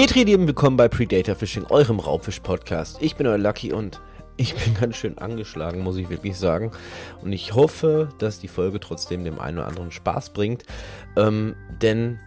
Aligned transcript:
Petri, 0.00 0.22
lieben 0.22 0.46
willkommen 0.46 0.78
bei 0.78 0.88
Predator 0.88 1.34
Fishing, 1.34 1.66
eurem 1.68 1.98
Raubfisch-Podcast. 1.98 3.02
Ich 3.02 3.16
bin 3.16 3.26
euer 3.26 3.36
Lucky 3.36 3.74
und 3.74 4.00
ich 4.38 4.54
bin 4.54 4.72
ganz 4.72 4.96
schön 4.96 5.18
angeschlagen, 5.18 5.82
muss 5.82 5.98
ich 5.98 6.08
wirklich 6.08 6.38
sagen. 6.38 6.70
Und 7.20 7.34
ich 7.34 7.54
hoffe, 7.54 8.08
dass 8.18 8.40
die 8.40 8.48
Folge 8.48 8.80
trotzdem 8.80 9.24
dem 9.24 9.38
einen 9.38 9.58
oder 9.58 9.66
anderen 9.66 9.90
Spaß 9.90 10.30
bringt. 10.30 10.64
Ähm, 11.18 11.54
denn 11.82 12.18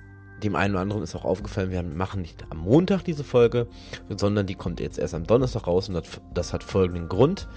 dem 0.44 0.56
einen 0.56 0.76
oder 0.76 0.82
anderen 0.82 1.02
ist 1.02 1.16
auch 1.16 1.26
aufgefallen, 1.26 1.72
wir 1.72 1.82
machen 1.82 2.22
nicht 2.22 2.46
am 2.52 2.60
Montag 2.60 3.06
diese 3.06 3.24
Folge, 3.24 3.66
sondern 4.08 4.46
die 4.46 4.54
kommt 4.54 4.80
jetzt 4.80 5.00
erst 5.00 5.16
am 5.16 5.26
Donnerstag 5.26 5.66
raus 5.66 5.90
und 5.90 5.96
das, 5.96 6.22
das 6.32 6.54
hat 6.54 6.64
folgenden 6.64 7.10
Grund. 7.10 7.48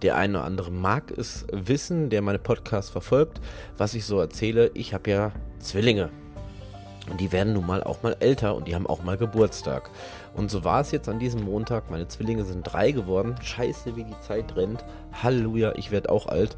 Der 0.00 0.16
eine 0.16 0.38
oder 0.38 0.46
andere 0.46 0.70
mag 0.70 1.10
es 1.10 1.46
wissen, 1.52 2.08
der 2.08 2.22
meine 2.22 2.38
Podcasts 2.38 2.90
verfolgt, 2.90 3.38
was 3.76 3.92
ich 3.92 4.06
so 4.06 4.18
erzähle. 4.18 4.70
Ich 4.72 4.94
habe 4.94 5.10
ja 5.10 5.32
Zwillinge. 5.58 6.08
Und 7.10 7.20
die 7.20 7.32
werden 7.32 7.54
nun 7.54 7.66
mal 7.66 7.82
auch 7.82 8.02
mal 8.02 8.16
älter 8.20 8.54
und 8.54 8.68
die 8.68 8.74
haben 8.74 8.86
auch 8.86 9.02
mal 9.02 9.16
Geburtstag. 9.16 9.90
Und 10.34 10.50
so 10.50 10.64
war 10.64 10.80
es 10.80 10.90
jetzt 10.90 11.08
an 11.08 11.18
diesem 11.18 11.42
Montag. 11.42 11.90
Meine 11.90 12.08
Zwillinge 12.08 12.44
sind 12.44 12.62
drei 12.62 12.92
geworden. 12.92 13.36
Scheiße, 13.42 13.96
wie 13.96 14.04
die 14.04 14.20
Zeit 14.20 14.56
rennt. 14.56 14.84
Halleluja, 15.22 15.72
ich 15.76 15.90
werde 15.90 16.10
auch 16.10 16.26
alt. 16.26 16.56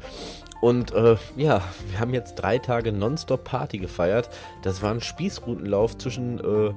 Und 0.61 0.93
äh, 0.93 1.15
ja, 1.35 1.61
wir 1.89 1.99
haben 1.99 2.13
jetzt 2.13 2.35
drei 2.35 2.59
Tage 2.59 2.91
Nonstop 2.91 3.43
Party 3.43 3.79
gefeiert. 3.79 4.29
Das 4.61 4.81
war 4.81 4.91
ein 4.91 5.01
Spießrutenlauf 5.01 5.97
zwischen 5.97 6.39
äh, 6.39 6.73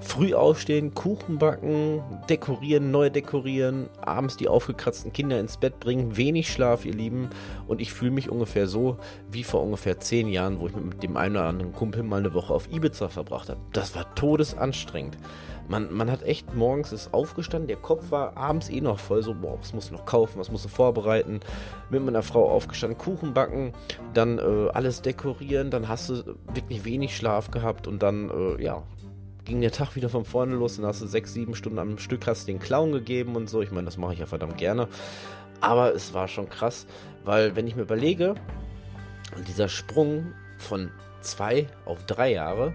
Früh 0.00 0.34
aufstehen, 0.34 0.94
Kuchen 0.94 1.38
backen, 1.38 2.02
dekorieren, 2.28 2.90
neu 2.90 3.10
dekorieren, 3.10 3.88
abends 4.00 4.36
die 4.36 4.48
aufgekratzten 4.48 5.12
Kinder 5.12 5.38
ins 5.38 5.58
Bett 5.58 5.78
bringen, 5.78 6.16
wenig 6.16 6.50
Schlaf, 6.50 6.84
ihr 6.84 6.94
Lieben. 6.94 7.28
Und 7.68 7.80
ich 7.80 7.92
fühle 7.92 8.10
mich 8.10 8.30
ungefähr 8.30 8.66
so 8.66 8.96
wie 9.30 9.44
vor 9.44 9.62
ungefähr 9.62 10.00
zehn 10.00 10.28
Jahren, 10.28 10.58
wo 10.58 10.68
ich 10.68 10.74
mit 10.74 11.02
dem 11.02 11.16
einen 11.16 11.36
oder 11.36 11.46
anderen 11.46 11.72
Kumpel 11.72 12.02
mal 12.02 12.20
eine 12.20 12.32
Woche 12.34 12.54
auf 12.54 12.72
Ibiza 12.72 13.08
verbracht 13.08 13.50
habe. 13.50 13.60
Das 13.72 13.94
war 13.94 14.14
todesanstrengend. 14.14 15.18
Man, 15.68 15.92
man 15.92 16.10
hat 16.10 16.24
echt 16.24 16.52
morgens 16.52 16.90
ist 16.90 17.14
aufgestanden, 17.14 17.68
der 17.68 17.76
Kopf 17.76 18.10
war 18.10 18.36
abends 18.36 18.68
eh 18.70 18.80
noch 18.80 18.98
voll, 18.98 19.22
so, 19.22 19.34
boah, 19.34 19.56
was 19.60 19.72
musst 19.72 19.90
du 19.90 19.94
noch 19.94 20.04
kaufen, 20.04 20.40
was 20.40 20.50
musst 20.50 20.64
du 20.64 20.68
vorbereiten. 20.68 21.38
Mit 21.90 22.04
meiner 22.04 22.24
Frau 22.24 22.50
aufgestanden, 22.50 22.98
Kuchen 22.98 23.34
backen, 23.34 23.72
dann 24.12 24.38
äh, 24.38 24.68
alles 24.72 25.00
dekorieren, 25.00 25.70
dann 25.70 25.86
hast 25.86 26.10
du 26.10 26.36
wirklich 26.52 26.84
wenig 26.84 27.16
Schlaf 27.16 27.52
gehabt 27.52 27.86
und 27.86 28.02
dann, 28.02 28.30
äh, 28.30 28.60
ja, 28.64 28.82
ging 29.44 29.60
der 29.60 29.72
Tag 29.72 29.96
wieder 29.96 30.08
von 30.08 30.24
vorne 30.24 30.54
los, 30.54 30.76
dann 30.76 30.86
hast 30.86 31.02
du 31.02 31.06
sechs, 31.06 31.32
sieben 31.32 31.54
Stunden 31.54 31.78
am 31.78 31.98
Stück 31.98 32.26
hast 32.26 32.48
den 32.48 32.58
Clown 32.58 32.92
gegeben 32.92 33.36
und 33.36 33.48
so. 33.48 33.62
Ich 33.62 33.70
meine, 33.70 33.86
das 33.86 33.96
mache 33.96 34.12
ich 34.12 34.18
ja 34.18 34.26
verdammt 34.26 34.58
gerne. 34.58 34.88
Aber 35.60 35.94
es 35.94 36.14
war 36.14 36.28
schon 36.28 36.48
krass, 36.48 36.86
weil 37.24 37.56
wenn 37.56 37.66
ich 37.66 37.76
mir 37.76 37.82
überlege, 37.82 38.34
dieser 39.46 39.68
Sprung 39.68 40.32
von 40.58 40.90
zwei 41.20 41.66
auf 41.84 42.04
drei 42.06 42.32
Jahre 42.32 42.74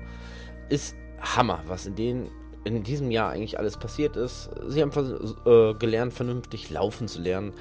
ist 0.69 0.95
Hammer, 1.19 1.63
was 1.67 1.85
in 1.85 1.95
den 1.95 2.29
in 2.63 2.81
diesem 2.81 3.11
Jahr 3.11 3.29
eigentlich 3.29 3.59
alles 3.59 3.77
passiert 3.77 4.17
ist. 4.17 4.49
Sie 4.67 4.81
haben 4.81 4.91
äh, 5.45 5.75
gelernt, 5.75 6.13
vernünftig 6.13 6.71
laufen 6.71 7.07
zu 7.07 7.21
lernen. 7.21 7.53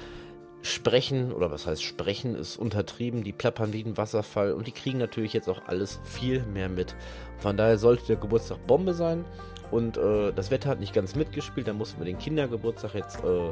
Sprechen, 0.65 1.31
oder 1.31 1.51
was 1.51 1.67
heißt 1.67 1.83
sprechen, 1.83 2.35
ist 2.35 2.57
untertrieben, 2.57 3.23
die 3.23 3.31
plappern 3.31 3.71
wie 3.71 3.83
ein 3.83 3.97
Wasserfall 3.97 4.53
und 4.53 4.67
die 4.67 4.71
kriegen 4.71 4.97
natürlich 4.97 5.33
jetzt 5.33 5.47
auch 5.47 5.61
alles 5.67 5.99
viel 6.03 6.43
mehr 6.43 6.69
mit. 6.69 6.95
Von 7.37 7.55
daher 7.55 7.77
sollte 7.77 8.07
der 8.07 8.15
Geburtstag 8.15 8.65
Bombe 8.65 8.93
sein 8.93 9.25
und 9.71 9.97
äh, 9.97 10.33
das 10.33 10.51
Wetter 10.51 10.69
hat 10.69 10.79
nicht 10.79 10.93
ganz 10.93 11.15
mitgespielt, 11.15 11.67
da 11.67 11.73
mussten 11.73 11.99
wir 11.99 12.05
den 12.05 12.17
Kindergeburtstag 12.17 12.95
jetzt 12.95 13.23
äh, 13.23 13.51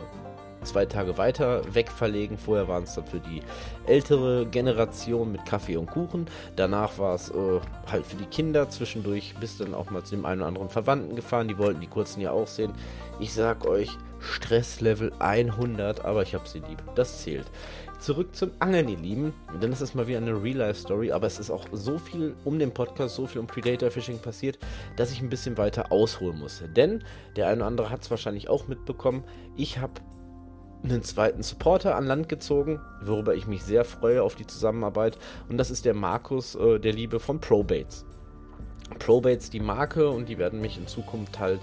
zwei 0.63 0.85
Tage 0.85 1.17
weiter 1.17 1.61
wegverlegen. 1.73 2.37
Vorher 2.37 2.67
waren 2.67 2.83
es 2.83 2.95
dann 2.95 3.05
für 3.05 3.19
die 3.19 3.41
ältere 3.85 4.45
Generation 4.45 5.31
mit 5.31 5.45
Kaffee 5.45 5.77
und 5.77 5.87
Kuchen. 5.87 6.27
Danach 6.55 6.97
war 6.97 7.15
es 7.15 7.29
äh, 7.29 7.59
halt 7.91 8.05
für 8.05 8.15
die 8.15 8.25
Kinder. 8.25 8.69
Zwischendurch 8.69 9.35
bist 9.39 9.59
dann 9.59 9.73
auch 9.73 9.89
mal 9.89 10.03
zu 10.03 10.15
dem 10.15 10.25
einen 10.25 10.41
oder 10.41 10.47
anderen 10.47 10.69
Verwandten 10.69 11.15
gefahren. 11.15 11.47
Die 11.47 11.57
wollten 11.57 11.81
die 11.81 11.87
kurzen 11.87 12.21
ja 12.21 12.31
auch 12.31 12.47
sehen. 12.47 12.73
Ich 13.19 13.33
sag 13.33 13.65
euch, 13.65 13.89
Stresslevel 14.23 15.11
100, 15.19 16.05
aber 16.05 16.23
ich 16.23 16.33
hab 16.33 16.47
sie 16.47 16.59
lieb. 16.59 16.81
Das 16.95 17.21
zählt. 17.21 17.45
Zurück 17.99 18.35
zum 18.35 18.51
Angeln, 18.59 18.89
ihr 18.89 18.97
Lieben. 18.97 19.33
Denn 19.61 19.71
es 19.71 19.81
ist 19.81 19.95
mal 19.95 20.07
wieder 20.07 20.17
eine 20.17 20.41
Real-Life-Story, 20.41 21.11
aber 21.11 21.27
es 21.27 21.39
ist 21.39 21.51
auch 21.51 21.65
so 21.71 21.97
viel 21.97 22.35
um 22.43 22.59
den 22.59 22.73
Podcast, 22.73 23.15
so 23.15 23.27
viel 23.27 23.39
um 23.39 23.47
Predator-Fishing 23.47 24.19
passiert, 24.19 24.57
dass 24.95 25.11
ich 25.11 25.21
ein 25.21 25.29
bisschen 25.29 25.57
weiter 25.57 25.91
ausholen 25.91 26.39
muss. 26.39 26.63
Denn 26.75 27.03
der 27.35 27.47
eine 27.47 27.57
oder 27.57 27.67
andere 27.67 27.89
hat 27.89 28.01
es 28.01 28.11
wahrscheinlich 28.11 28.49
auch 28.49 28.67
mitbekommen. 28.67 29.23
Ich 29.55 29.79
habe 29.79 30.01
einen 30.83 31.03
zweiten 31.03 31.43
Supporter 31.43 31.95
an 31.95 32.05
Land 32.05 32.27
gezogen, 32.27 32.81
worüber 33.01 33.35
ich 33.35 33.47
mich 33.47 33.63
sehr 33.63 33.85
freue 33.85 34.21
auf 34.21 34.35
die 34.35 34.47
Zusammenarbeit. 34.47 35.17
Und 35.47 35.57
das 35.57 35.71
ist 35.71 35.85
der 35.85 35.93
Markus, 35.93 36.55
äh, 36.55 36.79
der 36.79 36.93
Liebe 36.93 37.19
von 37.19 37.39
Probates. 37.39 38.05
Probates 38.99 39.49
die 39.49 39.59
Marke 39.59 40.09
und 40.09 40.29
die 40.29 40.37
werden 40.37 40.61
mich 40.61 40.77
in 40.77 40.87
Zukunft 40.87 41.39
halt 41.39 41.61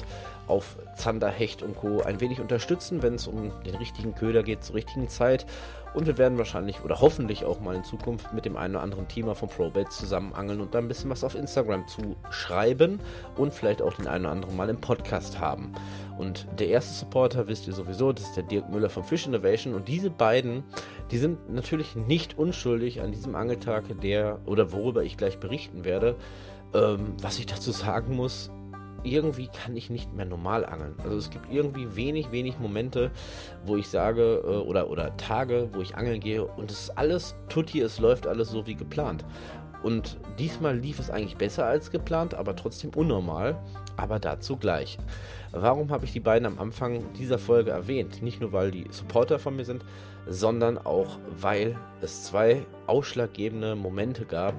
auf 0.51 0.77
Zander, 0.97 1.31
Hecht 1.31 1.63
und 1.63 1.77
Co. 1.77 2.03
ein 2.03 2.21
wenig 2.21 2.41
unterstützen, 2.41 3.03
wenn 3.03 3.15
es 3.15 3.27
um 3.27 3.53
den 3.65 3.77
richtigen 3.77 4.15
Köder 4.15 4.43
geht 4.43 4.65
zur 4.65 4.75
richtigen 4.75 5.09
Zeit. 5.09 5.47
Und 5.93 6.07
wir 6.07 6.19
werden 6.19 6.39
wahrscheinlich 6.39 6.83
oder 6.85 7.01
hoffentlich 7.01 7.45
auch 7.45 7.61
mal 7.61 7.75
in 7.75 7.83
Zukunft 7.83 8.33
mit 8.33 8.45
dem 8.45 8.57
einen 8.57 8.77
oder 8.77 8.85
anderen 8.85 9.09
Teamer 9.09 9.35
von 9.35 9.49
ProBet 9.49 9.91
zusammen 9.91 10.33
angeln 10.35 10.61
und 10.61 10.75
da 10.75 10.79
ein 10.79 10.87
bisschen 10.87 11.11
was 11.11 11.25
auf 11.25 11.35
Instagram 11.35 11.89
zu 11.89 12.17
schreiben 12.31 13.01
und 13.37 13.53
vielleicht 13.53 13.83
auch 13.83 13.95
den 13.95 14.07
einen 14.07 14.25
oder 14.25 14.33
anderen 14.33 14.57
mal 14.57 14.69
im 14.69 14.81
Podcast 14.81 15.41
haben. 15.41 15.73
Und 16.17 16.47
der 16.59 16.69
erste 16.69 16.95
Supporter 16.95 17.49
wisst 17.49 17.67
ihr 17.67 17.73
sowieso, 17.73 18.13
das 18.13 18.27
ist 18.27 18.37
der 18.37 18.45
Dirk 18.45 18.69
Müller 18.69 18.91
von 18.91 19.03
Fish 19.03 19.27
Innovation. 19.27 19.75
Und 19.75 19.89
diese 19.89 20.11
beiden, 20.11 20.63
die 21.11 21.19
sind 21.19 21.51
natürlich 21.53 21.97
nicht 21.97 22.39
unschuldig 22.39 23.01
an 23.01 23.11
diesem 23.11 23.35
Angeltag, 23.35 23.85
der 24.01 24.39
oder 24.47 24.71
worüber 24.73 25.03
ich 25.03 25.17
gleich 25.17 25.39
berichten 25.41 25.85
werde. 25.85 26.17
Ähm, 26.73 27.15
was 27.21 27.39
ich 27.41 27.47
dazu 27.47 27.73
sagen 27.73 28.15
muss, 28.15 28.53
irgendwie 29.03 29.49
kann 29.49 29.77
ich 29.77 29.91
nicht 29.91 30.13
mehr 30.13 30.27
normal 30.27 30.65
angeln. 30.65 30.95
Also 31.03 31.17
es 31.17 31.31
gibt 31.31 31.53
irgendwie 31.53 31.97
wenig, 31.97 32.31
wenig 32.33 32.59
Momente, 32.59 33.11
wo 33.65 33.77
ich 33.77 33.89
sage, 33.89 34.43
äh, 34.45 34.69
oder, 34.69 34.91
oder 34.91 35.17
Tage, 35.17 35.69
wo 35.73 35.81
ich 35.81 35.97
angeln 35.97 36.21
gehe 36.21 36.45
und 36.45 36.71
es 36.71 36.85
ist 36.85 36.99
alles 36.99 37.35
tutti, 37.49 37.81
es 37.81 37.99
läuft 37.99 38.27
alles 38.27 38.51
so 38.51 38.67
wie 38.67 38.75
geplant. 38.75 39.25
Und 39.83 40.19
diesmal 40.39 40.77
lief 40.77 40.99
es 40.99 41.11
eigentlich 41.11 41.37
besser 41.37 41.65
als 41.65 41.91
geplant, 41.91 42.35
aber 42.35 42.55
trotzdem 42.55 42.91
unnormal. 42.95 43.59
Aber 43.97 44.19
dazu 44.19 44.57
gleich. 44.57 44.99
Warum 45.53 45.91
habe 45.91 46.05
ich 46.05 46.13
die 46.13 46.21
beiden 46.21 46.47
am 46.47 46.59
Anfang 46.59 47.13
dieser 47.15 47.39
Folge 47.39 47.71
erwähnt? 47.71 48.23
Nicht 48.23 48.41
nur, 48.41 48.53
weil 48.53 48.71
die 48.71 48.87
Supporter 48.91 49.39
von 49.39 49.57
mir 49.57 49.65
sind, 49.65 49.85
sondern 50.27 50.79
auch, 50.79 51.19
weil 51.41 51.77
es 52.01 52.25
zwei 52.25 52.65
ausschlaggebende 52.87 53.75
Momente 53.75 54.25
gab, 54.25 54.55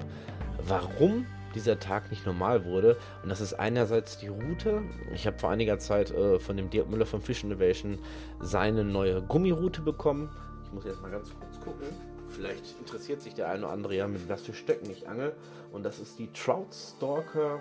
warum 0.66 1.26
dieser 1.54 1.78
Tag 1.78 2.10
nicht 2.10 2.26
normal 2.26 2.64
wurde. 2.64 2.96
Und 3.22 3.28
das 3.28 3.40
ist 3.40 3.54
einerseits 3.54 4.18
die 4.18 4.28
Route. 4.28 4.82
Ich 5.12 5.26
habe 5.26 5.38
vor 5.38 5.50
einiger 5.50 5.78
Zeit 5.78 6.10
äh, 6.10 6.38
von 6.38 6.56
dem 6.56 6.70
Dirk 6.70 6.88
Müller 6.88 7.06
von 7.06 7.22
Fish 7.22 7.44
Innovation 7.44 7.98
seine 8.40 8.84
neue 8.84 9.22
Gummiroute 9.22 9.82
bekommen. 9.82 10.30
Ich 10.64 10.72
muss 10.72 10.84
jetzt 10.84 11.02
mal 11.02 11.10
ganz 11.10 11.32
kurz 11.38 11.60
gucken. 11.60 11.86
Vielleicht 12.28 12.78
interessiert 12.78 13.20
sich 13.20 13.34
der 13.34 13.50
eine 13.50 13.64
oder 13.64 13.72
andere 13.72 13.94
ja, 13.94 14.08
mit 14.08 14.28
was 14.28 14.42
für 14.42 14.54
Stöcken 14.54 14.90
ich 14.90 15.08
angel. 15.08 15.34
Und 15.70 15.84
das 15.84 15.98
ist 15.98 16.18
die 16.18 16.32
Trout 16.32 16.72
Stalker 16.72 17.60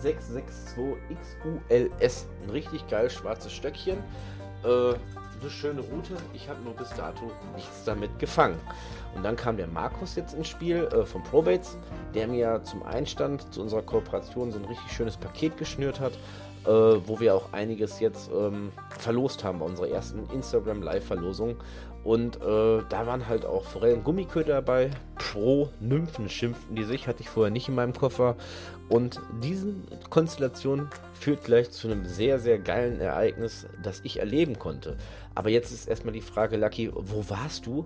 662 0.00 0.96
XULS. 1.10 2.26
Ein 2.42 2.50
richtig 2.50 2.86
geil 2.88 3.10
schwarzes 3.10 3.52
Stöckchen. 3.52 3.98
Äh, 4.64 4.94
eine 5.40 5.50
schöne 5.50 5.80
Route. 5.80 6.14
Ich 6.34 6.48
habe 6.48 6.62
nur 6.62 6.74
bis 6.74 6.90
dato 6.90 7.32
nichts 7.56 7.84
damit 7.84 8.18
gefangen. 8.18 8.58
Und 9.14 9.22
dann 9.22 9.36
kam 9.36 9.56
der 9.56 9.66
Markus 9.66 10.16
jetzt 10.16 10.34
ins 10.34 10.48
Spiel 10.48 10.88
äh, 10.92 11.04
von 11.04 11.22
Probates, 11.22 11.76
der 12.14 12.28
mir 12.28 12.62
zum 12.64 12.82
Einstand 12.82 13.52
zu 13.52 13.60
unserer 13.60 13.82
Kooperation 13.82 14.52
so 14.52 14.58
ein 14.58 14.64
richtig 14.64 14.90
schönes 14.92 15.16
Paket 15.16 15.56
geschnürt 15.56 16.00
hat, 16.00 16.12
äh, 16.64 16.68
wo 16.68 17.20
wir 17.20 17.34
auch 17.34 17.52
einiges 17.52 18.00
jetzt 18.00 18.30
ähm, 18.32 18.72
verlost 18.98 19.44
haben 19.44 19.58
bei 19.58 19.66
unserer 19.66 19.88
ersten 19.88 20.28
Instagram 20.32 20.82
Live-Verlosung. 20.82 21.56
Und 22.04 22.36
äh, 22.36 22.82
da 22.88 23.06
waren 23.06 23.28
halt 23.28 23.44
auch 23.46 23.64
Forellen 23.64 24.02
Gummiköder 24.02 24.54
dabei. 24.54 24.90
Pro 25.16 25.68
Nymphen 25.78 26.28
schimpften 26.28 26.74
die 26.74 26.82
sich, 26.82 27.06
hatte 27.06 27.22
ich 27.22 27.28
vorher 27.28 27.52
nicht 27.52 27.68
in 27.68 27.76
meinem 27.76 27.92
Koffer. 27.92 28.36
Und 28.88 29.20
diese 29.40 29.72
Konstellation 30.10 30.88
führt 31.14 31.44
gleich 31.44 31.70
zu 31.70 31.88
einem 31.88 32.04
sehr, 32.04 32.40
sehr 32.40 32.58
geilen 32.58 33.00
Ereignis, 33.00 33.66
das 33.82 34.00
ich 34.02 34.18
erleben 34.18 34.58
konnte. 34.58 34.96
Aber 35.34 35.50
jetzt 35.50 35.72
ist 35.72 35.88
erstmal 35.88 36.12
die 36.12 36.20
Frage, 36.20 36.56
Lucky, 36.56 36.90
wo 36.94 37.28
warst 37.28 37.66
du? 37.66 37.84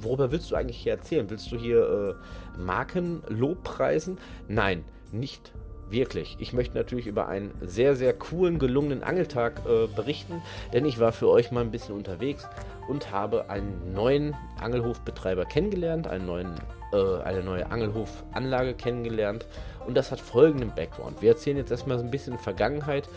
Worüber 0.00 0.30
willst 0.30 0.50
du 0.50 0.56
eigentlich 0.56 0.78
hier 0.78 0.92
erzählen? 0.92 1.28
Willst 1.30 1.50
du 1.52 1.56
hier 1.56 2.16
äh, 2.56 2.60
Markenlob 2.60 3.62
preisen? 3.62 4.18
Nein, 4.48 4.84
nicht 5.12 5.52
Wirklich. 5.90 6.36
Ich 6.38 6.52
möchte 6.52 6.76
natürlich 6.76 7.06
über 7.06 7.28
einen 7.28 7.52
sehr, 7.62 7.96
sehr 7.96 8.12
coolen, 8.12 8.58
gelungenen 8.58 9.02
Angeltag 9.02 9.62
äh, 9.66 9.86
berichten, 9.86 10.42
denn 10.72 10.84
ich 10.84 10.98
war 10.98 11.12
für 11.12 11.28
euch 11.28 11.50
mal 11.50 11.62
ein 11.62 11.70
bisschen 11.70 11.94
unterwegs 11.94 12.46
und 12.88 13.10
habe 13.10 13.48
einen 13.48 13.94
neuen 13.94 14.34
Angelhofbetreiber 14.60 15.46
kennengelernt, 15.46 16.06
einen 16.06 16.26
neuen, 16.26 16.54
äh, 16.92 17.22
eine 17.22 17.42
neue 17.42 17.70
Angelhofanlage 17.70 18.74
kennengelernt 18.74 19.46
und 19.86 19.96
das 19.96 20.12
hat 20.12 20.20
folgenden 20.20 20.74
Background. 20.74 21.22
Wir 21.22 21.30
erzählen 21.30 21.56
jetzt 21.56 21.70
erstmal 21.70 21.98
so 21.98 22.04
ein 22.04 22.10
bisschen 22.10 22.38
Vergangenheit, 22.38 23.08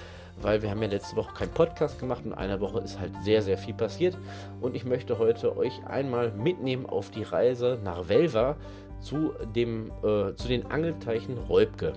weil 0.42 0.62
wir 0.62 0.70
haben 0.70 0.82
ja 0.82 0.90
letzte 0.90 1.16
Woche 1.16 1.34
keinen 1.34 1.52
Podcast 1.52 2.00
gemacht 2.00 2.22
und 2.26 2.32
in 2.32 2.38
einer 2.38 2.60
Woche 2.60 2.80
ist 2.80 3.00
halt 3.00 3.12
sehr, 3.24 3.42
sehr 3.42 3.58
viel 3.58 3.74
passiert 3.74 4.18
und 4.60 4.76
ich 4.76 4.86
möchte 4.86 5.20
heute 5.20 5.58
euch 5.58 5.74
einmal 5.86 6.32
mitnehmen 6.32 6.86
auf 6.86 7.12
die 7.12 7.24
Reise 7.24 7.80
nach 7.84 8.08
Velva 8.10 8.56
zu, 9.00 9.34
dem, 9.56 9.92
äh, 10.04 10.36
zu 10.36 10.48
den 10.48 10.66
Angelteichen 10.68 11.38
Räubke. 11.38 11.94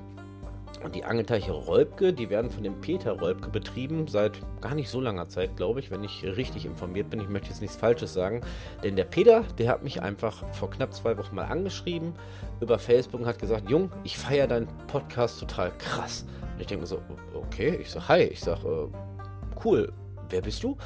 Und 0.84 0.94
die 0.94 1.04
Angelteiche 1.04 1.52
Rolbke, 1.52 2.12
die 2.12 2.28
werden 2.28 2.50
von 2.50 2.62
dem 2.62 2.78
Peter 2.82 3.12
Rolbke 3.12 3.48
betrieben, 3.48 4.06
seit 4.06 4.38
gar 4.60 4.74
nicht 4.74 4.90
so 4.90 5.00
langer 5.00 5.30
Zeit, 5.30 5.56
glaube 5.56 5.80
ich, 5.80 5.90
wenn 5.90 6.04
ich 6.04 6.22
richtig 6.24 6.66
informiert 6.66 7.08
bin. 7.08 7.20
Ich 7.20 7.28
möchte 7.30 7.48
jetzt 7.48 7.62
nichts 7.62 7.74
Falsches 7.74 8.12
sagen. 8.12 8.42
Denn 8.82 8.94
der 8.94 9.04
Peter, 9.04 9.44
der 9.56 9.70
hat 9.70 9.82
mich 9.82 10.02
einfach 10.02 10.44
vor 10.52 10.70
knapp 10.70 10.92
zwei 10.92 11.16
Wochen 11.16 11.36
mal 11.36 11.46
angeschrieben 11.46 12.12
über 12.60 12.78
Facebook 12.78 13.22
und 13.22 13.26
hat 13.26 13.38
gesagt, 13.38 13.70
Jung, 13.70 13.90
ich 14.04 14.18
feiere 14.18 14.46
deinen 14.46 14.68
Podcast 14.86 15.40
total 15.40 15.72
krass. 15.78 16.26
Und 16.52 16.60
ich 16.60 16.66
denke 16.66 16.82
mir 16.82 16.86
so, 16.86 17.00
okay, 17.32 17.78
ich 17.80 17.90
sage, 17.90 18.08
hi, 18.08 18.22
ich 18.24 18.40
sage, 18.40 18.68
äh, 18.68 19.58
cool, 19.64 19.90
wer 20.28 20.42
bist 20.42 20.62
du? 20.62 20.76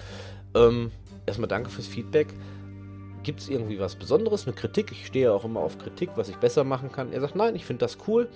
Ähm, 0.54 0.92
erstmal 1.26 1.48
danke 1.48 1.70
fürs 1.70 1.88
Feedback. 1.88 2.28
Gibt 3.28 3.40
es 3.40 3.50
irgendwie 3.50 3.78
was 3.78 3.94
Besonderes, 3.94 4.46
eine 4.46 4.56
Kritik? 4.56 4.90
Ich 4.90 5.04
stehe 5.04 5.26
ja 5.26 5.32
auch 5.32 5.44
immer 5.44 5.60
auf 5.60 5.76
Kritik, 5.76 6.08
was 6.14 6.30
ich 6.30 6.36
besser 6.36 6.64
machen 6.64 6.90
kann. 6.90 7.12
Er 7.12 7.20
sagt, 7.20 7.36
nein, 7.36 7.54
ich 7.56 7.66
finde 7.66 7.80
das 7.80 7.98
cool 8.06 8.26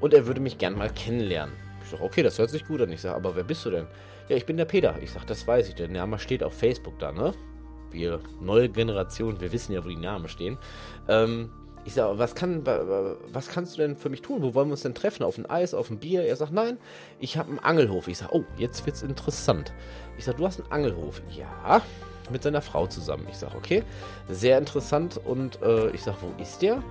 und 0.00 0.14
er 0.14 0.26
würde 0.26 0.40
mich 0.40 0.56
gern 0.56 0.74
mal 0.74 0.88
kennenlernen. 0.88 1.54
Ich 1.84 1.90
sage, 1.90 2.02
okay, 2.02 2.22
das 2.22 2.38
hört 2.38 2.48
sich 2.48 2.66
gut 2.66 2.80
an. 2.80 2.90
Ich 2.90 3.02
sage, 3.02 3.14
aber 3.14 3.36
wer 3.36 3.44
bist 3.44 3.66
du 3.66 3.70
denn? 3.70 3.86
Ja, 4.30 4.36
ich 4.36 4.46
bin 4.46 4.56
der 4.56 4.64
Peter. 4.64 4.96
Ich 5.02 5.10
sage, 5.10 5.26
das 5.26 5.46
weiß 5.46 5.68
ich. 5.68 5.74
Der 5.74 5.88
Name 5.88 6.18
steht 6.18 6.42
auf 6.42 6.54
Facebook 6.54 6.98
da, 6.98 7.12
ne? 7.12 7.34
Wir, 7.90 8.20
neue 8.40 8.70
Generation, 8.70 9.38
wir 9.38 9.52
wissen 9.52 9.74
ja, 9.74 9.84
wo 9.84 9.88
die 9.90 9.96
Namen 9.96 10.28
stehen. 10.28 10.56
Ähm, 11.08 11.50
ich 11.84 11.92
sage, 11.92 12.18
was, 12.18 12.34
kann, 12.34 12.64
was 12.64 13.48
kannst 13.48 13.76
du 13.76 13.82
denn 13.82 13.96
für 13.96 14.08
mich 14.08 14.22
tun? 14.22 14.40
Wo 14.40 14.54
wollen 14.54 14.68
wir 14.68 14.72
uns 14.72 14.82
denn 14.82 14.94
treffen? 14.94 15.24
Auf 15.24 15.36
ein 15.36 15.44
Eis, 15.44 15.74
auf 15.74 15.90
ein 15.90 15.98
Bier? 15.98 16.22
Er 16.22 16.36
sagt, 16.36 16.54
nein, 16.54 16.78
ich 17.20 17.36
habe 17.36 17.50
einen 17.50 17.58
Angelhof. 17.58 18.08
Ich 18.08 18.16
sage, 18.16 18.34
oh, 18.34 18.44
jetzt 18.56 18.86
wird's 18.86 19.02
interessant. 19.02 19.74
Ich 20.16 20.24
sage, 20.24 20.38
du 20.38 20.46
hast 20.46 20.58
einen 20.58 20.72
Angelhof. 20.72 21.20
Ja, 21.36 21.82
mit 22.30 22.42
seiner 22.42 22.62
Frau 22.62 22.86
zusammen. 22.86 23.26
Ich 23.30 23.36
sage, 23.36 23.56
okay, 23.56 23.82
sehr 24.28 24.58
interessant. 24.58 25.20
Und 25.24 25.60
äh, 25.62 25.90
ich 25.90 26.02
sage, 26.02 26.18
wo 26.20 26.42
ist 26.42 26.62
der? 26.62 26.82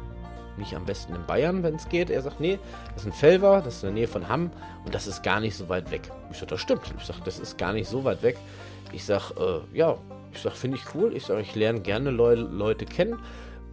Nicht 0.58 0.76
am 0.76 0.86
besten 0.86 1.14
in 1.14 1.26
Bayern, 1.26 1.62
wenn 1.62 1.76
es 1.76 1.88
geht. 1.88 2.10
Er 2.10 2.22
sagt, 2.22 2.40
nee, 2.40 2.58
das 2.94 3.04
ist 3.04 3.08
ein 3.08 3.14
Felver, 3.14 3.62
das 3.64 3.76
ist 3.76 3.84
in 3.84 3.90
der 3.90 3.94
Nähe 3.94 4.08
von 4.08 4.28
Hamm 4.28 4.50
und 4.86 4.96
das 4.96 5.06
ist 5.06 5.22
gar 5.22 5.40
nicht 5.40 5.56
so 5.56 5.70
weit 5.70 5.92
weg. 5.92 6.10
Ich 6.32 6.38
sage, 6.38 6.48
das 6.48 6.62
stimmt. 6.62 6.82
Ich 6.98 7.06
sage, 7.06 7.20
das 7.24 7.40
ist 7.40 7.58
gar 7.58 7.74
nicht 7.74 7.88
so 7.88 8.04
weit 8.04 8.24
weg. 8.24 8.38
Ich 8.92 9.06
sage, 9.06 9.64
äh, 9.74 9.78
ja, 9.78 9.98
ich 10.34 10.42
sage, 10.42 10.56
finde 10.56 10.78
ich 10.78 10.96
cool. 10.96 11.16
Ich 11.16 11.26
sage, 11.26 11.42
ich 11.42 11.56
lerne 11.56 11.82
gerne 11.82 12.10
Leu 12.10 12.36
Leute 12.36 12.86
kennen. 12.86 13.20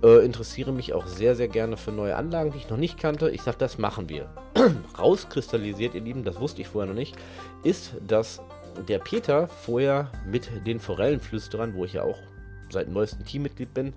Äh, 0.02 0.24
interessiere 0.24 0.72
mich 0.72 0.92
auch 0.92 1.06
sehr, 1.06 1.34
sehr 1.34 1.48
gerne 1.48 1.78
für 1.78 1.90
neue 1.90 2.16
Anlagen, 2.16 2.52
die 2.52 2.58
ich 2.58 2.68
noch 2.68 2.76
nicht 2.76 2.98
kannte. 2.98 3.30
Ich 3.30 3.40
sage, 3.40 3.56
das 3.58 3.78
machen 3.78 4.10
wir. 4.10 4.28
Rauskristallisiert, 4.98 5.94
ihr 5.94 6.02
Lieben, 6.02 6.24
das 6.24 6.38
wusste 6.40 6.60
ich 6.60 6.68
vorher 6.68 6.92
noch 6.92 6.98
nicht, 6.98 7.16
ist, 7.62 7.92
dass 8.06 8.42
der 8.88 8.98
Peter 8.98 9.48
vorher 9.48 10.10
mit 10.26 10.50
den 10.66 10.80
Forellenflüsterern, 10.80 11.74
wo 11.74 11.84
ich 11.84 11.94
ja 11.94 12.02
auch 12.02 12.18
seit 12.70 12.88
neuestem 12.88 13.24
Teammitglied 13.24 13.72
bin, 13.74 13.94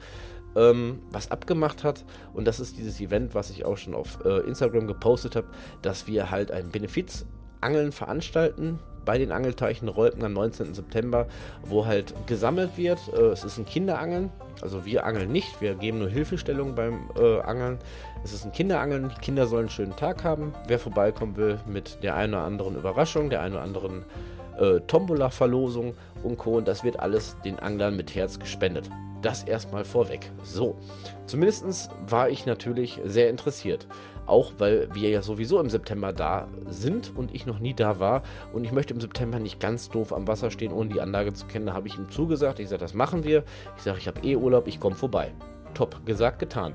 ähm, 0.56 1.00
was 1.12 1.32
abgemacht 1.32 1.84
hat. 1.84 2.04
Und 2.34 2.46
das 2.46 2.60
ist 2.60 2.78
dieses 2.78 3.00
Event, 3.00 3.36
was 3.36 3.50
ich 3.50 3.66
auch 3.66 3.78
schon 3.78 3.94
auf 3.94 4.20
äh, 4.26 4.40
Instagram 4.48 4.88
gepostet 4.88 5.36
habe, 5.36 5.48
dass 5.82 6.08
wir 6.08 6.32
halt 6.32 6.52
ein 6.52 6.70
Benefizangeln 6.70 7.92
veranstalten 7.92 8.80
bei 9.08 9.18
den 9.18 9.32
Angelteichen 9.32 9.88
Rolpen 9.88 10.24
am 10.26 10.34
19. 10.34 10.74
September, 10.74 11.28
wo 11.64 11.86
halt 11.86 12.14
gesammelt 12.28 12.78
wird. 12.78 13.00
Äh, 13.14 13.28
es 13.28 13.44
ist 13.44 13.58
ein 13.58 13.66
Kinderangeln. 13.66 14.32
Also 14.62 14.86
wir 14.86 15.06
angeln 15.06 15.32
nicht, 15.32 15.62
wir 15.62 15.76
geben 15.76 16.00
nur 16.00 16.10
Hilfestellung 16.10 16.76
beim 16.76 17.10
äh, 17.18 17.40
Angeln. 17.42 17.78
Es 18.24 18.34
ist 18.34 18.44
ein 18.44 18.52
Kinderangeln, 18.52 19.10
die 19.10 19.22
Kinder 19.22 19.48
sollen 19.48 19.62
einen 19.62 19.70
schönen 19.70 19.96
Tag 19.96 20.24
haben. 20.24 20.54
Wer 20.68 20.80
vorbeikommen 20.80 21.38
will 21.38 21.60
mit 21.68 22.04
der 22.04 22.16
einen 22.16 22.34
oder 22.34 22.44
anderen 22.44 22.76
Überraschung, 22.76 23.30
der 23.30 23.42
einen 23.42 23.54
oder 23.54 23.64
anderen 23.64 24.04
äh, 24.59 24.80
Tombola-Verlosung 24.81 25.95
und 26.24 26.38
Co. 26.38 26.57
Und 26.57 26.68
das 26.68 26.83
wird 26.83 27.00
alles 27.00 27.38
den 27.44 27.59
Anglern 27.59 27.95
mit 27.95 28.15
Herz 28.15 28.39
gespendet. 28.39 28.89
Das 29.21 29.44
erstmal 29.44 29.83
vorweg. 29.83 30.31
So, 30.44 30.77
zumindest 31.25 31.89
war 32.07 32.30
ich 32.30 32.45
natürlich 32.45 33.00
sehr 33.04 33.30
interessiert. 33.30 33.88
Auch 34.27 34.51
weil 34.57 34.94
wir 34.94 35.09
ja 35.09 35.21
sowieso 35.21 35.59
im 35.59 35.69
September 35.69 36.12
da 36.12 36.50
sind 36.69 37.15
und 37.15 37.33
ich 37.33 37.45
noch 37.45 37.59
nie 37.59 37.74
da 37.74 38.00
war. 38.00 38.24
Und 38.54 38.65
ich 38.65 38.74
möchte 38.74 38.94
im 38.94 39.00
September 39.00 39.39
nicht 39.39 39.59
ganz 39.59 39.89
doof 39.89 40.12
am 40.12 40.27
Wasser 40.27 40.51
stehen, 40.51 40.74
ohne 40.74 40.89
die 40.89 41.01
Anlage 41.01 41.33
zu 41.33 41.48
kennen. 41.48 41.68
Da 41.68 41.74
habe 41.74 41.88
ich 41.88 41.98
ihm 41.98 42.12
zugesagt. 42.12 42.59
Ich 42.59 42.69
sage, 42.69 42.81
das 42.81 42.94
machen 42.94 43.24
wir. 43.24 43.44
Ich 43.77 43.83
sage, 43.83 43.98
ich 44.00 44.07
habe 44.07 44.21
eh 44.21 44.36
Urlaub, 44.36 44.68
ich 44.68 44.80
komme 44.80 44.95
vorbei. 44.95 45.31
Top, 45.74 46.06
gesagt, 46.06 46.39
getan. 46.39 46.74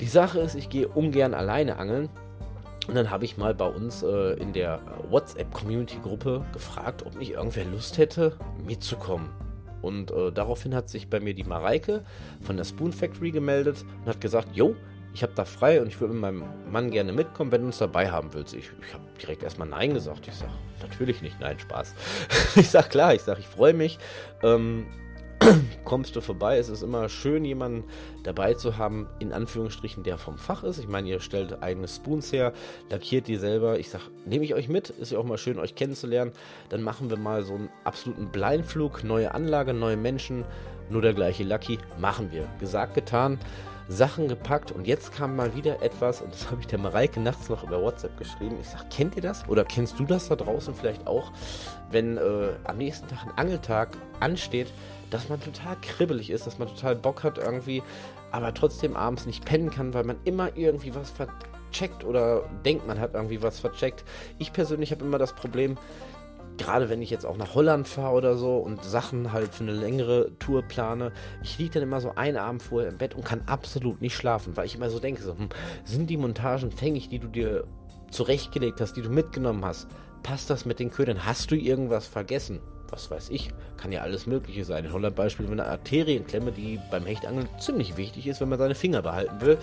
Die 0.00 0.06
Sache 0.06 0.40
ist, 0.40 0.54
ich 0.54 0.68
gehe 0.68 0.88
ungern 0.88 1.34
alleine 1.34 1.78
angeln. 1.78 2.10
Und 2.88 2.94
dann 2.94 3.10
habe 3.10 3.24
ich 3.24 3.36
mal 3.36 3.54
bei 3.54 3.66
uns 3.66 4.02
äh, 4.02 4.34
in 4.40 4.52
der 4.52 4.80
WhatsApp-Community-Gruppe 5.08 6.44
gefragt, 6.52 7.04
ob 7.06 7.16
nicht 7.16 7.32
irgendwer 7.32 7.64
Lust 7.66 7.98
hätte, 7.98 8.36
mitzukommen. 8.66 9.30
Und 9.82 10.10
äh, 10.10 10.32
daraufhin 10.32 10.74
hat 10.74 10.88
sich 10.88 11.08
bei 11.08 11.20
mir 11.20 11.34
die 11.34 11.44
Mareike 11.44 12.04
von 12.40 12.56
der 12.56 12.64
Spoon 12.64 12.92
Factory 12.92 13.30
gemeldet 13.30 13.84
und 14.00 14.08
hat 14.08 14.20
gesagt, 14.20 14.48
jo, 14.54 14.76
ich 15.14 15.22
habe 15.22 15.32
da 15.34 15.44
frei 15.44 15.80
und 15.80 15.88
ich 15.88 16.00
würde 16.00 16.14
mit 16.14 16.22
meinem 16.22 16.44
Mann 16.70 16.90
gerne 16.90 17.12
mitkommen, 17.12 17.52
wenn 17.52 17.60
du 17.60 17.66
uns 17.66 17.78
dabei 17.78 18.10
haben 18.10 18.32
willst. 18.32 18.54
Ich, 18.54 18.70
ich 18.86 18.94
habe 18.94 19.04
direkt 19.20 19.42
erstmal 19.42 19.68
Nein 19.68 19.92
gesagt. 19.92 20.26
Ich 20.26 20.34
sage, 20.34 20.52
natürlich 20.80 21.20
nicht, 21.20 21.38
nein, 21.38 21.58
Spaß. 21.58 21.94
ich 22.56 22.70
sage, 22.70 22.88
klar, 22.88 23.14
ich 23.14 23.22
sage, 23.22 23.40
ich 23.40 23.48
freue 23.48 23.74
mich. 23.74 23.98
Ähm, 24.42 24.86
kommst 25.84 26.16
du 26.16 26.20
vorbei. 26.20 26.58
Es 26.58 26.68
ist 26.68 26.82
immer 26.82 27.08
schön, 27.08 27.44
jemanden 27.44 27.84
dabei 28.22 28.54
zu 28.54 28.76
haben, 28.78 29.06
in 29.18 29.32
Anführungsstrichen, 29.32 30.02
der 30.02 30.18
vom 30.18 30.38
Fach 30.38 30.62
ist. 30.64 30.78
Ich 30.78 30.88
meine, 30.88 31.08
ihr 31.08 31.20
stellt 31.20 31.62
eigene 31.62 31.88
Spoons 31.88 32.32
her, 32.32 32.52
lackiert 32.90 33.28
die 33.28 33.36
selber. 33.36 33.78
Ich 33.78 33.90
sage, 33.90 34.04
nehme 34.24 34.44
ich 34.44 34.54
euch 34.54 34.68
mit, 34.68 34.90
ist 34.90 35.12
ja 35.12 35.18
auch 35.18 35.24
mal 35.24 35.38
schön, 35.38 35.58
euch 35.58 35.74
kennenzulernen. 35.74 36.32
Dann 36.68 36.82
machen 36.82 37.10
wir 37.10 37.16
mal 37.16 37.42
so 37.44 37.54
einen 37.54 37.70
absoluten 37.84 38.28
Blindflug, 38.28 39.04
neue 39.04 39.34
Anlage, 39.34 39.74
neue 39.74 39.96
Menschen, 39.96 40.44
nur 40.90 41.02
der 41.02 41.14
gleiche 41.14 41.44
Lucky. 41.44 41.78
Machen 41.98 42.32
wir. 42.32 42.48
Gesagt, 42.58 42.94
getan. 42.94 43.38
Sachen 43.88 44.28
gepackt 44.28 44.72
und 44.72 44.86
jetzt 44.86 45.12
kam 45.12 45.36
mal 45.36 45.54
wieder 45.54 45.82
etwas, 45.82 46.22
und 46.22 46.32
das 46.32 46.50
habe 46.50 46.60
ich 46.60 46.66
der 46.66 46.78
Mareike 46.78 47.20
nachts 47.20 47.48
noch 47.48 47.64
über 47.64 47.82
WhatsApp 47.82 48.16
geschrieben. 48.16 48.56
Ich 48.60 48.68
sage, 48.68 48.84
kennt 48.90 49.16
ihr 49.16 49.22
das? 49.22 49.48
Oder 49.48 49.64
kennst 49.64 49.98
du 49.98 50.04
das 50.04 50.28
da 50.28 50.36
draußen 50.36 50.74
vielleicht 50.74 51.06
auch, 51.06 51.32
wenn 51.90 52.16
äh, 52.16 52.50
am 52.64 52.78
nächsten 52.78 53.08
Tag 53.08 53.24
ein 53.24 53.36
Angeltag 53.36 53.90
ansteht, 54.20 54.68
dass 55.12 55.28
man 55.28 55.40
total 55.40 55.76
kribbelig 55.80 56.30
ist, 56.30 56.46
dass 56.46 56.58
man 56.58 56.68
total 56.68 56.96
Bock 56.96 57.22
hat 57.22 57.38
irgendwie, 57.38 57.82
aber 58.30 58.54
trotzdem 58.54 58.96
abends 58.96 59.26
nicht 59.26 59.44
pennen 59.44 59.70
kann, 59.70 59.94
weil 59.94 60.04
man 60.04 60.16
immer 60.24 60.56
irgendwie 60.56 60.94
was 60.94 61.10
vercheckt 61.10 62.04
oder 62.04 62.48
denkt, 62.64 62.86
man 62.86 62.98
hat 62.98 63.14
irgendwie 63.14 63.42
was 63.42 63.60
vercheckt. 63.60 64.04
Ich 64.38 64.52
persönlich 64.52 64.90
habe 64.90 65.04
immer 65.04 65.18
das 65.18 65.34
Problem, 65.34 65.76
gerade 66.56 66.88
wenn 66.88 67.02
ich 67.02 67.10
jetzt 67.10 67.26
auch 67.26 67.36
nach 67.36 67.54
Holland 67.54 67.88
fahre 67.88 68.14
oder 68.14 68.36
so 68.36 68.56
und 68.56 68.82
Sachen 68.84 69.32
halt 69.32 69.54
für 69.54 69.64
eine 69.64 69.72
längere 69.72 70.32
Tour 70.38 70.62
plane, 70.62 71.12
ich 71.42 71.58
liege 71.58 71.74
dann 71.74 71.82
immer 71.82 72.00
so 72.00 72.14
einen 72.14 72.36
Abend 72.38 72.62
vorher 72.62 72.90
im 72.90 72.98
Bett 72.98 73.14
und 73.14 73.24
kann 73.24 73.42
absolut 73.46 74.00
nicht 74.00 74.16
schlafen, 74.16 74.56
weil 74.56 74.66
ich 74.66 74.76
immer 74.76 74.90
so 74.90 74.98
denke, 74.98 75.22
so, 75.22 75.36
hm, 75.36 75.48
sind 75.84 76.08
die 76.08 76.16
Montagen 76.16 76.70
fängig, 76.70 77.08
die 77.08 77.18
du 77.18 77.28
dir 77.28 77.64
zurechtgelegt 78.10 78.80
hast, 78.80 78.94
die 78.94 79.02
du 79.02 79.10
mitgenommen 79.10 79.64
hast, 79.64 79.88
passt 80.22 80.50
das 80.50 80.64
mit 80.64 80.78
den 80.78 80.90
Ködern? 80.90 81.26
Hast 81.26 81.50
du 81.50 81.56
irgendwas 81.56 82.06
vergessen? 82.06 82.60
Was 82.92 83.10
weiß 83.10 83.30
ich, 83.30 83.50
kann 83.76 83.90
ja 83.90 84.02
alles 84.02 84.26
Mögliche 84.26 84.64
sein. 84.64 84.84
In 84.84 84.92
Holland 84.92 85.16
Beispiel 85.16 85.50
eine 85.50 85.66
Arterienklemme, 85.66 86.52
die 86.52 86.78
beim 86.90 87.06
Hechtangeln 87.06 87.48
ziemlich 87.58 87.96
wichtig 87.96 88.26
ist, 88.26 88.40
wenn 88.40 88.50
man 88.50 88.58
seine 88.58 88.74
Finger 88.74 89.02
behalten 89.02 89.40
will. 89.40 89.58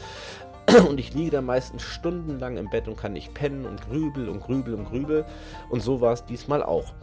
Und 0.89 0.99
ich 0.99 1.13
liege 1.13 1.31
da 1.31 1.41
meistens 1.41 1.83
stundenlang 1.83 2.57
im 2.57 2.69
Bett 2.69 2.87
und 2.87 2.95
kann 2.95 3.13
nicht 3.13 3.33
pennen 3.33 3.65
und 3.65 3.81
grübel 3.81 4.29
und 4.29 4.41
grübel 4.41 4.75
und 4.75 4.85
grübel. 4.85 5.25
Und 5.69 5.81
so 5.81 5.99
war 5.99 6.13
es 6.13 6.25
diesmal 6.25 6.61
auch. 6.61 6.93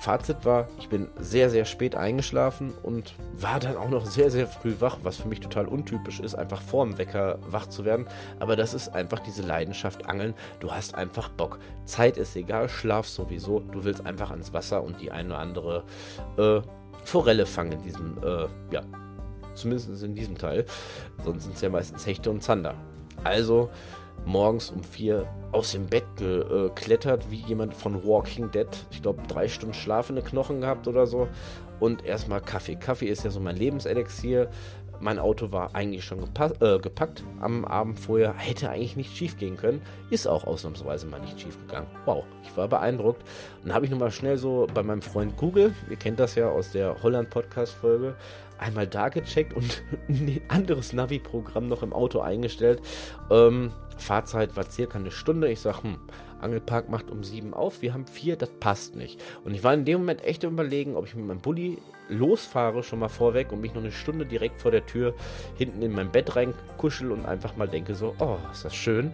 Fazit 0.00 0.46
war, 0.46 0.66
ich 0.78 0.88
bin 0.88 1.08
sehr, 1.18 1.50
sehr 1.50 1.66
spät 1.66 1.94
eingeschlafen 1.94 2.72
und 2.82 3.12
war 3.36 3.60
dann 3.60 3.76
auch 3.76 3.90
noch 3.90 4.06
sehr, 4.06 4.30
sehr 4.30 4.46
früh 4.46 4.76
wach, 4.80 4.96
was 5.02 5.18
für 5.18 5.28
mich 5.28 5.40
total 5.40 5.66
untypisch 5.66 6.20
ist, 6.20 6.34
einfach 6.34 6.62
vor 6.62 6.86
dem 6.86 6.96
Wecker 6.96 7.38
wach 7.46 7.66
zu 7.66 7.84
werden. 7.84 8.06
Aber 8.38 8.56
das 8.56 8.72
ist 8.72 8.88
einfach 8.88 9.18
diese 9.18 9.42
Leidenschaft 9.42 10.06
Angeln. 10.06 10.32
Du 10.58 10.72
hast 10.72 10.94
einfach 10.94 11.28
Bock. 11.28 11.58
Zeit 11.84 12.16
ist 12.16 12.34
egal, 12.34 12.70
Schlaf 12.70 13.06
sowieso. 13.06 13.60
Du 13.60 13.84
willst 13.84 14.06
einfach 14.06 14.30
ans 14.30 14.54
Wasser 14.54 14.82
und 14.82 15.02
die 15.02 15.10
eine 15.12 15.28
oder 15.28 15.38
andere 15.38 15.84
äh, 16.38 16.62
Forelle 17.04 17.44
fangen 17.44 17.72
in 17.72 17.82
diesem, 17.82 18.16
äh, 18.24 18.46
ja, 18.70 18.82
zumindest 19.54 20.02
in 20.02 20.14
diesem 20.14 20.38
Teil. 20.38 20.64
Sonst 21.22 21.44
sind 21.44 21.56
es 21.56 21.60
ja 21.60 21.68
meistens 21.68 22.06
Hechte 22.06 22.30
und 22.30 22.42
Zander. 22.42 22.74
Also, 23.22 23.68
morgens 24.24 24.70
um 24.70 24.82
vier 24.82 25.26
aus 25.52 25.72
dem 25.72 25.86
Bett 25.86 26.04
geklettert, 26.16 27.30
wie 27.30 27.36
jemand 27.36 27.74
von 27.74 28.04
Walking 28.04 28.50
Dead. 28.50 28.68
Ich 28.90 29.02
glaube, 29.02 29.22
drei 29.26 29.48
Stunden 29.48 29.74
schlafende 29.74 30.22
Knochen 30.22 30.60
gehabt 30.60 30.86
oder 30.86 31.06
so. 31.06 31.28
Und 31.80 32.04
erstmal 32.04 32.40
Kaffee. 32.40 32.76
Kaffee 32.76 33.06
ist 33.06 33.24
ja 33.24 33.30
so 33.30 33.40
mein 33.40 33.56
Lebenselixier. 33.56 34.50
Mein 35.02 35.18
Auto 35.18 35.50
war 35.50 35.74
eigentlich 35.74 36.04
schon 36.04 36.22
äh, 36.60 36.78
gepackt 36.78 37.24
am 37.40 37.64
Abend 37.64 37.98
vorher. 37.98 38.34
Hätte 38.34 38.68
eigentlich 38.68 38.96
nicht 38.96 39.16
schief 39.16 39.38
gehen 39.38 39.56
können. 39.56 39.80
Ist 40.10 40.28
auch 40.28 40.44
ausnahmsweise 40.44 41.06
mal 41.06 41.20
nicht 41.20 41.40
schief 41.40 41.58
gegangen. 41.66 41.86
Wow, 42.04 42.24
ich 42.42 42.54
war 42.54 42.68
beeindruckt. 42.68 43.22
Und 43.22 43.68
dann 43.68 43.74
habe 43.74 43.86
ich 43.86 43.90
nochmal 43.90 44.10
schnell 44.10 44.36
so 44.36 44.66
bei 44.74 44.82
meinem 44.82 45.00
Freund 45.00 45.38
Google, 45.38 45.74
ihr 45.88 45.96
kennt 45.96 46.20
das 46.20 46.34
ja 46.34 46.50
aus 46.50 46.72
der 46.72 47.02
Holland-Podcast-Folge, 47.02 48.14
einmal 48.58 48.86
da 48.86 49.08
gecheckt 49.08 49.54
und 49.54 49.82
ein 50.08 50.42
anderes 50.48 50.92
Navi-Programm 50.92 51.68
noch 51.68 51.82
im 51.82 51.94
Auto 51.94 52.20
eingestellt. 52.20 52.82
Ähm, 53.30 53.72
Fahrzeit 54.00 54.56
war 54.56 54.70
circa 54.70 54.98
eine 54.98 55.10
Stunde. 55.10 55.50
Ich 55.50 55.60
sage, 55.60 55.82
hm, 55.82 55.98
Angelpark 56.40 56.88
macht 56.88 57.10
um 57.10 57.22
sieben 57.22 57.54
auf, 57.54 57.82
wir 57.82 57.92
haben 57.92 58.06
vier, 58.06 58.36
das 58.36 58.50
passt 58.60 58.96
nicht. 58.96 59.20
Und 59.44 59.54
ich 59.54 59.62
war 59.62 59.74
in 59.74 59.84
dem 59.84 60.00
Moment 60.00 60.24
echt 60.24 60.42
überlegen, 60.42 60.96
ob 60.96 61.06
ich 61.06 61.14
mit 61.14 61.26
meinem 61.26 61.40
Bulli 61.40 61.78
losfahre, 62.08 62.82
schon 62.82 62.98
mal 62.98 63.08
vorweg 63.08 63.52
und 63.52 63.60
mich 63.60 63.74
noch 63.74 63.82
eine 63.82 63.92
Stunde 63.92 64.26
direkt 64.26 64.58
vor 64.58 64.70
der 64.70 64.84
Tür 64.84 65.14
hinten 65.56 65.82
in 65.82 65.92
mein 65.92 66.10
Bett 66.10 66.34
reinkuschel 66.34 67.12
und 67.12 67.24
einfach 67.24 67.56
mal 67.56 67.68
denke 67.68 67.94
so, 67.94 68.14
oh, 68.18 68.38
ist 68.50 68.64
das 68.64 68.74
schön. 68.74 69.12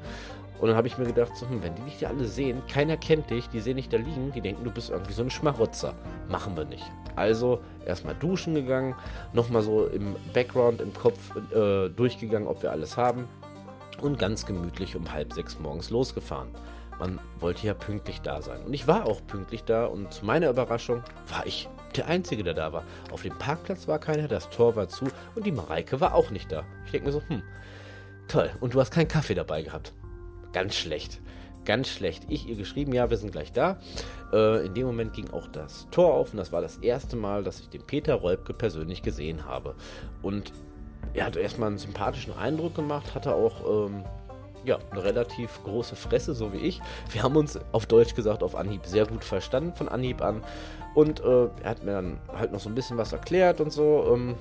Und 0.59 0.69
dann 0.69 0.77
habe 0.77 0.89
ich 0.89 0.97
mir 0.97 1.05
gedacht, 1.05 1.37
so, 1.37 1.47
hm, 1.49 1.63
wenn 1.63 1.75
die 1.75 1.83
dich 1.83 1.99
da 1.99 2.09
alle 2.09 2.25
sehen, 2.25 2.63
keiner 2.73 2.97
kennt 2.97 3.29
dich, 3.29 3.49
die 3.51 3.61
sehen 3.61 3.77
dich 3.77 3.91
da 3.91 3.99
liegen, 3.99 4.33
die 4.33 4.41
denken, 4.41 4.65
du 4.65 4.71
bist 4.71 4.91
irgendwie 4.91 5.13
so 5.13 5.23
ein 5.23 5.31
Schmarotzer. 5.31 5.95
Machen 6.31 6.57
wir 6.57 6.65
nicht. 6.65 6.91
Also 7.15 7.61
erstmal 7.85 8.15
duschen 8.15 8.55
gegangen, 8.55 8.95
nochmal 9.35 9.63
so 9.63 9.87
im 9.87 10.17
Background, 10.33 10.81
im 10.81 10.95
Kopf 10.95 11.19
äh, 11.55 11.91
durchgegangen, 11.91 12.49
ob 12.49 12.63
wir 12.63 12.71
alles 12.71 12.97
haben 12.97 13.29
und 14.01 14.19
ganz 14.19 14.47
gemütlich 14.47 14.97
um 14.97 15.13
halb 15.13 15.33
sechs 15.33 15.59
morgens 15.59 15.91
losgefahren. 15.91 16.49
Man 16.99 17.19
wollte 17.39 17.67
ja 17.67 17.75
pünktlich 17.75 18.21
da 18.23 18.41
sein. 18.41 18.63
Und 18.65 18.73
ich 18.73 18.87
war 18.87 19.07
auch 19.07 19.21
pünktlich 19.27 19.65
da 19.65 19.87
und 19.87 20.13
zu 20.13 20.25
meiner 20.25 20.49
Überraschung 20.49 21.03
war 21.29 21.47
ich 21.47 21.69
der 21.95 22.07
Einzige, 22.07 22.43
der 22.43 22.55
da 22.55 22.73
war. 22.73 22.85
Auf 23.11 23.23
dem 23.23 23.37
Parkplatz 23.39 23.87
war 23.87 23.99
keiner, 23.99 24.29
das 24.29 24.51
Tor 24.51 24.77
war 24.77 24.89
zu 24.89 25.07
und 25.35 25.47
die 25.47 25.53
Mareike 25.53 26.01
war 26.01 26.15
auch 26.15 26.31
nicht 26.31 26.51
da. 26.51 26.65
Ich 26.87 26.93
denke 26.93 27.07
mir 27.07 27.13
so, 27.13 27.23
hm, 27.29 27.43
toll. 28.29 28.51
Und 28.61 28.75
du 28.75 28.81
hast 28.81 28.91
keinen 28.91 29.09
Kaffee 29.09 29.35
dabei 29.35 29.63
gehabt. 29.63 29.93
Ganz 30.53 30.75
schlecht. 30.75 31.21
Ganz 31.65 31.89
schlecht. 31.89 32.25
Ich 32.29 32.49
ihr 32.49 32.57
geschrieben, 32.57 32.93
ja, 32.95 33.11
wir 33.11 33.17
sind 33.17 33.33
gleich 33.33 33.53
da. 33.53 33.79
Äh, 34.33 34.67
in 34.67 34.75
dem 34.75 34.87
Moment 34.87 35.13
ging 35.13 35.31
auch 35.31 35.49
das 35.49 35.89
Tor 35.91 36.15
auf 36.15 36.33
und 36.33 36.39
das 36.39 36.53
war 36.53 36.63
das 36.63 36.79
erste 36.79 37.17
Mal, 37.17 37.43
dass 37.43 37.61
ich 37.61 37.69
den 37.69 37.83
Peter 37.83 38.15
Rolbke 38.15 38.55
persönlich 38.55 39.03
gesehen 39.03 39.45
habe. 39.45 39.75
Und 40.23 40.53
er 41.17 41.27
hat 41.27 41.37
erstmal 41.37 41.71
einen 41.71 41.79
sympathischen 41.79 42.37
Eindruck 42.37 42.75
gemacht, 42.75 43.15
hatte 43.15 43.35
auch 43.35 43.87
ähm, 43.87 44.05
ja, 44.65 44.79
eine 44.91 45.03
relativ 45.03 45.63
große 45.65 45.97
Fresse, 45.97 46.35
so 46.35 46.53
wie 46.53 46.59
ich. 46.59 46.81
Wir 47.11 47.23
haben 47.23 47.37
uns 47.37 47.59
auf 47.73 47.87
Deutsch 47.87 48.15
gesagt 48.15 48.43
auf 48.43 48.55
Anhieb 48.55 48.85
sehr 48.85 49.07
gut 49.07 49.25
verstanden 49.25 49.75
von 49.75 49.89
Anhieb 49.89 50.21
an. 50.21 50.45
Und 50.95 51.21
äh, 51.21 51.49
er 51.63 51.71
hat 51.71 51.85
mir 51.85 51.93
dann 51.93 52.19
halt 52.33 52.53
noch 52.53 52.61
so 52.61 52.69
ein 52.69 52.75
bisschen 52.75 52.99
was 52.99 53.13
erklärt 53.13 53.61
und 53.61 53.73
so. 53.73 54.13
Ähm, 54.13 54.37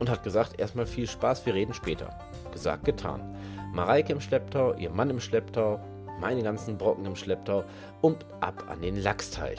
und 0.00 0.10
hat 0.10 0.24
gesagt, 0.24 0.58
erstmal 0.58 0.86
viel 0.86 1.06
Spaß, 1.06 1.46
wir 1.46 1.54
reden 1.54 1.74
später. 1.74 2.18
Gesagt, 2.52 2.84
getan. 2.84 3.36
Mareike 3.72 4.12
im 4.12 4.20
Schlepptau, 4.20 4.74
ihr 4.74 4.90
Mann 4.90 5.10
im 5.10 5.20
Schlepptau, 5.20 5.80
meine 6.20 6.42
ganzen 6.42 6.76
Brocken 6.76 7.06
im 7.06 7.16
Schlepptau 7.16 7.64
und 8.00 8.26
ab 8.40 8.64
an 8.68 8.82
den 8.82 8.96
Lachsteich. 8.96 9.58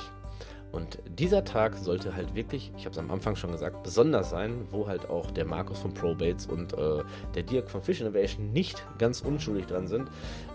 Und 0.76 1.00
dieser 1.08 1.46
Tag 1.46 1.78
sollte 1.78 2.16
halt 2.16 2.36
wirklich, 2.36 2.70
ich 2.76 2.84
habe 2.84 2.92
es 2.92 2.98
am 2.98 3.10
Anfang 3.10 3.38
schon 3.38 3.54
gesagt, 3.54 3.82
besonders 3.84 4.30
sein, 4.30 4.68
wo 4.72 4.88
halt 4.88 5.10
auch 5.10 5.32
der 5.32 5.46
Markus 5.46 5.80
von 5.80 5.94
Probates 5.94 6.48
und 6.48 6.74
äh, 6.74 7.02
der 7.34 7.44
Dirk 7.44 7.70
von 7.70 7.82
Fish 7.82 8.02
Innovation 8.02 8.52
nicht 8.52 8.86
ganz 8.98 9.22
unschuldig 9.22 9.68
dran 9.68 9.88
sind, 9.88 10.10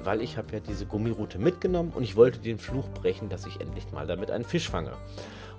weil 0.04 0.20
ich 0.20 0.36
habe 0.36 0.52
ja 0.52 0.60
diese 0.60 0.84
Gummiroute 0.84 1.38
mitgenommen 1.38 1.92
und 1.94 2.02
ich 2.02 2.16
wollte 2.16 2.38
den 2.38 2.58
Fluch 2.58 2.86
brechen, 2.90 3.30
dass 3.30 3.46
ich 3.46 3.62
endlich 3.62 3.92
mal 3.92 4.06
damit 4.06 4.30
einen 4.30 4.44
Fisch 4.44 4.68
fange 4.68 4.92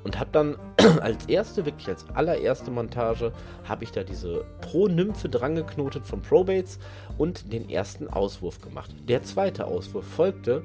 und 0.04 0.20
habe 0.20 0.30
dann 0.32 0.58
als 1.02 1.26
erste, 1.26 1.66
wirklich 1.66 1.88
als 1.88 2.06
allererste 2.14 2.70
Montage, 2.70 3.32
habe 3.64 3.84
ich 3.84 3.92
da 3.92 4.04
diese 4.04 4.46
Pro-Nymphe 4.62 5.28
drangeknotet 5.28 6.06
von 6.06 6.22
Probates 6.22 6.78
und 7.18 7.52
den 7.52 7.68
ersten 7.68 8.08
Auswurf 8.08 8.62
gemacht. 8.62 8.94
Der 9.08 9.24
zweite 9.24 9.66
Auswurf 9.66 10.06
folgte 10.06 10.64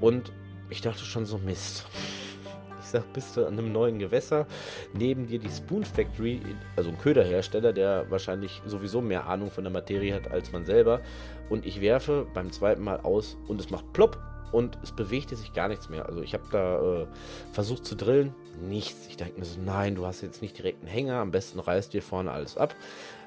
und 0.00 0.32
ich 0.68 0.80
dachte 0.80 1.04
schon 1.04 1.26
so 1.26 1.38
Mist. 1.38 1.86
Ich 2.94 3.02
bist 3.12 3.36
du 3.36 3.46
an 3.46 3.58
einem 3.58 3.72
neuen 3.72 3.98
Gewässer, 3.98 4.46
neben 4.92 5.26
dir 5.26 5.38
die 5.38 5.50
Spoon 5.50 5.84
Factory, 5.84 6.40
also 6.76 6.90
ein 6.90 6.98
Köderhersteller, 6.98 7.72
der 7.72 8.10
wahrscheinlich 8.10 8.62
sowieso 8.66 9.00
mehr 9.00 9.26
Ahnung 9.26 9.50
von 9.50 9.64
der 9.64 9.72
Materie 9.72 10.14
hat 10.14 10.30
als 10.30 10.52
man 10.52 10.64
selber. 10.64 11.00
Und 11.48 11.66
ich 11.66 11.80
werfe 11.80 12.26
beim 12.34 12.52
zweiten 12.52 12.82
Mal 12.82 13.00
aus 13.00 13.36
und 13.48 13.60
es 13.60 13.70
macht 13.70 13.92
plopp 13.92 14.18
und 14.52 14.78
es 14.82 14.92
bewegte 14.92 15.36
sich 15.36 15.52
gar 15.52 15.68
nichts 15.68 15.88
mehr. 15.88 16.06
Also 16.06 16.22
ich 16.22 16.34
habe 16.34 16.44
da 16.50 17.02
äh, 17.02 17.06
versucht 17.52 17.84
zu 17.84 17.94
drillen, 17.94 18.34
nichts. 18.68 19.06
Ich 19.08 19.16
dachte 19.16 19.38
mir 19.38 19.44
so, 19.44 19.60
nein, 19.60 19.94
du 19.94 20.06
hast 20.06 20.22
jetzt 20.22 20.42
nicht 20.42 20.56
direkt 20.56 20.80
einen 20.80 20.88
Hänger, 20.88 21.16
am 21.16 21.30
besten 21.30 21.60
reißt 21.60 21.92
dir 21.92 22.02
vorne 22.02 22.30
alles 22.30 22.56
ab. 22.56 22.74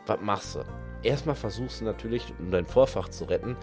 Was 0.08 0.20
machst 0.22 0.56
du? 0.56 0.60
Erstmal 1.04 1.36
versuchst 1.36 1.82
du 1.82 1.86
natürlich, 1.86 2.24
um 2.40 2.52
dein 2.52 2.66
Vorfach 2.66 3.10
zu 3.10 3.26
retten, 3.26 3.56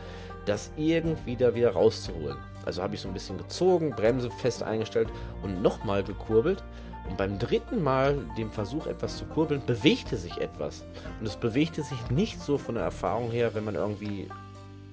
das 0.44 0.70
irgendwie 0.76 1.36
da 1.36 1.54
wieder 1.54 1.70
rauszuholen. 1.70 2.38
Also 2.66 2.82
habe 2.82 2.94
ich 2.94 3.00
so 3.00 3.08
ein 3.08 3.14
bisschen 3.14 3.38
gezogen, 3.38 3.90
Bremse 3.90 4.30
fest 4.30 4.62
eingestellt 4.62 5.08
und 5.42 5.62
nochmal 5.62 6.02
gekurbelt. 6.02 6.62
Und 7.08 7.16
beim 7.16 7.38
dritten 7.38 7.82
Mal, 7.82 8.18
dem 8.36 8.50
Versuch 8.50 8.86
etwas 8.86 9.16
zu 9.16 9.24
kurbeln, 9.26 9.62
bewegte 9.64 10.16
sich 10.16 10.38
etwas. 10.38 10.84
Und 11.20 11.26
es 11.26 11.36
bewegte 11.36 11.82
sich 11.82 12.10
nicht 12.10 12.40
so 12.40 12.58
von 12.58 12.74
der 12.74 12.84
Erfahrung 12.84 13.30
her, 13.30 13.54
wenn 13.54 13.64
man 13.64 13.76
irgendwie 13.76 14.28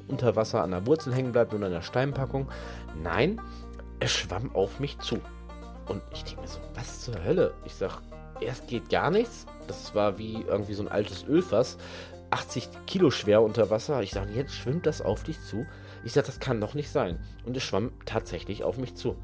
unter 0.07 0.35
Wasser 0.35 0.63
an 0.63 0.71
der 0.71 0.85
Wurzel 0.85 1.13
hängen 1.13 1.31
bleibt 1.31 1.53
oder 1.53 1.65
an 1.65 1.71
der 1.71 1.81
Steinpackung. 1.81 2.47
Nein, 3.01 3.41
es 3.99 4.11
schwamm 4.11 4.53
auf 4.53 4.79
mich 4.79 4.99
zu. 4.99 5.19
Und 5.87 6.01
ich 6.13 6.23
denke 6.23 6.41
mir 6.41 6.47
so, 6.47 6.59
was 6.75 7.01
zur 7.01 7.23
Hölle? 7.23 7.53
Ich 7.65 7.73
sag, 7.73 8.01
erst 8.39 8.67
geht 8.67 8.89
gar 8.89 9.09
nichts. 9.09 9.45
Das 9.67 9.95
war 9.95 10.17
wie 10.17 10.43
irgendwie 10.47 10.73
so 10.73 10.83
ein 10.83 10.89
altes 10.91 11.25
Ölfass. 11.27 11.77
80 12.29 12.69
Kilo 12.87 13.11
schwer 13.11 13.41
unter 13.41 13.69
Wasser. 13.69 14.01
Ich 14.01 14.11
sage, 14.11 14.31
jetzt 14.33 14.53
schwimmt 14.53 14.85
das 14.85 15.01
auf 15.01 15.23
dich 15.23 15.41
zu. 15.41 15.65
Ich 16.03 16.13
sage, 16.13 16.27
das 16.27 16.39
kann 16.39 16.59
doch 16.59 16.73
nicht 16.73 16.89
sein. 16.89 17.19
Und 17.45 17.55
es 17.57 17.63
schwamm 17.63 17.91
tatsächlich 18.05 18.63
auf 18.63 18.77
mich 18.77 18.95
zu. 18.95 19.15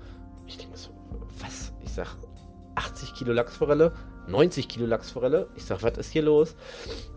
Ich 0.47 0.57
denke 0.57 0.77
so, 0.77 0.91
was? 1.39 1.73
Ich 1.83 1.91
sage, 1.91 2.09
80 2.75 3.13
Kilo 3.13 3.33
Lachsforelle, 3.33 3.93
90 4.27 4.67
Kilo 4.67 4.85
Lachsforelle. 4.85 5.49
Ich 5.55 5.65
sage, 5.65 5.83
was 5.83 5.97
ist 5.97 6.11
hier 6.11 6.21
los? 6.21 6.55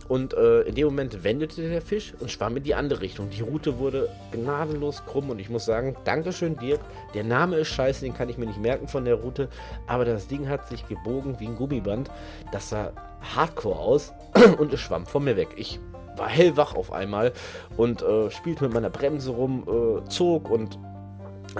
Und 0.08 0.34
äh, 0.34 0.62
in 0.62 0.74
dem 0.74 0.86
Moment 0.86 1.22
wendete 1.24 1.68
der 1.68 1.80
Fisch 1.80 2.12
und 2.18 2.30
schwamm 2.30 2.56
in 2.56 2.64
die 2.64 2.74
andere 2.74 3.00
Richtung. 3.00 3.30
Die 3.30 3.42
Route 3.42 3.78
wurde 3.78 4.08
gnadenlos 4.32 5.04
krumm 5.06 5.30
und 5.30 5.38
ich 5.38 5.48
muss 5.48 5.64
sagen, 5.64 5.96
Dankeschön 6.04 6.56
Dirk. 6.56 6.80
Der 7.14 7.24
Name 7.24 7.56
ist 7.56 7.68
scheiße, 7.68 8.04
den 8.04 8.14
kann 8.14 8.28
ich 8.28 8.38
mir 8.38 8.46
nicht 8.46 8.60
merken 8.60 8.88
von 8.88 9.04
der 9.04 9.14
Route. 9.14 9.48
Aber 9.86 10.04
das 10.04 10.26
Ding 10.26 10.48
hat 10.48 10.68
sich 10.68 10.86
gebogen 10.88 11.38
wie 11.38 11.46
ein 11.46 11.56
Gummiband. 11.56 12.10
Das 12.50 12.70
sah 12.70 12.92
hardcore 13.34 13.78
aus 13.78 14.12
und 14.58 14.72
es 14.72 14.80
schwamm 14.80 15.06
von 15.06 15.24
mir 15.24 15.36
weg. 15.36 15.50
Ich 15.56 15.78
war 16.22 16.28
hellwach 16.28 16.76
auf 16.76 16.92
einmal 16.92 17.32
und 17.76 18.02
äh, 18.02 18.30
spielte 18.30 18.64
mit 18.64 18.74
meiner 18.74 18.90
Bremse 18.90 19.32
rum, 19.32 19.66
äh, 19.66 20.08
zog 20.08 20.50
und 20.50 20.78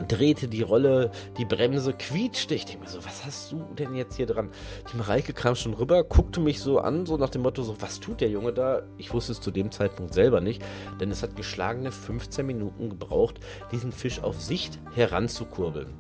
drehte 0.07 0.47
die 0.47 0.63
Rolle, 0.63 1.11
die 1.37 1.45
Bremse 1.45 1.93
quietschte. 1.93 2.55
Ich 2.55 2.65
denke 2.65 2.85
mir 2.85 2.89
so, 2.89 3.05
was 3.05 3.27
hast 3.27 3.51
du 3.51 3.63
denn 3.77 3.97
jetzt 3.97 4.17
hier 4.17 4.27
dran? 4.27 4.51
Die 4.91 4.97
Mareike 4.97 5.33
kam 5.33 5.57
schon 5.57 5.75
rüber, 5.75 6.05
guckte 6.05 6.41
mich 6.41 6.61
so 6.61 6.79
an, 6.79 7.07
so 7.07 7.17
nach 7.17 7.29
dem 7.29 7.43
Motto, 7.43 7.65
so, 7.65 7.83
was 7.83 7.99
tut 7.99 8.21
der 8.21 8.31
Junge 8.31 8.53
da? 8.53 8.83
Ich 8.99 9.13
wusste 9.13 9.33
es 9.33 9.41
zu 9.41 9.51
dem 9.51 9.73
Zeitpunkt 9.73 10.15
selber 10.15 10.41
nicht, 10.41 10.63
denn 11.01 11.11
es 11.11 11.25
hat 11.25 11.35
geschlagene 11.35 11.91
15 11.91 12.47
Minuten 12.47 12.89
gebraucht, 12.89 13.41
diesen 13.73 13.91
Fisch 13.91 14.23
auf 14.23 14.41
Sicht 14.41 14.79
heranzukurbeln. 14.95 15.93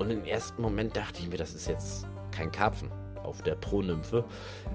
Und 0.00 0.10
im 0.10 0.24
ersten 0.24 0.60
Moment 0.60 0.96
dachte 0.96 1.20
ich 1.20 1.28
mir, 1.28 1.38
das 1.38 1.54
ist 1.54 1.68
jetzt 1.68 2.06
kein 2.32 2.50
Karpfen 2.50 2.90
auf 3.28 3.42
der 3.42 3.54
Pro-Nymphe. 3.54 4.24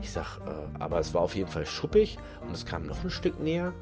Ich 0.02 0.12
sag, 0.12 0.38
äh, 0.46 0.80
aber 0.80 1.00
es 1.00 1.14
war 1.14 1.22
auf 1.22 1.36
jeden 1.36 1.50
Fall 1.50 1.66
schuppig 1.66 2.18
und 2.48 2.54
es 2.54 2.66
kam 2.66 2.86
noch 2.86 3.04
ein 3.04 3.10
Stück 3.10 3.40
näher. 3.40 3.74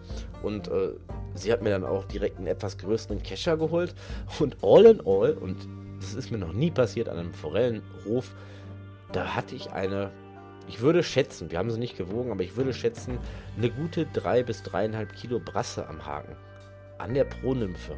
Und 0.41 0.67
äh, 0.69 0.93
sie 1.35 1.51
hat 1.51 1.61
mir 1.61 1.69
dann 1.69 1.85
auch 1.85 2.05
direkt 2.05 2.37
einen 2.37 2.47
etwas 2.47 2.77
größeren 2.77 3.21
Kescher 3.21 3.57
geholt. 3.57 3.93
Und 4.39 4.57
all 4.63 4.85
in 4.85 5.01
all, 5.05 5.33
und 5.33 5.57
das 5.99 6.13
ist 6.13 6.31
mir 6.31 6.37
noch 6.37 6.53
nie 6.53 6.71
passiert 6.71 7.09
an 7.09 7.17
einem 7.17 7.33
Forellenhof, 7.33 8.33
da 9.11 9.35
hatte 9.35 9.55
ich 9.55 9.71
eine, 9.71 10.11
ich 10.67 10.81
würde 10.81 11.03
schätzen, 11.03 11.51
wir 11.51 11.59
haben 11.59 11.69
sie 11.69 11.79
nicht 11.79 11.97
gewogen, 11.97 12.31
aber 12.31 12.43
ich 12.43 12.55
würde 12.55 12.73
schätzen, 12.73 13.19
eine 13.57 13.69
gute 13.69 14.05
3 14.05 14.43
bis 14.43 14.63
3,5 14.63 15.05
Kilo 15.13 15.39
Brasse 15.39 15.87
am 15.87 16.05
Haken. 16.05 16.35
An 16.97 17.13
der 17.13 17.25
Pro-Nymphe. 17.25 17.97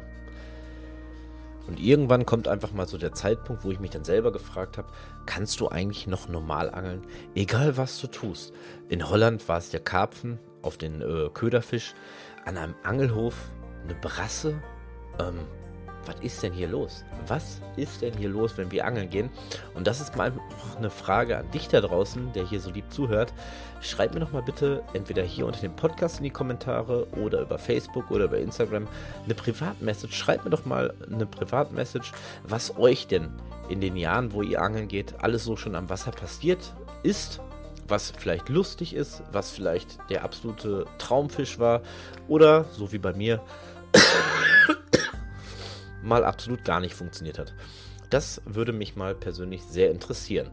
Und 1.66 1.80
irgendwann 1.80 2.26
kommt 2.26 2.46
einfach 2.46 2.72
mal 2.72 2.86
so 2.86 2.98
der 2.98 3.12
Zeitpunkt, 3.12 3.64
wo 3.64 3.70
ich 3.70 3.80
mich 3.80 3.90
dann 3.90 4.04
selber 4.04 4.32
gefragt 4.32 4.76
habe, 4.76 4.88
kannst 5.26 5.60
du 5.60 5.68
eigentlich 5.68 6.06
noch 6.06 6.28
normal 6.28 6.70
angeln? 6.70 7.02
Egal 7.34 7.76
was 7.76 8.00
du 8.00 8.06
tust. 8.06 8.52
In 8.88 9.08
Holland 9.08 9.48
war 9.48 9.58
es 9.58 9.70
der 9.70 9.80
Karpfen 9.80 10.38
auf 10.62 10.76
den 10.76 11.00
äh, 11.00 11.30
Köderfisch, 11.32 11.94
an 12.44 12.58
einem 12.58 12.74
Angelhof 12.82 13.34
eine 13.84 13.94
Brasse. 13.94 14.62
Ähm, 15.18 15.40
was 16.06 16.16
ist 16.20 16.42
denn 16.42 16.52
hier 16.52 16.68
los? 16.68 17.04
Was 17.26 17.60
ist 17.76 18.02
denn 18.02 18.16
hier 18.16 18.28
los, 18.28 18.56
wenn 18.56 18.70
wir 18.70 18.84
angeln 18.84 19.10
gehen? 19.10 19.30
Und 19.74 19.86
das 19.86 20.00
ist 20.00 20.16
mal 20.16 20.32
eine 20.76 20.90
Frage 20.90 21.38
an 21.38 21.50
dich 21.50 21.68
da 21.68 21.80
draußen, 21.80 22.32
der 22.32 22.46
hier 22.48 22.60
so 22.60 22.70
lieb 22.70 22.90
zuhört. 22.92 23.32
Schreib 23.80 24.14
mir 24.14 24.20
doch 24.20 24.32
mal 24.32 24.42
bitte 24.42 24.82
entweder 24.92 25.22
hier 25.22 25.46
unter 25.46 25.60
dem 25.60 25.76
Podcast 25.76 26.18
in 26.18 26.24
die 26.24 26.30
Kommentare 26.30 27.06
oder 27.12 27.40
über 27.40 27.58
Facebook 27.58 28.10
oder 28.10 28.24
über 28.24 28.38
Instagram 28.38 28.88
eine 29.24 29.34
Privatmessage. 29.34 30.14
Schreibt 30.14 30.44
mir 30.44 30.50
doch 30.50 30.64
mal 30.64 30.94
eine 31.10 31.26
Privatmessage, 31.26 32.12
was 32.42 32.76
euch 32.76 33.06
denn 33.06 33.30
in 33.68 33.80
den 33.80 33.96
Jahren, 33.96 34.32
wo 34.32 34.42
ihr 34.42 34.60
angeln 34.60 34.88
geht, 34.88 35.14
alles 35.22 35.44
so 35.44 35.56
schon 35.56 35.74
am 35.74 35.88
Wasser 35.88 36.10
passiert 36.10 36.74
ist 37.02 37.40
was 37.88 38.12
vielleicht 38.16 38.48
lustig 38.48 38.94
ist, 38.94 39.22
was 39.32 39.50
vielleicht 39.50 39.98
der 40.08 40.24
absolute 40.24 40.86
Traumfisch 40.98 41.58
war 41.58 41.82
oder, 42.28 42.64
so 42.64 42.92
wie 42.92 42.98
bei 42.98 43.12
mir, 43.12 43.42
mal 46.04 46.24
absolut 46.24 46.64
gar 46.64 46.80
nicht 46.80 46.94
funktioniert 46.94 47.38
hat. 47.38 47.54
Das 48.10 48.42
würde 48.44 48.72
mich 48.72 48.96
mal 48.96 49.14
persönlich 49.14 49.62
sehr 49.62 49.90
interessieren. 49.90 50.50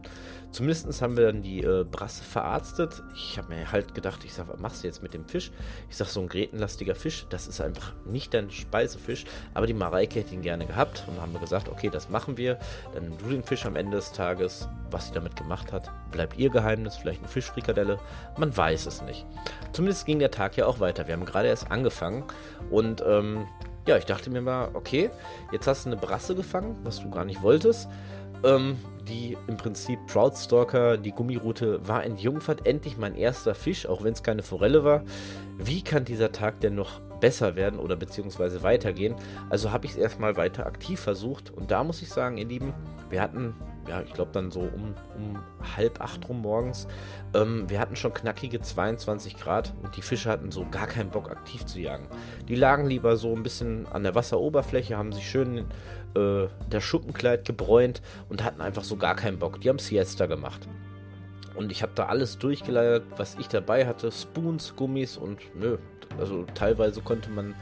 Zumindest 0.52 1.00
haben 1.00 1.16
wir 1.16 1.24
dann 1.24 1.42
die 1.42 1.62
äh, 1.62 1.84
Brasse 1.90 2.22
verarztet. 2.22 3.02
Ich 3.14 3.38
habe 3.38 3.54
mir 3.54 3.72
halt 3.72 3.94
gedacht, 3.94 4.22
ich 4.24 4.34
sag, 4.34 4.48
was 4.48 4.60
machst 4.60 4.82
du 4.82 4.86
jetzt 4.86 5.02
mit 5.02 5.14
dem 5.14 5.24
Fisch? 5.24 5.50
Ich 5.88 5.96
sag, 5.96 6.08
so 6.08 6.20
ein 6.20 6.28
grätenlastiger 6.28 6.94
Fisch, 6.94 7.24
das 7.30 7.48
ist 7.48 7.62
einfach 7.62 7.94
nicht 8.04 8.34
dein 8.34 8.50
Speisefisch. 8.50 9.24
Aber 9.54 9.66
die 9.66 9.72
Mareike 9.72 10.20
hätte 10.20 10.34
ihn 10.34 10.42
gerne 10.42 10.66
gehabt 10.66 11.04
und 11.06 11.20
haben 11.22 11.38
gesagt, 11.40 11.70
okay, 11.70 11.88
das 11.88 12.10
machen 12.10 12.36
wir. 12.36 12.58
Dann 12.92 13.04
nimm 13.04 13.18
du 13.18 13.30
den 13.30 13.44
Fisch 13.44 13.64
am 13.64 13.76
Ende 13.76 13.96
des 13.96 14.12
Tages. 14.12 14.68
Was 14.90 15.08
sie 15.08 15.14
damit 15.14 15.36
gemacht 15.36 15.72
hat, 15.72 15.90
bleibt 16.10 16.36
ihr 16.36 16.50
Geheimnis. 16.50 16.96
Vielleicht 16.96 17.20
eine 17.20 17.28
Fischfrikadelle. 17.28 17.98
Man 18.36 18.54
weiß 18.54 18.84
es 18.84 19.00
nicht. 19.02 19.24
Zumindest 19.72 20.04
ging 20.04 20.18
der 20.18 20.30
Tag 20.30 20.58
ja 20.58 20.66
auch 20.66 20.80
weiter. 20.80 21.06
Wir 21.06 21.14
haben 21.14 21.24
gerade 21.24 21.48
erst 21.48 21.70
angefangen 21.70 22.24
und 22.70 23.02
ähm, 23.06 23.46
ja, 23.86 23.96
ich 23.96 24.04
dachte 24.04 24.30
mir 24.30 24.42
mal, 24.42 24.70
okay, 24.74 25.10
jetzt 25.50 25.66
hast 25.66 25.84
du 25.84 25.90
eine 25.90 26.00
Brasse 26.00 26.34
gefangen, 26.34 26.76
was 26.84 27.00
du 27.00 27.10
gar 27.10 27.24
nicht 27.24 27.42
wolltest. 27.42 27.88
Ähm, 28.44 28.76
die 29.08 29.36
im 29.48 29.56
Prinzip 29.56 29.98
Troutstalker, 30.08 30.96
die 30.96 31.12
Gummirute 31.12 31.86
war 31.86 32.04
entjungfert, 32.04 32.66
endlich 32.66 32.96
mein 32.96 33.16
erster 33.16 33.54
Fisch, 33.54 33.86
auch 33.86 34.04
wenn 34.04 34.12
es 34.12 34.22
keine 34.22 34.42
Forelle 34.42 34.84
war. 34.84 35.02
Wie 35.58 35.82
kann 35.82 36.04
dieser 36.04 36.32
Tag 36.32 36.60
denn 36.60 36.74
noch 36.74 37.00
besser 37.20 37.56
werden 37.56 37.78
oder 37.78 37.96
beziehungsweise 37.96 38.62
weitergehen? 38.62 39.14
Also 39.50 39.72
habe 39.72 39.86
ich 39.86 39.92
es 39.92 39.98
erstmal 39.98 40.36
weiter 40.36 40.66
aktiv 40.66 41.00
versucht 41.00 41.50
und 41.50 41.70
da 41.70 41.84
muss 41.84 42.02
ich 42.02 42.08
sagen, 42.08 42.36
ihr 42.36 42.46
Lieben, 42.46 42.74
wir 43.10 43.20
hatten 43.20 43.54
ja, 43.88 44.02
ich 44.02 44.12
glaube 44.12 44.30
dann 44.32 44.50
so 44.50 44.60
um, 44.60 44.94
um, 45.16 45.38
halb 45.76 46.00
acht 46.00 46.28
rum 46.28 46.42
morgens. 46.42 46.86
Ähm, 47.34 47.68
wir 47.68 47.80
hatten 47.80 47.96
schon 47.96 48.14
knackige 48.14 48.60
22 48.60 49.36
Grad 49.36 49.74
und 49.82 49.96
die 49.96 50.02
Fische 50.02 50.30
hatten 50.30 50.50
so 50.50 50.66
gar 50.70 50.86
keinen 50.86 51.10
Bock 51.10 51.30
aktiv 51.30 51.66
zu 51.66 51.80
jagen. 51.80 52.06
Die 52.48 52.54
lagen 52.54 52.86
lieber 52.86 53.16
so 53.16 53.34
ein 53.34 53.42
bisschen 53.42 53.86
an 53.88 54.02
der 54.02 54.14
Wasseroberfläche, 54.14 54.96
haben 54.96 55.12
sich 55.12 55.28
schön 55.28 55.66
äh, 56.14 56.46
das 56.70 56.84
Schuppenkleid 56.84 57.44
gebräunt 57.44 58.02
und 58.28 58.44
hatten 58.44 58.60
einfach 58.60 58.84
so 58.84 58.96
gar 58.96 59.16
keinen 59.16 59.38
Bock. 59.38 59.60
Die 59.60 59.68
haben 59.68 59.78
Siesta 59.78 60.26
gemacht. 60.26 60.68
Und 61.54 61.70
ich 61.70 61.82
habe 61.82 61.92
da 61.94 62.06
alles 62.06 62.38
durchgeleiert, 62.38 63.04
was 63.16 63.36
ich 63.38 63.48
dabei 63.48 63.86
hatte. 63.86 64.10
Spoons, 64.10 64.74
Gummis 64.76 65.16
und 65.16 65.38
nö. 65.54 65.78
Also 66.18 66.44
teilweise 66.54 67.00
konnte 67.00 67.30
man 67.30 67.54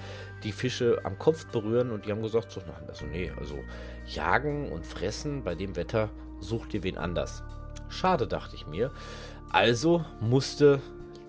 die 0.44 0.52
Fische 0.52 1.00
am 1.04 1.18
Kopf 1.18 1.46
berühren 1.46 1.90
und 1.90 2.06
die 2.06 2.10
haben 2.10 2.22
gesagt, 2.22 2.50
so, 2.50 2.60
also 2.88 3.06
nee, 3.06 3.32
also 3.38 3.58
jagen 4.06 4.70
und 4.70 4.86
fressen 4.86 5.44
bei 5.44 5.54
dem 5.54 5.76
Wetter 5.76 6.10
sucht 6.40 6.74
ihr 6.74 6.82
wen 6.82 6.98
anders. 6.98 7.42
Schade, 7.88 8.26
dachte 8.26 8.56
ich 8.56 8.66
mir. 8.66 8.90
Also 9.52 10.04
musste 10.20 10.80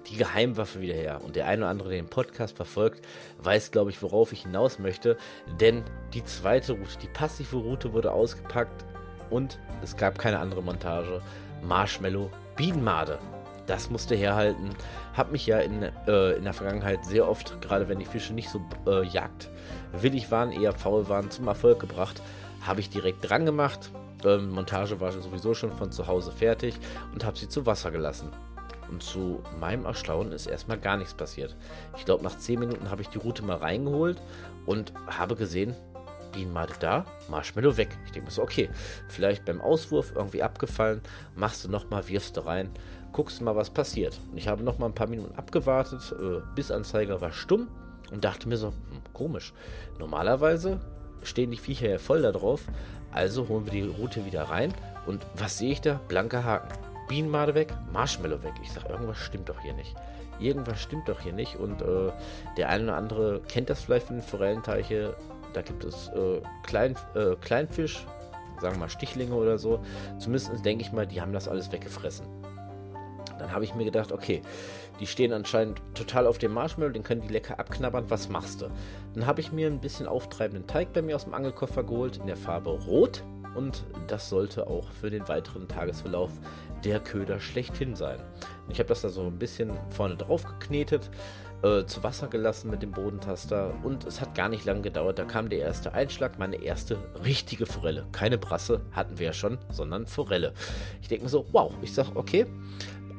die 0.07 0.17
Geheimwaffe 0.17 0.81
wieder 0.81 0.93
her. 0.93 1.21
Und 1.23 1.35
der 1.35 1.47
eine 1.47 1.63
oder 1.63 1.69
andere, 1.69 1.89
der 1.89 2.01
den 2.01 2.09
Podcast 2.09 2.55
verfolgt, 2.55 3.05
weiß, 3.39 3.71
glaube 3.71 3.91
ich, 3.91 4.01
worauf 4.01 4.31
ich 4.31 4.43
hinaus 4.43 4.79
möchte. 4.79 5.17
Denn 5.59 5.83
die 6.13 6.23
zweite 6.23 6.73
Route, 6.73 6.97
die 7.01 7.07
passive 7.07 7.57
Route 7.57 7.93
wurde 7.93 8.11
ausgepackt 8.11 8.85
und 9.29 9.59
es 9.81 9.95
gab 9.95 10.17
keine 10.19 10.39
andere 10.39 10.61
Montage. 10.61 11.21
Marshmallow 11.63 12.29
Bienenmade. 12.55 13.19
Das 13.67 13.89
musste 13.89 14.15
herhalten. 14.15 14.69
Hab 15.13 15.31
mich 15.31 15.45
ja 15.45 15.59
in, 15.59 15.83
äh, 15.83 16.31
in 16.33 16.43
der 16.43 16.53
Vergangenheit 16.53 17.05
sehr 17.05 17.27
oft, 17.27 17.61
gerade 17.61 17.89
wenn 17.89 17.99
die 17.99 18.05
Fische 18.05 18.33
nicht 18.33 18.49
so 18.49 18.61
äh, 18.87 19.05
jagdwillig 19.05 20.31
waren, 20.31 20.51
eher 20.51 20.73
faul 20.73 21.09
waren, 21.09 21.29
zum 21.31 21.47
Erfolg 21.47 21.79
gebracht. 21.79 22.21
Habe 22.61 22.79
ich 22.79 22.89
direkt 22.89 23.27
dran 23.29 23.45
gemacht. 23.45 23.91
Ähm, 24.23 24.51
Montage 24.51 24.99
war 24.99 25.11
sowieso 25.11 25.53
schon 25.53 25.71
von 25.71 25.91
zu 25.91 26.07
Hause 26.07 26.31
fertig 26.31 26.75
und 27.13 27.25
habe 27.25 27.37
sie 27.37 27.49
zu 27.49 27.65
Wasser 27.65 27.91
gelassen. 27.91 28.29
Und 28.89 29.01
zu 29.01 29.41
meinem 29.59 29.85
Erstaunen 29.85 30.33
ist 30.33 30.47
erstmal 30.47 30.77
gar 30.77 30.97
nichts 30.97 31.13
passiert. 31.13 31.55
Ich 31.97 32.05
glaube, 32.05 32.23
nach 32.23 32.37
10 32.37 32.59
Minuten 32.59 32.91
habe 32.91 33.01
ich 33.01 33.07
die 33.07 33.17
Route 33.17 33.43
mal 33.43 33.57
reingeholt 33.57 34.21
und 34.65 34.93
habe 35.07 35.35
gesehen, 35.35 35.75
Bienenmade 36.31 36.73
da, 36.79 37.05
Marshmallow 37.29 37.77
weg. 37.77 37.89
Ich 38.05 38.11
denke 38.11 38.27
mir 38.27 38.31
so, 38.31 38.41
okay, 38.41 38.69
vielleicht 39.07 39.45
beim 39.45 39.61
Auswurf 39.61 40.13
irgendwie 40.15 40.43
abgefallen, 40.43 41.01
machst 41.35 41.63
du 41.63 41.69
nochmal, 41.69 42.07
wirfst 42.07 42.37
du 42.37 42.45
rein, 42.45 42.69
guckst 43.13 43.41
mal, 43.41 43.55
was 43.55 43.69
passiert. 43.69 44.19
Und 44.31 44.37
ich 44.37 44.47
habe 44.47 44.63
nochmal 44.63 44.89
ein 44.89 44.95
paar 44.95 45.07
Minuten 45.07 45.35
abgewartet, 45.35 46.13
äh, 46.19 46.41
Bissanzeiger 46.55 47.21
war 47.21 47.31
stumm 47.31 47.67
und 48.11 48.23
dachte 48.23 48.47
mir 48.47 48.57
so, 48.57 48.67
hm, 48.67 48.73
komisch. 49.13 49.53
Normalerweise 49.99 50.79
stehen 51.23 51.51
die 51.51 51.57
Viecher 51.57 51.89
ja 51.89 51.97
voll 51.97 52.21
da 52.21 52.31
drauf, 52.31 52.63
also 53.11 53.47
holen 53.47 53.65
wir 53.65 53.71
die 53.71 53.87
Route 53.87 54.25
wieder 54.25 54.43
rein 54.43 54.73
und 55.05 55.25
was 55.35 55.57
sehe 55.57 55.71
ich 55.71 55.81
da? 55.81 55.99
Blanker 56.07 56.43
Haken. 56.43 56.73
Bienenmade 57.07 57.55
weg, 57.55 57.73
Marshmallow 57.91 58.41
weg. 58.43 58.53
Ich 58.61 58.71
sage, 58.71 58.87
irgendwas 58.87 59.17
stimmt 59.17 59.49
doch 59.49 59.59
hier 59.59 59.73
nicht. 59.73 59.93
Irgendwas 60.39 60.81
stimmt 60.81 61.09
doch 61.09 61.19
hier 61.19 61.33
nicht. 61.33 61.57
Und 61.57 61.81
äh, 61.81 62.11
der 62.57 62.69
eine 62.69 62.85
oder 62.85 62.95
andere 62.95 63.41
kennt 63.41 63.69
das 63.69 63.81
vielleicht 63.81 64.07
von 64.07 64.17
den 64.17 64.23
Forellenteiche. 64.23 65.15
Da 65.53 65.61
gibt 65.61 65.83
es 65.83 66.07
äh, 66.09 66.41
Klein, 66.63 66.95
äh, 67.13 67.35
Kleinfisch, 67.41 68.05
sagen 68.61 68.75
wir 68.75 68.79
mal 68.79 68.89
Stichlinge 68.89 69.35
oder 69.35 69.57
so. 69.57 69.81
Zumindest 70.19 70.65
denke 70.65 70.83
ich 70.83 70.93
mal, 70.93 71.05
die 71.05 71.21
haben 71.21 71.33
das 71.33 71.49
alles 71.49 71.71
weggefressen. 71.71 72.25
Dann 73.41 73.51
habe 73.51 73.65
ich 73.65 73.73
mir 73.73 73.85
gedacht, 73.85 74.11
okay, 74.11 74.41
die 74.99 75.07
stehen 75.07 75.33
anscheinend 75.33 75.81
total 75.95 76.27
auf 76.27 76.37
dem 76.37 76.53
Marshmallow, 76.53 76.91
den 76.91 77.01
können 77.01 77.21
die 77.21 77.33
lecker 77.33 77.59
abknabbern, 77.59 78.09
was 78.09 78.29
machst 78.29 78.61
du? 78.61 78.67
Dann 79.15 79.25
habe 79.25 79.41
ich 79.41 79.51
mir 79.51 79.65
ein 79.65 79.81
bisschen 79.81 80.07
auftreibenden 80.07 80.67
Teig 80.67 80.93
bei 80.93 81.01
mir 81.01 81.15
aus 81.15 81.23
dem 81.23 81.33
Angelkoffer 81.33 81.83
geholt 81.83 82.17
in 82.17 82.27
der 82.27 82.37
Farbe 82.37 82.69
Rot 82.69 83.23
und 83.55 83.83
das 84.07 84.29
sollte 84.29 84.67
auch 84.67 84.91
für 84.91 85.09
den 85.09 85.27
weiteren 85.27 85.67
Tagesverlauf 85.67 86.29
der 86.83 86.99
Köder 86.99 87.39
schlechthin 87.39 87.95
sein. 87.95 88.19
Ich 88.69 88.77
habe 88.77 88.89
das 88.89 89.01
da 89.01 89.09
so 89.09 89.23
ein 89.23 89.39
bisschen 89.39 89.71
vorne 89.89 90.15
drauf 90.17 90.43
geknetet, 90.43 91.09
äh, 91.63 91.85
zu 91.85 92.03
Wasser 92.03 92.27
gelassen 92.27 92.71
mit 92.71 92.81
dem 92.81 92.91
Bodentaster 92.91 93.73
und 93.83 94.05
es 94.05 94.21
hat 94.21 94.35
gar 94.35 94.49
nicht 94.49 94.65
lange 94.65 94.81
gedauert. 94.81 95.19
Da 95.19 95.25
kam 95.25 95.49
der 95.49 95.59
erste 95.59 95.93
Einschlag, 95.93 96.39
meine 96.39 96.55
erste 96.55 96.97
richtige 97.23 97.65
Forelle. 97.65 98.05
Keine 98.11 98.37
Brasse 98.37 98.81
hatten 98.91 99.19
wir 99.19 99.27
ja 99.27 99.33
schon, 99.33 99.57
sondern 99.69 100.07
Forelle. 100.07 100.53
Ich 101.01 101.07
denke 101.07 101.25
mir 101.25 101.29
so, 101.29 101.45
wow, 101.51 101.73
ich 101.81 101.93
sage, 101.93 102.11
okay, 102.15 102.47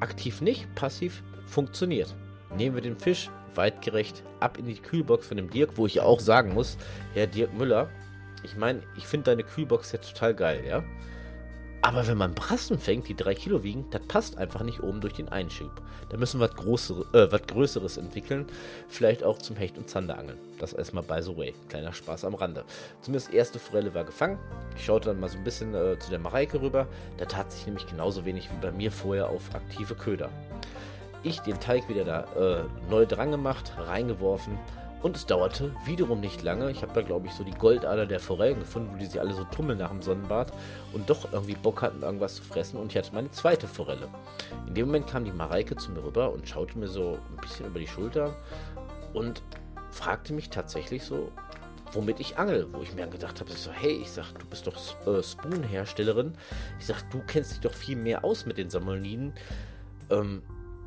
aktiv 0.02 0.40
nicht, 0.40 0.72
passiv 0.74 1.22
funktioniert. 1.46 2.14
Nehmen 2.56 2.74
wir 2.74 2.82
den 2.82 2.98
Fisch 2.98 3.30
weitgerecht 3.54 4.22
ab 4.40 4.58
in 4.58 4.66
die 4.66 4.74
Kühlbox 4.74 5.26
von 5.26 5.36
dem 5.36 5.50
Dirk, 5.50 5.76
wo 5.76 5.86
ich 5.86 6.00
auch 6.00 6.20
sagen 6.20 6.52
muss, 6.54 6.76
Herr 7.14 7.26
Dirk 7.26 7.54
Müller, 7.54 7.88
ich 8.42 8.56
meine, 8.56 8.82
ich 8.96 9.06
finde 9.06 9.30
deine 9.30 9.44
Kühlbox 9.44 9.92
ja 9.92 9.98
total 9.98 10.34
geil, 10.34 10.64
ja. 10.66 10.82
Aber 11.84 12.06
wenn 12.06 12.16
man 12.16 12.32
Brassen 12.32 12.78
fängt, 12.78 13.08
die 13.08 13.16
drei 13.16 13.34
Kilo 13.34 13.64
wiegen, 13.64 13.86
das 13.90 14.02
passt 14.06 14.38
einfach 14.38 14.62
nicht 14.62 14.84
oben 14.84 15.00
durch 15.00 15.14
den 15.14 15.28
Einschub. 15.28 15.82
Da 16.10 16.16
müssen 16.16 16.38
wir 16.38 16.48
was, 16.48 16.90
äh, 17.12 17.32
Größeres 17.48 17.96
entwickeln. 17.96 18.46
Vielleicht 18.88 19.24
auch 19.24 19.38
zum 19.38 19.56
Hecht- 19.56 19.76
und 19.78 19.90
Zanderangeln. 19.90 20.38
Das 20.60 20.72
erstmal 20.72 21.02
by 21.02 21.20
the 21.20 21.36
way. 21.36 21.54
Kleiner 21.68 21.92
Spaß 21.92 22.24
am 22.24 22.34
Rande. 22.34 22.64
Zumindest 23.00 23.34
erste 23.34 23.58
Forelle 23.58 23.92
war 23.94 24.04
gefangen. 24.04 24.38
Ich 24.76 24.84
schaute 24.84 25.08
dann 25.08 25.18
mal 25.18 25.28
so 25.28 25.38
ein 25.38 25.44
bisschen 25.44 25.74
äh, 25.74 25.98
zu 25.98 26.10
der 26.10 26.20
Mareike 26.20 26.62
rüber. 26.62 26.86
Da 27.18 27.24
tat 27.24 27.50
sich 27.50 27.66
nämlich 27.66 27.86
genauso 27.88 28.24
wenig 28.24 28.48
wie 28.52 28.60
bei 28.64 28.70
mir 28.70 28.92
vorher 28.92 29.28
auf 29.28 29.52
aktive 29.52 29.96
Köder. 29.96 30.30
Ich 31.24 31.40
den 31.40 31.58
Teig 31.58 31.88
wieder 31.88 32.04
da 32.04 32.60
äh, 32.60 32.64
neu 32.90 33.06
dran 33.06 33.32
gemacht, 33.32 33.72
reingeworfen 33.76 34.56
und 35.02 35.16
es 35.16 35.26
dauerte 35.26 35.74
wiederum 35.84 36.20
nicht 36.20 36.42
lange. 36.42 36.70
Ich 36.70 36.82
habe 36.82 36.92
da, 36.94 37.02
glaube 37.02 37.26
ich, 37.26 37.32
so 37.32 37.44
die 37.44 37.52
Goldader 37.52 38.06
der 38.06 38.20
Forellen 38.20 38.60
gefunden, 38.60 38.90
wo 38.92 38.96
die 38.96 39.06
sich 39.06 39.20
alle 39.20 39.34
so 39.34 39.44
tummeln 39.44 39.78
nach 39.78 39.90
dem 39.90 40.00
Sonnenbad 40.00 40.52
und 40.92 41.10
doch 41.10 41.32
irgendwie 41.32 41.54
Bock 41.54 41.82
hatten, 41.82 42.02
irgendwas 42.02 42.36
zu 42.36 42.42
fressen. 42.42 42.78
Und 42.78 42.92
ich 42.92 42.98
hatte 42.98 43.14
meine 43.14 43.30
zweite 43.30 43.66
Forelle. 43.66 44.08
In 44.66 44.74
dem 44.74 44.86
Moment 44.86 45.08
kam 45.08 45.24
die 45.24 45.32
Mareike 45.32 45.76
zu 45.76 45.90
mir 45.90 46.04
rüber 46.04 46.32
und 46.32 46.48
schaute 46.48 46.78
mir 46.78 46.88
so 46.88 47.18
ein 47.30 47.40
bisschen 47.40 47.66
über 47.66 47.80
die 47.80 47.88
Schulter 47.88 48.36
und 49.12 49.42
fragte 49.90 50.32
mich 50.32 50.50
tatsächlich 50.50 51.02
so, 51.02 51.32
womit 51.92 52.20
ich 52.20 52.38
angel. 52.38 52.68
Wo 52.72 52.82
ich 52.82 52.94
mir 52.94 53.02
dann 53.02 53.10
gedacht 53.10 53.40
habe, 53.40 53.50
so, 53.52 53.70
hey, 53.72 54.00
ich 54.02 54.10
sag, 54.10 54.32
du 54.38 54.46
bist 54.46 54.66
doch 54.66 54.76
äh, 55.06 55.22
Spoon-Herstellerin. 55.22 56.34
Ich 56.78 56.86
sag, 56.86 57.10
du 57.10 57.20
kennst 57.26 57.52
dich 57.52 57.60
doch 57.60 57.74
viel 57.74 57.96
mehr 57.96 58.24
aus 58.24 58.46
mit 58.46 58.56
den 58.56 58.70
Sammelniden. 58.70 59.32
Ähm, 60.10 60.42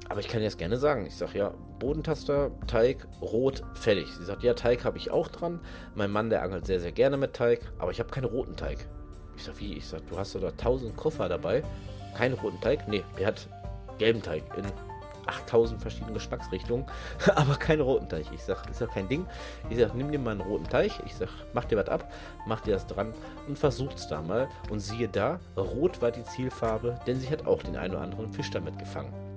aber 0.08 0.20
ich 0.20 0.28
kann 0.28 0.42
jetzt 0.42 0.58
gerne 0.58 0.78
sagen, 0.78 1.06
ich 1.06 1.16
sage 1.16 1.38
ja, 1.38 1.54
Bodentaster, 1.80 2.52
Teig, 2.68 3.08
Rot, 3.22 3.64
fertig. 3.74 4.08
Sie 4.18 4.24
sagt, 4.24 4.44
ja, 4.44 4.54
Teig 4.54 4.86
habe 4.86 4.98
ich 4.98 5.12
auch 5.12 5.28
dran. 5.28 5.60
Mein 5.96 6.12
Mann, 6.12 6.30
der 6.30 6.44
angelt 6.44 6.66
sehr, 6.66 6.80
sehr 6.80 6.92
gerne 6.92 7.18
mit 7.18 7.34
Teig, 7.34 7.62
aber 7.80 7.92
ich 7.92 8.00
habe 8.00 8.10
keinen 8.10 8.26
roten 8.26 8.56
Teig. 8.56 8.88
Ich 9.36 9.44
sage, 9.44 9.60
wie? 9.60 9.74
Ich 9.74 9.88
sage, 9.88 10.04
du 10.10 10.18
hast 10.18 10.36
da 10.36 10.52
tausend 10.52 10.96
Koffer 10.96 11.28
dabei. 11.28 11.64
Keinen 12.16 12.36
roten 12.36 12.62
Teig? 12.62 12.88
Nee, 12.88 13.04
der 13.20 13.28
hat 13.28 13.48
gelben 13.98 14.22
Teig 14.22 14.44
in 14.58 14.66
8000 15.26 15.82
verschiedenen 15.82 16.14
Geschmacksrichtungen, 16.14 16.86
aber 17.36 17.56
keinen 17.56 17.82
roten 17.82 18.08
Teig. 18.08 18.28
Ich 18.32 18.44
sage, 18.44 18.70
ist 18.70 18.82
ja 18.82 18.88
kein 18.88 19.08
Ding. 19.08 19.26
Ich 19.72 19.80
sage, 19.80 19.98
nimm 19.98 20.12
dir 20.12 20.20
mal 20.20 20.32
einen 20.32 20.42
roten 20.42 20.70
Teig. 20.70 20.92
Ich 21.06 21.16
sage, 21.16 21.32
mach 21.54 21.66
dir 21.66 21.78
was 21.78 21.90
ab, 21.90 22.12
mach 22.46 22.62
dir 22.62 22.76
das 22.76 22.86
dran 22.86 23.14
und 23.48 23.58
versuch's 23.58 24.08
da 24.08 24.22
mal. 24.22 24.48
Und 24.70 24.80
siehe 24.82 25.08
da, 25.08 25.40
rot 25.58 26.02
war 26.02 26.12
die 26.12 26.24
Zielfarbe, 26.24 27.00
denn 27.08 27.20
sie 27.20 27.30
hat 27.30 27.48
auch 27.48 27.64
den 27.64 27.76
einen 27.76 27.96
oder 27.96 28.04
anderen 28.04 28.32
Fisch 28.32 28.52
damit 28.52 28.78
gefangen. 28.78 29.35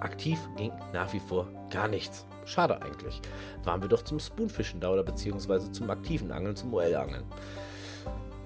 Aktiv 0.00 0.38
ging 0.56 0.72
nach 0.92 1.12
wie 1.12 1.20
vor 1.20 1.48
gar 1.70 1.88
nichts. 1.88 2.26
Schade 2.44 2.80
eigentlich. 2.82 3.20
Waren 3.64 3.82
wir 3.82 3.88
doch 3.88 4.02
zum 4.02 4.18
Spoonfischen 4.18 4.80
da 4.80 4.90
oder 4.90 5.02
beziehungsweise 5.02 5.70
zum 5.72 5.90
aktiven 5.90 6.32
Angeln, 6.32 6.56
zum 6.56 6.72
OL-Angeln. 6.72 7.24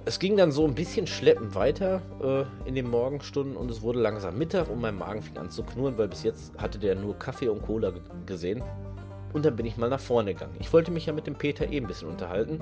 Es 0.04 0.18
ging 0.18 0.36
dann 0.36 0.50
so 0.50 0.66
ein 0.66 0.74
bisschen 0.74 1.06
schleppend 1.06 1.54
weiter 1.54 2.02
äh, 2.20 2.68
in 2.68 2.74
den 2.74 2.90
Morgenstunden 2.90 3.56
und 3.56 3.70
es 3.70 3.82
wurde 3.82 4.00
langsam 4.00 4.36
Mittag 4.36 4.68
und 4.68 4.80
mein 4.80 4.98
Magen 4.98 5.22
fing 5.22 5.36
an 5.36 5.50
zu 5.50 5.62
knurren, 5.62 5.96
weil 5.96 6.08
bis 6.08 6.24
jetzt 6.24 6.52
hatte 6.58 6.80
der 6.80 6.96
nur 6.96 7.16
Kaffee 7.16 7.48
und 7.48 7.62
Cola 7.62 7.92
gesehen. 8.26 8.64
Und 9.32 9.44
dann 9.46 9.56
bin 9.56 9.64
ich 9.64 9.76
mal 9.76 9.88
nach 9.88 10.00
vorne 10.00 10.34
gegangen. 10.34 10.56
Ich 10.58 10.72
wollte 10.72 10.90
mich 10.90 11.06
ja 11.06 11.12
mit 11.12 11.26
dem 11.26 11.36
Peter 11.36 11.70
eh 11.70 11.76
ein 11.78 11.86
bisschen 11.86 12.08
unterhalten. 12.08 12.60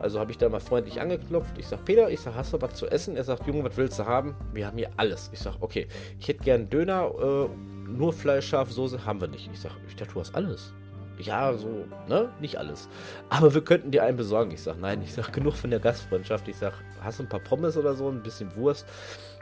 Also 0.00 0.18
habe 0.18 0.32
ich 0.32 0.38
da 0.38 0.48
mal 0.48 0.60
freundlich 0.60 1.00
angeklopft. 1.00 1.56
Ich 1.56 1.68
sag, 1.68 1.84
Peter, 1.84 2.10
ich 2.10 2.20
sag, 2.20 2.34
hast 2.34 2.52
du 2.52 2.60
was 2.60 2.74
zu 2.74 2.86
essen? 2.86 3.16
Er 3.16 3.24
sagt, 3.24 3.46
Junge, 3.46 3.64
was 3.64 3.76
willst 3.76 3.98
du 3.98 4.04
haben? 4.04 4.34
Wir 4.52 4.66
haben 4.66 4.76
hier 4.76 4.90
alles. 4.96 5.30
Ich 5.32 5.38
sag, 5.38 5.54
okay, 5.60 5.86
ich 6.18 6.28
hätte 6.28 6.42
gern 6.42 6.68
Döner, 6.68 7.10
äh, 7.18 7.48
nur 7.92 8.12
Fleisch, 8.12 8.48
scharfe 8.48 8.72
Soße 8.72 9.04
haben 9.04 9.20
wir 9.20 9.28
nicht. 9.28 9.48
Ich 9.52 9.60
sag, 9.60 9.72
ich 9.86 9.96
dachte, 9.96 10.14
du 10.14 10.20
hast 10.20 10.34
alles. 10.34 10.72
Ja, 11.18 11.52
so, 11.54 11.84
ne? 12.08 12.30
Nicht 12.40 12.56
alles. 12.56 12.88
Aber 13.28 13.54
wir 13.54 13.62
könnten 13.62 13.90
dir 13.90 14.02
einen 14.02 14.16
besorgen. 14.16 14.50
Ich 14.50 14.62
sag, 14.62 14.78
nein, 14.80 15.02
ich 15.02 15.12
sag, 15.12 15.32
genug 15.32 15.54
von 15.54 15.70
der 15.70 15.78
Gastfreundschaft. 15.78 16.48
Ich 16.48 16.56
sag, 16.56 16.72
hast 17.00 17.18
du 17.18 17.24
ein 17.24 17.28
paar 17.28 17.40
Pommes 17.40 17.76
oder 17.76 17.94
so, 17.94 18.08
ein 18.08 18.22
bisschen 18.22 18.54
Wurst? 18.56 18.86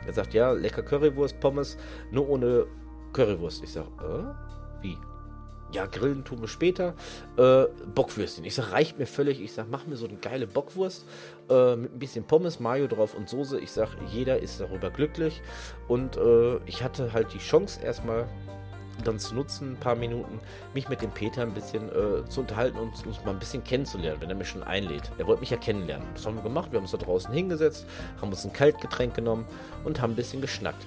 Er 0.07 0.13
sagt, 0.13 0.35
ja, 0.35 0.53
lecker 0.53 0.83
Currywurst, 0.83 1.41
Pommes, 1.41 1.79
nur 2.11 2.29
ohne 2.29 2.67
Currywurst. 3.13 3.63
Ich 3.63 3.73
sag, 3.73 3.85
äh, 3.85 4.83
wie? 4.83 4.97
ja, 5.73 5.87
grillen 5.87 6.25
tun 6.25 6.41
wir 6.41 6.49
später. 6.49 6.95
Äh, 7.37 7.65
Bockwürstchen. 7.95 8.45
Ich 8.45 8.55
sag, 8.55 8.73
reicht 8.73 8.99
mir 8.99 9.07
völlig. 9.07 9.41
Ich 9.41 9.53
sag, 9.53 9.67
mach 9.71 9.87
mir 9.87 9.97
so 9.97 10.07
eine 10.07 10.17
geile 10.17 10.47
Bockwurst 10.47 11.07
äh, 11.51 11.77
mit 11.77 11.93
ein 11.93 11.99
bisschen 11.99 12.25
Pommes, 12.25 12.61
Mayo 12.61 12.87
drauf 12.87 13.15
und 13.15 13.29
Soße. 13.29 13.61
Ich 13.61 13.73
sag, 13.73 13.89
jeder 14.11 14.39
ist 14.39 14.61
darüber 14.61 14.91
glücklich. 14.91 15.43
Und 15.89 16.17
äh, 16.17 16.59
ich 16.67 16.83
hatte 16.83 17.13
halt 17.13 17.33
die 17.35 17.39
Chance 17.39 17.81
erstmal 17.83 18.27
dann 19.05 19.19
zu 19.19 19.35
nutzen, 19.35 19.73
ein 19.73 19.77
paar 19.77 19.95
Minuten, 19.95 20.41
mich 20.75 20.89
mit 20.89 21.03
dem 21.03 21.11
Peter 21.11 21.43
ein 21.43 21.55
bisschen 21.55 21.89
äh, 21.89 22.29
zu 22.29 22.41
unterhalten 22.41 22.79
und 22.79 23.07
uns 23.07 23.25
mal 23.25 23.33
ein 23.33 23.39
bisschen 23.39 23.65
kennenzulernen, 23.65 24.21
wenn 24.21 24.29
er 24.29 24.37
mich 24.37 24.49
schon 24.49 24.63
einlädt. 24.63 25.11
Er 25.19 25.27
wollte 25.27 25.41
mich 25.41 25.51
ja 25.51 25.57
kennenlernen. 25.57 26.07
Das 26.15 26.27
haben 26.27 26.37
wir 26.37 26.43
gemacht. 26.43 26.71
Wir 26.71 26.77
haben 26.77 26.85
uns 26.85 26.93
da 26.93 26.99
draußen 26.99 27.33
hingesetzt, 27.33 27.87
haben 28.21 28.31
uns 28.31 28.45
ein 28.45 28.53
Kaltgetränk 28.53 29.15
genommen 29.15 29.47
und 29.85 30.01
haben 30.01 30.13
ein 30.13 30.17
bisschen 30.17 30.41
geschnackt. 30.41 30.85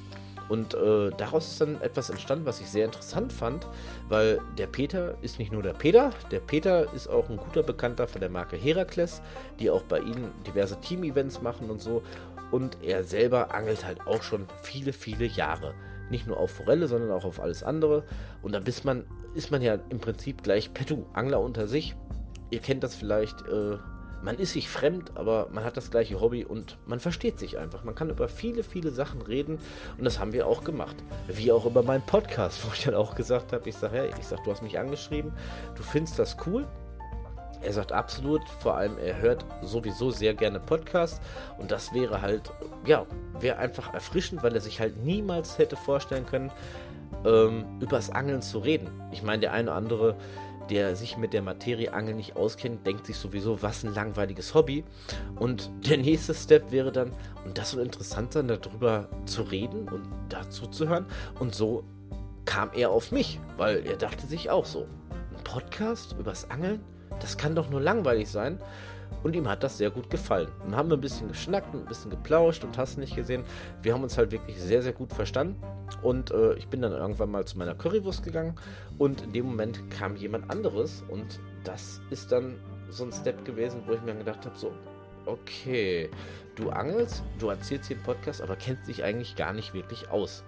Und 0.50 0.74
äh, 0.74 1.10
daraus 1.18 1.48
ist 1.48 1.62
dann 1.62 1.82
etwas 1.82 2.10
entstanden, 2.10 2.46
was 2.46 2.60
ich 2.60 2.70
sehr 2.70 2.86
interessant 2.86 3.32
fand, 3.32 3.68
weil 4.10 4.40
der 4.58 4.68
Peter 4.68 5.16
ist 5.22 5.40
nicht 5.40 5.52
nur 5.52 5.64
der 5.64 5.74
Peter, 5.74 6.12
der 6.32 6.40
Peter 6.40 6.92
ist 6.94 7.08
auch 7.08 7.30
ein 7.30 7.38
guter 7.38 7.64
Bekannter 7.64 8.08
von 8.08 8.22
der 8.22 8.30
Marke 8.30 8.58
Herakles, 8.58 9.22
die 9.60 9.70
auch 9.70 9.84
bei 9.84 10.00
ihnen 10.00 10.32
diverse 10.46 10.80
Team-Events 10.80 11.42
machen 11.42 11.70
und 11.70 11.82
so. 11.82 12.04
Und 12.52 12.78
er 12.84 13.04
selber 13.04 13.54
angelt 13.54 13.86
halt 13.86 14.06
auch 14.06 14.22
schon 14.22 14.46
viele, 14.62 14.94
viele 14.94 15.26
Jahre. 15.26 15.74
Nicht 16.10 16.28
nur 16.28 16.38
auf 16.38 16.52
Forelle, 16.52 16.88
sondern 16.88 17.12
auch 17.12 17.26
auf 17.26 17.40
alles 17.40 17.64
andere. 17.64 18.04
Und 18.42 18.52
da 18.52 18.60
bist 18.60 18.86
man, 18.86 19.06
ist 19.34 19.50
man 19.50 19.62
ja 19.62 19.80
im 19.90 20.00
Prinzip 20.00 20.44
gleich 20.44 20.74
Petu, 20.74 21.06
Angler 21.14 21.40
unter 21.40 21.68
sich. 21.68 21.96
Ihr 22.52 22.60
kennt 22.60 22.84
das 22.84 22.94
vielleicht, 22.94 23.42
äh, 23.48 23.78
man 24.24 24.38
ist 24.38 24.54
sich 24.54 24.70
fremd, 24.70 25.12
aber 25.16 25.48
man 25.52 25.64
hat 25.64 25.76
das 25.76 25.92
gleiche 25.92 26.20
Hobby 26.20 26.46
und 26.46 26.78
man 26.86 27.00
versteht 27.00 27.38
sich 27.38 27.58
einfach. 27.58 27.84
Man 27.84 27.94
kann 27.94 28.10
über 28.10 28.30
viele, 28.30 28.64
viele 28.64 28.92
Sachen 28.92 29.22
reden 29.22 29.60
und 29.98 30.06
das 30.06 30.20
haben 30.20 30.32
wir 30.32 30.48
auch 30.48 30.64
gemacht. 30.64 30.96
Wie 31.28 31.52
auch 31.52 31.66
über 31.66 31.84
meinen 31.84 32.06
Podcast, 32.06 32.66
wo 32.66 32.72
ich 32.74 32.84
dann 32.84 32.96
auch 32.96 33.16
gesagt 33.16 33.52
habe, 33.54 33.68
ich 33.68 33.76
sage, 33.76 33.98
hey, 33.98 34.12
ich 34.18 34.26
sag, 34.26 34.44
du 34.44 34.52
hast 34.52 34.64
mich 34.64 34.80
angeschrieben, 34.80 35.34
du 35.76 35.84
findest 35.84 36.18
das 36.18 36.38
cool. 36.48 36.66
Er 37.62 37.72
sagt 37.72 37.94
absolut, 37.94 38.42
vor 38.60 38.76
allem 38.76 38.98
er 38.98 39.22
hört 39.22 39.46
sowieso 39.62 40.12
sehr 40.12 40.34
gerne 40.34 40.60
Podcasts 40.60 41.22
und 41.58 41.72
das 41.72 41.94
wäre 41.94 42.22
halt, 42.22 42.52
ja, 42.86 43.06
wäre 43.40 43.58
einfach 43.58 43.94
erfrischend, 43.94 44.44
weil 44.44 44.54
er 44.54 44.60
sich 44.62 44.82
halt 44.82 44.98
niemals 45.04 45.58
hätte 45.58 45.78
vorstellen 45.78 46.26
können, 46.26 46.52
ähm, 47.26 47.66
übers 47.80 48.10
Angeln 48.10 48.42
zu 48.42 48.60
reden. 48.60 48.90
Ich 49.12 49.24
meine, 49.24 49.42
der 49.42 49.54
eine 49.54 49.70
oder 49.70 49.78
andere 49.78 50.18
der 50.70 50.96
sich 50.96 51.18
mit 51.18 51.34
der 51.34 51.42
Materie 51.42 51.94
Angeln 51.94 52.18
nicht 52.18 52.36
auskennt, 52.36 52.86
denkt 52.86 53.06
sich 53.06 53.18
sowieso, 53.18 53.62
was 53.62 53.84
ein 53.84 53.94
langweiliges 53.94 54.54
Hobby. 54.54 54.84
Und 55.36 55.70
der 55.88 55.98
nächste 55.98 56.34
Step 56.34 56.72
wäre 56.72 56.92
dann, 56.92 57.12
und 57.46 57.58
das 57.58 57.72
soll 57.72 57.84
interessant 57.84 58.34
sein, 58.34 58.48
darüber 58.48 59.10
zu 59.26 59.44
reden 59.44 59.88
und 59.90 60.04
dazu 60.30 60.68
zu 60.68 60.88
hören. 60.88 61.06
Und 61.40 61.56
so 61.56 61.84
kam 62.46 62.72
er 62.74 62.92
auf 62.92 63.12
mich, 63.12 63.40
weil 63.58 63.86
er 63.86 63.98
dachte 63.98 64.26
sich 64.28 64.50
auch 64.50 64.66
so, 64.66 64.88
ein 65.12 65.44
Podcast 65.44 66.16
übers 66.20 66.50
Angeln, 66.50 66.82
das 67.20 67.38
kann 67.38 67.56
doch 67.56 67.70
nur 67.70 67.82
langweilig 67.82 68.30
sein. 68.30 68.60
Und 69.22 69.36
ihm 69.36 69.48
hat 69.48 69.64
das 69.64 69.78
sehr 69.78 69.90
gut 69.90 70.10
gefallen. 70.10 70.50
Dann 70.64 70.76
haben 70.76 70.90
wir 70.90 70.98
ein 70.98 71.02
bisschen 71.02 71.28
geschnackt, 71.28 71.74
ein 71.74 71.86
bisschen 71.86 72.12
geplauscht 72.12 72.64
und 72.64 72.78
hast 72.78 72.98
nicht 72.98 73.16
gesehen. 73.16 73.44
Wir 73.82 73.94
haben 73.94 74.04
uns 74.04 74.18
halt 74.18 74.32
wirklich 74.32 74.60
sehr, 74.60 74.82
sehr 74.82 74.94
gut 74.94 75.14
verstanden. 75.14 75.62
Und 76.02 76.32
äh, 76.32 76.56
ich 76.56 76.68
bin 76.68 76.82
dann 76.82 76.92
irgendwann 76.92 77.32
mal 77.32 77.46
zu 77.46 77.58
meiner 77.58 77.76
Currywurst 77.76 78.24
gegangen. 78.24 78.56
Und 78.98 79.22
in 79.22 79.34
dem 79.34 79.46
Moment 79.46 79.90
kam 79.92 80.16
jemand 80.16 80.50
anderes. 80.50 81.04
Und 81.10 81.40
das 81.64 82.02
ist 82.10 82.32
dann 82.32 82.56
so 82.90 83.06
ein 83.06 83.12
Step 83.12 83.46
gewesen, 83.46 83.84
wo 83.86 83.94
ich 83.94 84.02
mir 84.02 84.16
gedacht 84.16 84.46
habe: 84.46 84.58
so, 84.58 84.72
okay, 85.26 86.10
du 86.56 86.70
angelst, 86.70 87.24
du 87.40 87.50
erzählst 87.50 87.88
hier 87.88 87.98
einen 87.98 88.06
Podcast, 88.06 88.42
aber 88.42 88.56
kennst 88.56 88.88
dich 88.88 89.04
eigentlich 89.04 89.36
gar 89.36 89.54
nicht 89.54 89.74
wirklich 89.74 90.10
aus. 90.10 90.44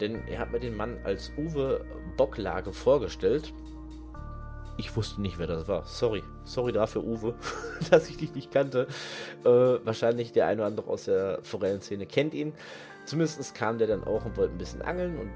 Denn 0.00 0.26
er 0.28 0.40
hat 0.40 0.52
mir 0.52 0.60
den 0.60 0.76
Mann 0.76 0.98
als 1.04 1.32
Uwe 1.38 1.84
Bocklage 2.16 2.72
vorgestellt 2.72 3.52
ich 4.76 4.94
wusste 4.96 5.20
nicht, 5.20 5.38
wer 5.38 5.46
das 5.46 5.68
war. 5.68 5.84
Sorry. 5.84 6.22
Sorry 6.44 6.72
dafür, 6.72 7.04
Uwe, 7.04 7.34
dass 7.90 8.08
ich 8.08 8.16
dich 8.16 8.34
nicht 8.34 8.50
kannte. 8.50 8.86
Äh, 9.44 9.48
wahrscheinlich 9.48 10.32
der 10.32 10.46
eine 10.46 10.62
oder 10.62 10.66
andere 10.66 10.90
aus 10.90 11.04
der 11.04 11.40
Forellenszene 11.42 12.06
kennt 12.06 12.34
ihn. 12.34 12.52
Zumindest 13.04 13.54
kam 13.54 13.78
der 13.78 13.86
dann 13.86 14.04
auch 14.04 14.24
und 14.24 14.36
wollte 14.36 14.54
ein 14.54 14.58
bisschen 14.58 14.82
angeln 14.82 15.18
und 15.18 15.30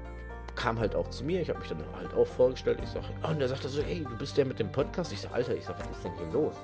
kam 0.55 0.79
halt 0.79 0.95
auch 0.95 1.09
zu 1.09 1.23
mir. 1.23 1.41
Ich 1.41 1.49
habe 1.49 1.59
mich 1.59 1.69
dann 1.69 1.83
halt 1.97 2.13
auch 2.13 2.27
vorgestellt. 2.27 2.79
Ich 2.83 2.89
sage, 2.89 3.05
oh, 3.23 3.29
und 3.29 3.41
er 3.41 3.47
sagte 3.47 3.69
so, 3.69 3.81
hey, 3.81 4.05
du 4.07 4.17
bist 4.17 4.37
der 4.37 4.45
mit 4.45 4.59
dem 4.59 4.71
Podcast. 4.71 5.11
Ich 5.11 5.21
sage, 5.21 5.33
Alter, 5.33 5.55
ich 5.55 5.65
sage, 5.65 5.79
was 5.79 5.97
ist 5.97 6.03
denn 6.03 6.13
hier 6.17 6.33
los? 6.33 6.55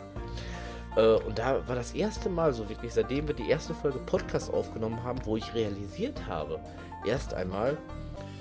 Äh, 0.97 1.25
und 1.25 1.39
da 1.39 1.65
war 1.67 1.75
das 1.75 1.93
erste 1.93 2.29
Mal 2.29 2.53
so 2.53 2.67
wirklich, 2.69 2.93
seitdem 2.93 3.27
wir 3.27 3.35
die 3.35 3.49
erste 3.49 3.73
Folge 3.73 3.99
Podcast 3.99 4.53
aufgenommen 4.53 5.01
haben, 5.03 5.19
wo 5.23 5.37
ich 5.37 5.53
realisiert 5.53 6.27
habe, 6.27 6.59
erst 7.05 7.33
einmal, 7.33 7.77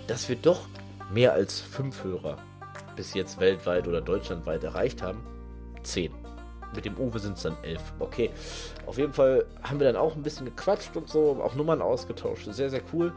dass 0.09 0.29
wir 0.29 0.37
doch 0.37 0.68
mehr 1.12 1.33
als 1.33 1.61
fünf 1.61 2.03
Hörer 2.03 2.38
bis 2.97 3.15
jetzt 3.15 3.39
weltweit 3.39 3.87
oder 3.87 4.01
deutschlandweit 4.01 4.65
erreicht 4.65 5.03
haben, 5.03 5.21
10. 5.83 6.13
Mit 6.75 6.85
dem 6.85 6.97
Uwe 6.99 7.19
sind 7.19 7.37
es 7.37 7.43
dann 7.43 7.57
11. 7.63 7.81
Okay. 8.01 8.31
Auf 8.87 8.99
jeden 8.99 9.13
Fall 9.13 9.47
haben 9.63 9.79
wir 9.79 9.87
dann 9.87 9.97
auch 9.97 10.17
ein 10.17 10.23
bisschen 10.23 10.47
gequatscht 10.47 10.97
und 10.97 11.09
so, 11.09 11.41
auch 11.43 11.55
Nummern 11.55 11.81
ausgetauscht. 11.81 12.47
Sehr, 12.51 12.71
sehr 12.71 12.83
cool. 12.93 13.13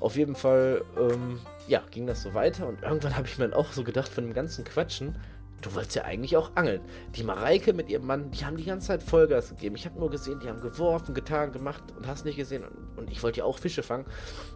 Auf 0.00 0.16
jeden 0.16 0.34
Fall, 0.34 0.84
ähm, 0.98 1.40
ja, 1.66 1.82
ging 1.90 2.06
das 2.06 2.22
so 2.22 2.34
weiter 2.34 2.66
und 2.66 2.82
irgendwann 2.82 3.16
habe 3.16 3.26
ich 3.26 3.38
mir 3.38 3.48
dann 3.48 3.58
auch 3.58 3.72
so 3.72 3.84
gedacht, 3.84 4.08
von 4.08 4.24
dem 4.24 4.34
ganzen 4.34 4.64
Quatschen, 4.64 5.16
du 5.60 5.74
wolltest 5.74 5.96
ja 5.96 6.04
eigentlich 6.04 6.36
auch 6.36 6.50
angeln. 6.54 6.80
Die 7.16 7.22
Mareike 7.22 7.72
mit 7.72 7.88
ihrem 7.88 8.06
Mann, 8.06 8.30
die 8.30 8.44
haben 8.44 8.56
die 8.56 8.64
ganze 8.64 8.88
Zeit 8.88 9.02
Vollgas 9.02 9.50
gegeben. 9.50 9.76
Ich 9.76 9.84
habe 9.86 9.98
nur 9.98 10.10
gesehen, 10.10 10.40
die 10.40 10.48
haben 10.48 10.60
geworfen, 10.60 11.14
getan, 11.14 11.52
gemacht 11.52 11.82
und 11.96 12.06
hast 12.06 12.24
nicht 12.24 12.36
gesehen. 12.36 12.64
Und, 12.64 12.98
und 12.98 13.10
ich 13.10 13.22
wollte 13.22 13.38
ja 13.38 13.44
auch 13.44 13.58
Fische 13.58 13.82
fangen. 13.82 14.06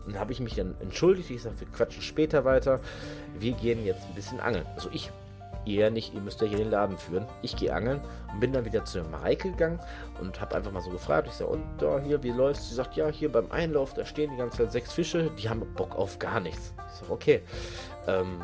Und 0.06 0.14
dann 0.14 0.20
habe 0.20 0.32
ich 0.32 0.40
mich 0.40 0.54
dann 0.54 0.74
entschuldigt. 0.80 1.30
Ich 1.30 1.42
sage, 1.42 1.60
wir 1.60 1.68
quatschen 1.68 2.02
später 2.02 2.44
weiter. 2.44 2.80
Wir 3.38 3.52
gehen 3.52 3.84
jetzt 3.84 4.04
ein 4.04 4.14
bisschen 4.14 4.40
angeln. 4.40 4.66
Also 4.74 4.88
ich. 4.92 5.10
Ihr 5.66 5.90
nicht, 5.90 6.12
ihr 6.12 6.20
müsst 6.20 6.42
ja 6.42 6.46
hier 6.46 6.58
den 6.58 6.70
Laden 6.70 6.98
führen. 6.98 7.26
Ich 7.40 7.56
gehe 7.56 7.72
angeln 7.72 8.02
und 8.30 8.40
bin 8.40 8.52
dann 8.52 8.66
wieder 8.66 8.84
zu 8.84 8.98
der 8.98 9.08
Mareike 9.08 9.50
gegangen 9.50 9.80
und 10.20 10.38
habe 10.38 10.56
einfach 10.56 10.70
mal 10.70 10.82
so 10.82 10.90
gefragt. 10.90 11.26
Ich 11.26 11.32
sage, 11.32 11.52
und 11.52 11.64
da 11.78 11.98
hier, 12.00 12.22
wie 12.22 12.32
läuft's? 12.32 12.68
Sie 12.68 12.74
sagt, 12.74 12.96
ja, 12.96 13.08
hier 13.08 13.32
beim 13.32 13.50
Einlauf, 13.50 13.94
da 13.94 14.04
stehen 14.04 14.30
die 14.30 14.36
ganze 14.36 14.58
Zeit 14.58 14.72
sechs 14.72 14.92
Fische, 14.92 15.30
die 15.38 15.48
haben 15.48 15.62
Bock 15.74 15.96
auf 15.96 16.18
gar 16.18 16.38
nichts. 16.40 16.74
Ich 16.92 17.00
sage, 17.00 17.12
okay. 17.12 17.42
Ähm, 18.06 18.42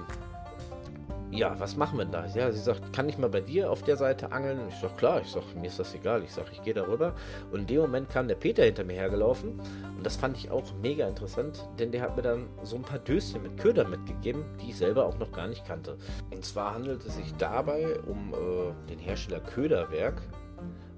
ja, 1.33 1.59
was 1.61 1.77
machen 1.77 1.99
wir 1.99 2.05
denn 2.05 2.13
da? 2.13 2.27
Ja, 2.27 2.51
sie 2.51 2.59
sagt, 2.59 2.93
kann 2.93 3.09
ich 3.09 3.17
mal 3.17 3.31
bei 3.31 3.41
dir 3.41 3.71
auf 3.71 3.83
der 3.83 3.97
Seite 3.97 4.33
angeln? 4.33 4.61
Ich 4.69 4.75
sag, 4.77 4.99
klar, 4.99 5.21
ich 5.21 5.29
sag, 5.29 5.43
mir 5.55 5.69
ist 5.69 5.79
das 5.79 5.95
egal. 5.95 6.25
Ich 6.25 6.33
sag, 6.33 6.51
ich 6.51 6.63
gehe 6.63 6.75
darüber. 6.75 7.15
Und 7.53 7.61
in 7.61 7.67
dem 7.67 7.81
Moment 7.83 8.09
kam 8.09 8.27
der 8.27 8.35
Peter 8.35 8.65
hinter 8.65 8.85
mir 8.85 8.95
hergelaufen. 8.95 9.61
Und 9.97 10.05
das 10.05 10.17
fand 10.17 10.37
ich 10.37 10.51
auch 10.51 10.65
mega 10.83 11.07
interessant, 11.07 11.69
denn 11.79 11.93
der 11.93 12.03
hat 12.03 12.17
mir 12.17 12.23
dann 12.23 12.49
so 12.63 12.77
ein 12.77 12.83
paar 12.83 12.99
Döschen 12.99 13.43
mit 13.43 13.57
Köder 13.59 13.87
mitgegeben, 13.87 14.45
die 14.61 14.71
ich 14.71 14.77
selber 14.77 15.07
auch 15.07 15.19
noch 15.19 15.31
gar 15.31 15.47
nicht 15.47 15.65
kannte. 15.65 15.97
Und 16.31 16.45
zwar 16.45 16.75
handelt 16.75 17.05
es 17.05 17.17
sich 17.17 17.33
dabei 17.37 17.99
um 18.01 18.35
äh, 18.35 18.91
den 18.91 18.99
Hersteller 18.99 19.41
Köderwerk. 19.41 20.21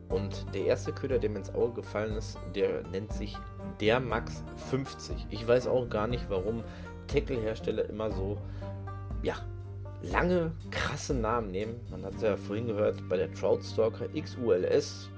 Und 0.09 0.47
der 0.55 0.67
erste 0.67 0.93
Köder, 0.93 1.19
der 1.19 1.31
mir 1.31 1.39
ins 1.39 1.55
Auge 1.55 1.81
gefallen 1.81 2.17
ist, 2.17 2.39
der 2.55 2.83
nennt 2.89 3.13
sich 3.13 3.37
der 3.81 3.99
Max 3.99 4.43
50. 4.71 5.27
Ich 5.31 5.47
weiß 5.47 5.67
auch 5.67 5.89
gar 5.89 6.07
nicht, 6.07 6.27
warum 6.29 6.63
Tackle-Hersteller 7.07 7.89
immer 7.89 8.11
so, 8.11 8.39
ja, 9.23 9.37
lange, 10.03 10.53
krasse 10.71 11.15
Namen 11.15 11.51
nehmen. 11.51 11.81
Man 11.91 12.05
hat 12.05 12.15
es 12.17 12.23
ja 12.23 12.37
vorhin 12.37 12.67
gehört 12.67 13.09
bei 13.09 13.17
der 13.17 13.33
Troutstalker 13.33 14.09
XULS, 14.09 15.09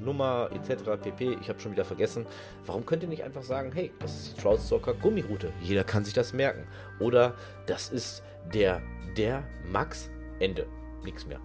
Nummer 0.00 0.50
etc. 0.52 1.02
pp. 1.02 1.36
Ich 1.40 1.48
habe 1.48 1.60
schon 1.60 1.72
wieder 1.72 1.84
vergessen. 1.84 2.26
Warum 2.66 2.84
könnt 2.84 3.02
ihr 3.02 3.08
nicht 3.08 3.22
einfach 3.22 3.42
sagen, 3.42 3.70
hey, 3.72 3.92
das 4.00 4.14
ist 4.14 4.36
die 4.36 4.40
Troutstalker 4.40 4.94
Gummiroute. 4.94 5.52
Jeder 5.62 5.84
kann 5.84 6.04
sich 6.04 6.14
das 6.14 6.32
merken. 6.32 6.66
Oder 6.98 7.34
das 7.66 7.90
ist 7.90 8.22
der, 8.52 8.82
der 9.16 9.44
Max 9.70 10.10
Ende. 10.40 10.66
Nichts 11.04 11.26
mehr. 11.26 11.40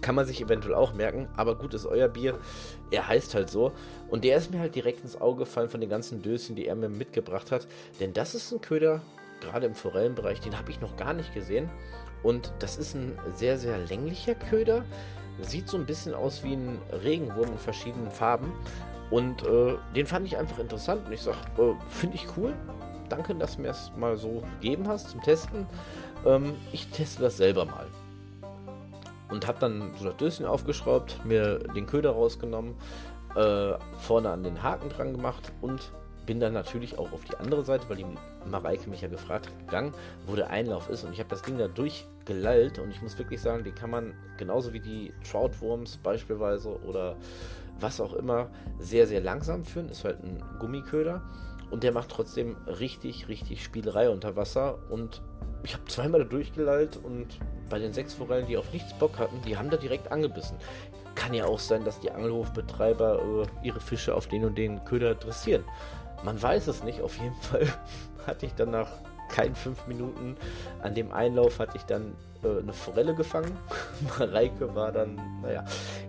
Kann 0.00 0.16
man 0.16 0.26
sich 0.26 0.42
eventuell 0.42 0.74
auch 0.74 0.92
merken, 0.92 1.28
aber 1.34 1.56
gut 1.56 1.72
ist 1.72 1.86
euer 1.86 2.08
Bier. 2.08 2.38
Er 2.90 3.08
heißt 3.08 3.34
halt 3.34 3.48
so. 3.48 3.72
Und 4.08 4.24
der 4.24 4.36
ist 4.36 4.50
mir 4.50 4.60
halt 4.60 4.74
direkt 4.74 5.00
ins 5.00 5.18
Auge 5.18 5.40
gefallen 5.40 5.70
von 5.70 5.80
den 5.80 5.88
ganzen 5.88 6.20
Döschen, 6.20 6.56
die 6.56 6.66
er 6.66 6.74
mir 6.74 6.90
mitgebracht 6.90 7.50
hat. 7.50 7.66
Denn 8.00 8.12
das 8.12 8.34
ist 8.34 8.52
ein 8.52 8.60
Köder, 8.60 9.00
gerade 9.40 9.66
im 9.66 9.74
Forellenbereich, 9.74 10.40
den 10.40 10.58
habe 10.58 10.70
ich 10.70 10.80
noch 10.80 10.96
gar 10.96 11.14
nicht 11.14 11.32
gesehen. 11.32 11.70
Und 12.24 12.52
das 12.58 12.76
ist 12.76 12.94
ein 12.94 13.16
sehr, 13.36 13.58
sehr 13.58 13.78
länglicher 13.78 14.34
Köder. 14.34 14.84
Sieht 15.42 15.68
so 15.68 15.76
ein 15.76 15.86
bisschen 15.86 16.14
aus 16.14 16.42
wie 16.42 16.54
ein 16.54 16.78
Regenwurm 17.04 17.52
in 17.52 17.58
verschiedenen 17.58 18.10
Farben. 18.10 18.52
Und 19.10 19.44
äh, 19.44 19.76
den 19.94 20.06
fand 20.06 20.26
ich 20.26 20.36
einfach 20.36 20.58
interessant. 20.58 21.06
Und 21.06 21.12
ich 21.12 21.20
sage, 21.20 21.38
äh, 21.58 21.74
finde 21.88 22.16
ich 22.16 22.26
cool. 22.36 22.54
Danke, 23.08 23.34
dass 23.34 23.56
du 23.56 23.62
mir 23.62 23.68
es 23.68 23.92
mal 23.96 24.16
so 24.16 24.42
gegeben 24.60 24.88
hast 24.88 25.10
zum 25.10 25.22
Testen. 25.22 25.66
Ähm, 26.24 26.56
ich 26.72 26.88
teste 26.88 27.22
das 27.22 27.36
selber 27.36 27.66
mal. 27.66 27.86
Und 29.28 29.46
habe 29.46 29.58
dann 29.60 29.92
so 29.98 30.06
das 30.06 30.16
Döschen 30.16 30.46
aufgeschraubt, 30.46 31.24
mir 31.24 31.58
den 31.58 31.86
Köder 31.86 32.10
rausgenommen, 32.10 32.74
äh, 33.36 33.74
vorne 33.98 34.30
an 34.30 34.42
den 34.42 34.62
Haken 34.62 34.88
dran 34.88 35.12
gemacht 35.12 35.52
und 35.60 35.92
bin 36.26 36.40
dann 36.40 36.52
natürlich 36.52 36.98
auch 36.98 37.12
auf 37.12 37.24
die 37.24 37.36
andere 37.36 37.64
Seite, 37.64 37.88
weil 37.88 37.96
die 37.96 38.06
Mareike 38.46 38.88
mich 38.88 39.00
ja 39.00 39.08
gefragt 39.08 39.46
hat, 39.46 39.58
gegangen, 39.58 39.92
wo 40.26 40.36
der 40.36 40.50
Einlauf 40.50 40.88
ist. 40.88 41.04
Und 41.04 41.12
ich 41.12 41.18
habe 41.18 41.28
das 41.28 41.42
Ding 41.42 41.58
da 41.58 41.68
durchgelallt 41.68 42.78
und 42.78 42.90
ich 42.90 43.02
muss 43.02 43.18
wirklich 43.18 43.40
sagen, 43.40 43.64
die 43.64 43.72
kann 43.72 43.90
man 43.90 44.14
genauso 44.38 44.72
wie 44.72 44.80
die 44.80 45.12
Troutworms 45.30 45.98
beispielsweise 45.98 46.80
oder 46.82 47.16
was 47.80 48.00
auch 48.00 48.14
immer 48.14 48.50
sehr, 48.78 49.06
sehr 49.06 49.20
langsam 49.20 49.64
führen. 49.64 49.88
Ist 49.88 50.04
halt 50.04 50.22
ein 50.22 50.42
Gummiköder 50.58 51.22
und 51.70 51.82
der 51.82 51.92
macht 51.92 52.10
trotzdem 52.10 52.56
richtig, 52.66 53.28
richtig 53.28 53.64
Spielerei 53.64 54.08
unter 54.08 54.36
Wasser. 54.36 54.78
Und 54.90 55.22
ich 55.64 55.74
habe 55.74 55.84
zweimal 55.86 56.20
da 56.20 56.26
durchgelallt 56.26 56.98
und 57.02 57.26
bei 57.68 57.78
den 57.78 57.92
sechs 57.92 58.14
Forellen, 58.14 58.46
die 58.46 58.56
auf 58.56 58.72
nichts 58.72 58.92
Bock 58.94 59.18
hatten, 59.18 59.40
die 59.42 59.56
haben 59.56 59.70
da 59.70 59.76
direkt 59.76 60.12
angebissen. 60.12 60.56
Kann 61.14 61.32
ja 61.32 61.46
auch 61.46 61.58
sein, 61.58 61.84
dass 61.84 62.00
die 62.00 62.10
Angelhofbetreiber 62.10 63.20
äh, 63.62 63.66
ihre 63.66 63.80
Fische 63.80 64.14
auf 64.14 64.26
den 64.26 64.44
und 64.44 64.58
den 64.58 64.84
Köder 64.84 65.14
dressieren. 65.14 65.64
Man 66.24 66.40
weiß 66.40 66.66
es 66.68 66.82
nicht. 66.82 67.02
Auf 67.02 67.18
jeden 67.18 67.34
Fall 67.40 67.66
hatte 68.26 68.46
ich 68.46 68.54
dann 68.54 68.70
nach 68.70 68.88
keinen 69.28 69.54
fünf 69.54 69.86
Minuten 69.86 70.36
an 70.82 70.94
dem 70.94 71.10
Einlauf 71.12 71.58
hatte 71.58 71.76
ich 71.76 71.84
dann 71.84 72.14
äh, 72.42 72.60
eine 72.60 72.72
Forelle 72.72 73.14
gefangen. 73.14 73.56
Mareike 74.18 74.74
war 74.74 74.92
dann, 74.92 75.20
naja, 75.42 75.64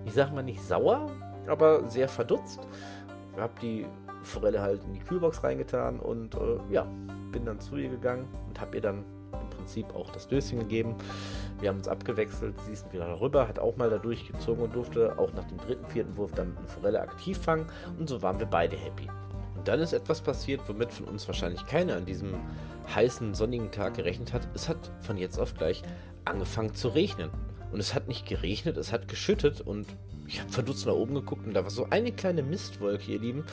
ich 0.06 0.14
sag 0.14 0.34
mal 0.34 0.44
nicht 0.44 0.62
sauer, 0.62 1.10
aber 1.48 1.90
sehr 1.90 2.10
verdutzt. 2.10 2.60
Ich 3.34 3.42
habe 3.42 3.54
die 3.62 3.86
Forelle 4.22 4.62
halt 4.62 4.84
in 4.84 4.94
die 4.94 5.00
Kühlbox 5.00 5.44
reingetan 5.44 6.00
und 6.00 6.36
äh, 6.36 6.60
ja, 6.70 6.88
bin 7.32 7.46
dann 7.46 7.60
zu 7.60 7.78
ihr 7.78 7.90
gegangen 7.90 8.28
und 8.48 8.60
habe 8.60 8.76
ihr 8.76 8.82
dann 8.82 9.04
im 9.32 9.50
Prinzip 9.50 9.94
auch 9.96 10.10
das 10.12 10.28
Döschen 10.28 10.60
gegeben. 10.60 10.96
Wir 11.60 11.70
haben 11.70 11.78
uns 11.78 11.88
abgewechselt, 11.88 12.56
sie 12.66 12.74
ist 12.74 12.92
wieder 12.94 13.08
darüber, 13.08 13.48
hat 13.48 13.60
auch 13.60 13.76
mal 13.78 13.90
da 13.90 13.98
durchgezogen 13.98 14.64
und 14.64 14.76
durfte 14.76 15.18
auch 15.18 15.34
nach 15.34 15.46
dem 15.46 15.58
dritten, 15.58 15.86
vierten 15.88 16.16
Wurf 16.18 16.32
dann 16.34 16.56
eine 16.58 16.68
Forelle 16.68 17.02
aktiv 17.02 17.38
fangen 17.38 17.68
und 18.00 18.10
so 18.10 18.22
waren 18.22 18.40
wir 18.40 18.48
beide 18.48 18.76
happy. 18.76 19.08
Dann 19.66 19.80
ist 19.80 19.94
etwas 19.94 20.22
passiert, 20.22 20.62
womit 20.68 20.92
von 20.92 21.06
uns 21.08 21.28
wahrscheinlich 21.28 21.66
keiner 21.66 21.96
an 21.96 22.06
diesem 22.06 22.36
heißen, 22.94 23.34
sonnigen 23.34 23.72
Tag 23.72 23.96
gerechnet 23.96 24.32
hat. 24.32 24.48
Es 24.54 24.70
hat 24.70 24.92
von 25.02 25.18
jetzt 25.18 25.40
auf 25.40 25.56
gleich 25.56 25.82
angefangen 26.24 26.74
zu 26.76 26.90
regnen. 26.90 27.30
Und 27.72 27.80
es 27.80 27.94
hat 27.94 28.08
nicht 28.08 28.26
geregnet, 28.26 28.78
es 28.78 28.92
hat 28.92 29.08
geschüttet 29.08 29.60
und 29.60 29.88
ich 30.28 30.40
habe 30.40 30.52
verdutzt 30.52 30.86
nach 30.86 30.94
oben 30.94 31.16
geguckt 31.16 31.46
und 31.46 31.54
da 31.54 31.64
war 31.64 31.70
so 31.70 31.88
eine 31.90 32.12
kleine 32.12 32.42
Mistwolke, 32.42 33.12
ihr 33.12 33.20
Lieben. 33.20 33.44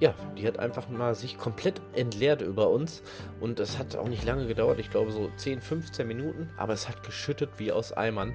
Ja, 0.00 0.14
die 0.38 0.46
hat 0.46 0.58
einfach 0.58 0.88
mal 0.88 1.14
sich 1.14 1.36
komplett 1.36 1.80
entleert 1.92 2.40
über 2.40 2.70
uns 2.70 3.02
und 3.38 3.60
es 3.60 3.78
hat 3.78 3.96
auch 3.96 4.08
nicht 4.08 4.24
lange 4.24 4.46
gedauert, 4.46 4.78
ich 4.78 4.90
glaube 4.90 5.12
so 5.12 5.30
10, 5.36 5.60
15 5.60 6.06
Minuten, 6.06 6.48
aber 6.56 6.72
es 6.72 6.88
hat 6.88 7.02
geschüttet 7.02 7.50
wie 7.58 7.70
aus 7.70 7.92
Eimern. 7.92 8.34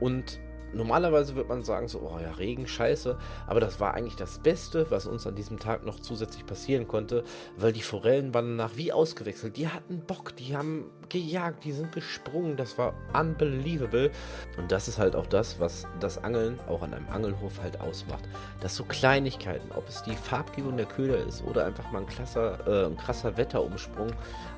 Und 0.00 0.40
normalerweise 0.72 1.36
wird 1.36 1.48
man 1.48 1.62
sagen, 1.62 1.88
so, 1.88 2.00
oh 2.00 2.18
ja, 2.20 2.32
Regen, 2.32 2.66
scheiße. 2.66 3.18
Aber 3.46 3.60
das 3.60 3.80
war 3.80 3.94
eigentlich 3.94 4.16
das 4.16 4.38
Beste, 4.38 4.90
was 4.90 5.06
uns 5.06 5.26
an 5.26 5.34
diesem 5.34 5.58
Tag 5.58 5.84
noch 5.84 6.00
zusätzlich 6.00 6.46
passieren 6.46 6.88
konnte, 6.88 7.24
weil 7.56 7.72
die 7.72 7.82
Forellen 7.82 8.34
waren 8.34 8.56
danach 8.56 8.76
wie 8.76 8.92
ausgewechselt. 8.92 9.56
Die 9.56 9.68
hatten 9.68 10.00
Bock, 10.00 10.36
die 10.36 10.56
haben 10.56 10.90
gejagt, 11.08 11.64
die 11.64 11.72
sind 11.72 11.92
gesprungen. 11.92 12.56
Das 12.56 12.78
war 12.78 12.94
unbelievable. 13.12 14.10
Und 14.56 14.72
das 14.72 14.88
ist 14.88 14.98
halt 14.98 15.16
auch 15.16 15.26
das, 15.26 15.60
was 15.60 15.86
das 15.98 16.22
Angeln 16.22 16.58
auch 16.68 16.82
an 16.82 16.94
einem 16.94 17.08
Angelhof 17.08 17.60
halt 17.62 17.80
ausmacht. 17.80 18.24
Dass 18.60 18.76
so 18.76 18.84
Kleinigkeiten, 18.84 19.70
ob 19.72 19.88
es 19.88 20.02
die 20.02 20.16
Farbgebung 20.16 20.76
der 20.76 20.86
Köder 20.86 21.18
ist 21.18 21.44
oder 21.44 21.66
einfach 21.66 21.90
mal 21.92 22.00
ein 22.00 22.06
krasser, 22.06 22.66
äh, 22.66 22.86
ein 22.86 22.96
krasser 22.96 23.36
Wetterumsprung, 23.36 24.12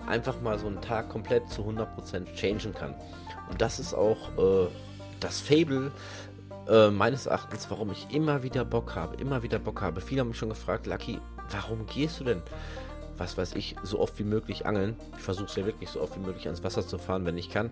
einfach 0.07 0.40
mal 0.40 0.59
so 0.59 0.66
einen 0.66 0.81
Tag 0.81 1.09
komplett 1.09 1.48
zu 1.48 1.62
100% 1.62 2.35
changen 2.35 2.75
kann. 2.75 2.94
Und 3.51 3.61
das 3.61 3.79
ist 3.79 3.94
auch 3.94 4.31
äh, 4.38 4.68
das 5.23 5.41
Fable 5.41 5.93
äh, 6.69 6.91
meines 6.91 7.27
Erachtens, 7.27 7.71
warum 7.71 7.91
ich 7.91 8.07
immer 8.11 8.43
wieder 8.43 8.65
Bock 8.65 8.95
habe, 8.95 9.17
immer 9.17 9.43
wieder 9.43 9.59
Bock 9.59 9.81
habe. 9.81 10.01
Viele 10.01 10.21
haben 10.21 10.29
mich 10.29 10.39
schon 10.39 10.49
gefragt, 10.49 10.87
Lucky, 10.87 11.19
warum 11.51 11.87
gehst 11.87 12.21
du 12.21 12.25
denn, 12.25 12.43
was 13.19 13.37
weiß 13.37 13.55
ich, 13.55 13.77
so 13.83 14.01
oft 14.01 14.19
wie 14.19 14.25
möglich 14.25 14.67
angeln? 14.67 14.97
Ich 15.17 15.23
versuche 15.23 15.47
es 15.47 15.57
ja 15.57 15.67
wirklich 15.67 15.91
so 15.91 16.01
oft 16.01 16.17
wie 16.17 16.21
möglich 16.21 16.47
ans 16.47 16.63
Wasser 16.63 16.87
zu 16.87 16.99
fahren, 16.99 17.25
wenn 17.25 17.37
ich 17.37 17.51
kann. 17.51 17.71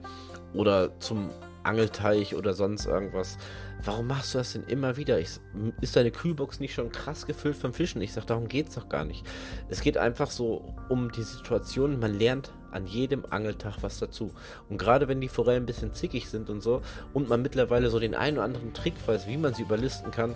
Oder 0.55 0.99
zum 1.01 1.31
Angelteich 1.63 2.35
oder 2.35 2.55
sonst 2.55 2.87
irgendwas. 2.87 3.39
Warum 3.85 4.09
machst 4.09 4.35
du 4.35 4.39
das 4.39 4.53
denn 4.53 4.65
immer 4.65 4.97
wieder? 4.97 5.19
Ich, 5.19 5.41
ist 5.81 5.97
deine 5.97 6.11
Kühlbox 6.11 6.61
nicht 6.61 6.75
schon 6.75 6.93
krass 6.93 7.27
gefüllt 7.27 7.57
vom 7.57 7.73
Fischen? 7.73 8.03
Ich 8.03 8.13
sage, 8.13 8.27
darum 8.27 8.49
geht 8.49 8.69
es 8.69 8.75
doch 8.75 8.89
gar 8.89 9.05
nicht. 9.05 9.25
Es 9.69 9.81
geht 9.81 9.97
einfach 9.97 10.31
so 10.31 10.75
um 10.89 11.11
die 11.13 11.23
Situation. 11.23 11.99
Man 11.99 12.19
lernt 12.19 12.53
an 12.73 12.87
jedem 12.87 13.25
Angeltag 13.31 13.77
was 13.81 13.99
dazu. 13.99 14.33
Und 14.69 14.79
gerade 14.79 15.09
wenn 15.09 15.21
die 15.21 15.29
Forellen 15.29 15.63
ein 15.63 15.67
bisschen 15.67 15.95
zickig 15.95 16.29
sind 16.29 16.51
und 16.51 16.61
so 16.61 16.83
und 17.13 17.29
man 17.29 17.43
mittlerweile 17.43 17.91
so 17.91 17.99
den 17.99 18.15
einen 18.15 18.37
oder 18.37 18.45
anderen 18.45 18.75
Trick 18.75 18.95
weiß, 19.07 19.27
wie 19.27 19.37
man 19.37 19.55
sie 19.55 19.63
überlisten 19.63 20.11
kann, 20.11 20.35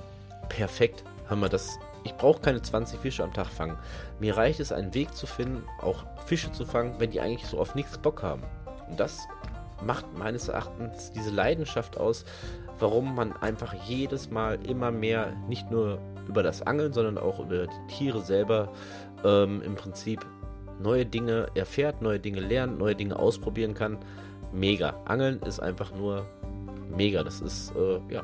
perfekt 0.48 1.04
haben 1.28 1.40
wir 1.40 1.48
das. 1.48 1.78
Ich 2.04 2.14
brauche 2.14 2.40
keine 2.40 2.60
20 2.60 3.00
Fische 3.00 3.24
am 3.24 3.32
Tag 3.32 3.48
fangen. 3.48 3.78
Mir 4.20 4.36
reicht 4.36 4.60
es, 4.60 4.72
einen 4.72 4.94
Weg 4.94 5.14
zu 5.14 5.26
finden, 5.26 5.64
auch 5.80 6.04
Fische 6.26 6.52
zu 6.52 6.64
fangen, 6.66 6.96
wenn 6.98 7.10
die 7.10 7.20
eigentlich 7.20 7.48
so 7.48 7.58
auf 7.58 7.74
nichts 7.74 7.98
Bock 7.98 8.22
haben. 8.22 8.42
Und 8.88 9.00
das 9.00 9.26
macht 9.82 10.06
meines 10.16 10.48
Erachtens 10.48 11.12
diese 11.12 11.30
Leidenschaft 11.30 11.96
aus, 11.96 12.24
warum 12.84 13.14
man 13.14 13.32
einfach 13.32 13.72
jedes 13.88 14.30
Mal 14.30 14.58
immer 14.68 14.90
mehr 14.90 15.32
nicht 15.48 15.70
nur 15.70 15.98
über 16.28 16.42
das 16.42 16.60
Angeln, 16.60 16.92
sondern 16.92 17.16
auch 17.16 17.40
über 17.40 17.66
die 17.66 17.86
Tiere 17.88 18.20
selber 18.20 18.70
ähm, 19.24 19.62
im 19.62 19.74
Prinzip 19.74 20.20
neue 20.82 21.06
Dinge 21.06 21.46
erfährt, 21.54 22.02
neue 22.02 22.20
Dinge 22.20 22.40
lernt, 22.40 22.78
neue 22.78 22.94
Dinge 22.94 23.18
ausprobieren 23.18 23.72
kann. 23.72 23.96
Mega. 24.52 25.00
Angeln 25.06 25.40
ist 25.40 25.60
einfach 25.60 25.94
nur 25.94 26.26
mega. 26.94 27.24
Das 27.24 27.40
ist, 27.40 27.74
äh, 27.74 28.00
ja, 28.12 28.22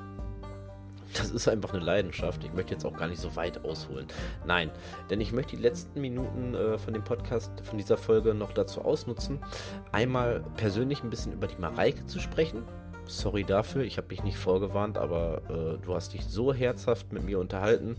das 1.15 1.31
ist 1.31 1.49
einfach 1.49 1.73
eine 1.73 1.83
Leidenschaft. 1.83 2.45
Ich 2.45 2.53
möchte 2.53 2.75
jetzt 2.75 2.85
auch 2.85 2.99
gar 2.99 3.09
nicht 3.09 3.23
so 3.23 3.37
weit 3.37 3.65
ausholen. 3.65 4.09
Nein, 4.45 4.71
denn 5.09 5.23
ich 5.23 5.33
möchte 5.33 5.57
die 5.57 5.63
letzten 5.63 6.03
Minuten 6.03 6.55
äh, 6.55 6.77
von 6.77 6.93
dem 6.93 7.03
Podcast, 7.03 7.51
von 7.63 7.79
dieser 7.79 7.97
Folge 7.97 8.35
noch 8.35 8.53
dazu 8.53 8.83
ausnutzen, 8.83 9.39
einmal 9.91 10.45
persönlich 10.59 11.03
ein 11.03 11.09
bisschen 11.09 11.33
über 11.33 11.47
die 11.47 11.59
Mareike 11.59 12.05
zu 12.05 12.21
sprechen 12.21 12.63
sorry 13.11 13.45
dafür, 13.45 13.83
ich 13.83 13.97
habe 13.97 14.09
dich 14.09 14.23
nicht 14.23 14.39
vorgewarnt, 14.39 14.97
aber 14.97 15.43
äh, 15.49 15.85
du 15.85 15.95
hast 15.95 16.15
dich 16.15 16.25
so 16.25 16.55
herzhaft 16.55 17.13
mit 17.13 17.25
mir 17.25 17.39
unterhalten 17.39 17.97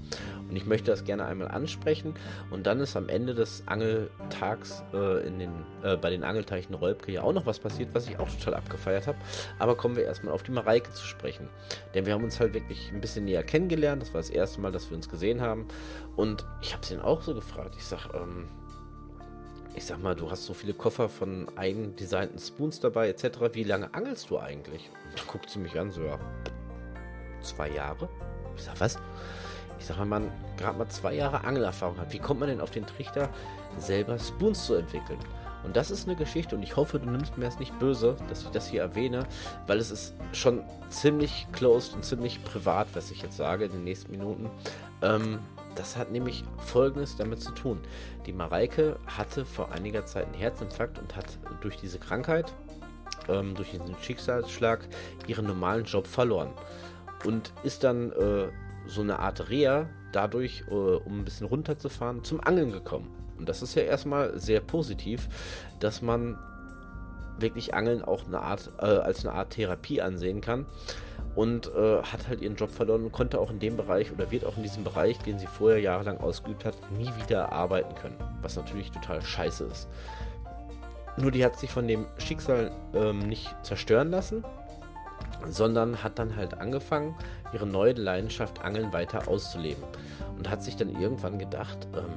und 0.49 0.55
ich 0.55 0.65
möchte 0.65 0.91
das 0.91 1.03
gerne 1.03 1.25
einmal 1.25 1.49
ansprechen. 1.49 2.15
Und 2.49 2.65
dann 2.67 2.79
ist 2.79 2.95
am 2.95 3.09
Ende 3.09 3.33
des 3.33 3.63
Angeltags 3.67 4.83
äh, 4.93 5.27
in 5.27 5.39
den, 5.39 5.51
äh, 5.83 5.97
bei 5.97 6.09
den 6.09 6.23
Angelteichen 6.23 6.73
Rolbke 6.73 7.11
ja 7.11 7.23
auch 7.23 7.33
noch 7.33 7.45
was 7.45 7.59
passiert, 7.59 7.93
was 7.93 8.07
ich 8.07 8.19
auch 8.19 8.29
total 8.29 8.55
abgefeiert 8.55 9.07
habe. 9.07 9.17
Aber 9.59 9.75
kommen 9.75 9.95
wir 9.95 10.03
erstmal 10.03 10.33
auf 10.33 10.43
die 10.43 10.51
Mareike 10.51 10.91
zu 10.93 11.05
sprechen. 11.05 11.49
Denn 11.93 12.05
wir 12.05 12.13
haben 12.13 12.23
uns 12.23 12.39
halt 12.39 12.53
wirklich 12.53 12.91
ein 12.91 13.01
bisschen 13.01 13.25
näher 13.25 13.43
kennengelernt. 13.43 14.01
Das 14.01 14.13
war 14.13 14.21
das 14.21 14.29
erste 14.29 14.61
Mal, 14.61 14.71
dass 14.71 14.89
wir 14.89 14.97
uns 14.97 15.09
gesehen 15.09 15.41
haben. 15.41 15.67
Und 16.15 16.45
ich 16.61 16.73
habe 16.73 16.85
sie 16.85 16.95
dann 16.95 17.03
auch 17.03 17.21
so 17.21 17.33
gefragt. 17.33 17.75
Ich 17.77 17.85
sage, 17.85 18.09
ähm, 18.13 18.47
ich 19.75 19.85
sag 19.85 20.01
mal, 20.01 20.15
du 20.15 20.29
hast 20.29 20.45
so 20.45 20.53
viele 20.53 20.73
Koffer 20.73 21.09
von 21.09 21.47
eigendesignten 21.55 22.39
Spoons 22.39 22.79
dabei, 22.79 23.09
etc. 23.09 23.53
Wie 23.53 23.63
lange 23.63 23.93
angelst 23.93 24.29
du 24.29 24.39
eigentlich? 24.39 24.89
Und 25.09 25.19
dann 25.19 25.27
guckt 25.27 25.49
sie 25.49 25.59
mich 25.59 25.79
an, 25.79 25.91
so, 25.91 26.03
ja, 26.03 26.19
zwei 27.41 27.69
Jahre? 27.69 28.09
Ich 28.55 28.63
sag, 28.63 28.79
was? 28.79 28.97
Ich 29.79 29.85
sag, 29.85 29.99
wenn 29.99 30.09
man 30.09 30.31
gerade 30.57 30.77
mal 30.77 30.89
zwei 30.89 31.15
Jahre 31.15 31.43
Angelerfahrung 31.43 31.97
hat, 31.97 32.13
wie 32.13 32.19
kommt 32.19 32.39
man 32.39 32.49
denn 32.49 32.61
auf 32.61 32.71
den 32.71 32.85
Trichter, 32.85 33.29
selber 33.77 34.19
Spoons 34.19 34.65
zu 34.65 34.75
entwickeln? 34.75 35.19
Und 35.63 35.75
das 35.75 35.91
ist 35.91 36.07
eine 36.07 36.17
Geschichte 36.17 36.55
und 36.55 36.63
ich 36.63 36.75
hoffe, 36.75 36.99
du 36.99 37.09
nimmst 37.09 37.37
mir 37.37 37.45
das 37.45 37.59
nicht 37.59 37.77
böse, 37.79 38.15
dass 38.29 38.43
ich 38.43 38.49
das 38.49 38.67
hier 38.67 38.81
erwähne, 38.81 39.27
weil 39.67 39.77
es 39.77 39.91
ist 39.91 40.15
schon 40.33 40.63
ziemlich 40.89 41.47
closed 41.51 41.93
und 41.93 42.03
ziemlich 42.03 42.43
privat, 42.43 42.87
was 42.93 43.11
ich 43.11 43.21
jetzt 43.21 43.37
sage 43.37 43.65
in 43.65 43.71
den 43.71 43.83
nächsten 43.83 44.11
Minuten. 44.11 44.49
Ähm, 45.01 45.39
das 45.75 45.97
hat 45.97 46.11
nämlich 46.11 46.43
Folgendes 46.57 47.15
damit 47.15 47.41
zu 47.41 47.51
tun. 47.51 47.79
Die 48.25 48.33
Mareike 48.33 48.97
hatte 49.07 49.45
vor 49.45 49.71
einiger 49.71 50.05
Zeit 50.05 50.25
einen 50.25 50.35
Herzinfarkt 50.35 50.99
und 50.99 51.15
hat 51.15 51.25
durch 51.61 51.77
diese 51.77 51.99
Krankheit, 51.99 52.53
ähm, 53.29 53.55
durch 53.55 53.71
diesen 53.71 53.95
Schicksalsschlag, 54.01 54.87
ihren 55.27 55.45
normalen 55.45 55.85
Job 55.85 56.07
verloren. 56.07 56.51
Und 57.25 57.53
ist 57.63 57.83
dann 57.83 58.11
äh, 58.11 58.49
so 58.87 59.01
eine 59.01 59.19
Art 59.19 59.49
Reha 59.49 59.87
dadurch, 60.11 60.63
äh, 60.69 60.73
um 60.73 61.19
ein 61.19 61.25
bisschen 61.25 61.47
runterzufahren, 61.47 62.23
zum 62.23 62.41
Angeln 62.41 62.71
gekommen. 62.71 63.09
Und 63.37 63.47
das 63.47 63.61
ist 63.61 63.75
ja 63.75 63.83
erstmal 63.83 64.39
sehr 64.39 64.59
positiv, 64.59 65.29
dass 65.79 66.01
man 66.01 66.37
wirklich 67.39 67.73
Angeln 67.73 68.03
auch 68.03 68.27
eine 68.27 68.39
Art, 68.41 68.71
äh, 68.79 68.85
als 68.85 69.25
eine 69.25 69.35
Art 69.35 69.51
Therapie 69.51 70.01
ansehen 70.01 70.41
kann 70.41 70.65
und 71.35 71.67
äh, 71.73 72.01
hat 72.03 72.27
halt 72.27 72.41
ihren 72.41 72.55
Job 72.55 72.71
verloren 72.71 73.03
und 73.03 73.11
konnte 73.11 73.39
auch 73.39 73.49
in 73.49 73.59
dem 73.59 73.77
Bereich 73.77 74.11
oder 74.11 74.31
wird 74.31 74.45
auch 74.45 74.57
in 74.57 74.63
diesem 74.63 74.83
Bereich, 74.83 75.17
den 75.19 75.39
sie 75.39 75.47
vorher 75.47 75.79
jahrelang 75.79 76.19
ausgeübt 76.19 76.65
hat, 76.65 76.75
nie 76.91 77.09
wieder 77.23 77.51
arbeiten 77.51 77.95
können. 77.95 78.17
Was 78.41 78.55
natürlich 78.55 78.91
total 78.91 79.21
scheiße 79.21 79.65
ist. 79.65 79.87
Nur 81.17 81.31
die 81.31 81.43
hat 81.43 81.57
sich 81.57 81.69
von 81.69 81.87
dem 81.87 82.05
Schicksal 82.17 82.71
ähm, 82.93 83.19
nicht 83.19 83.53
zerstören 83.63 84.11
lassen, 84.11 84.43
sondern 85.49 86.03
hat 86.03 86.19
dann 86.19 86.35
halt 86.35 86.59
angefangen, 86.59 87.15
ihre 87.53 87.67
neue 87.67 87.93
Leidenschaft 87.93 88.63
Angeln 88.63 88.93
weiter 88.93 89.27
auszuleben. 89.27 89.83
Und 90.37 90.49
hat 90.49 90.63
sich 90.63 90.75
dann 90.75 90.89
irgendwann 90.89 91.37
gedacht, 91.37 91.87
ähm, 91.95 92.13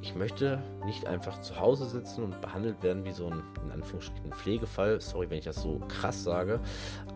ich 0.00 0.14
möchte 0.14 0.62
nicht 0.84 1.06
einfach 1.06 1.40
zu 1.40 1.58
Hause 1.58 1.86
sitzen 1.86 2.22
und 2.22 2.40
behandelt 2.40 2.82
werden 2.82 3.04
wie 3.04 3.12
so 3.12 3.26
ein, 3.26 3.42
in 3.64 3.72
Anführungsstrichen, 3.72 4.32
Pflegefall. 4.32 5.00
Sorry, 5.00 5.28
wenn 5.28 5.38
ich 5.38 5.44
das 5.44 5.60
so 5.60 5.80
krass 5.88 6.22
sage. 6.22 6.60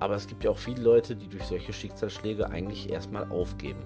Aber 0.01 0.17
es 0.17 0.27
gibt 0.27 0.43
ja 0.43 0.51
auch 0.51 0.59
viele 0.59 0.83
Leute, 0.83 1.15
die 1.15 1.29
durch 1.29 1.45
solche 1.45 1.73
Schicksalsschläge 1.73 2.51
eigentlich 2.51 2.91
erstmal 2.91 3.31
aufgeben. 3.31 3.81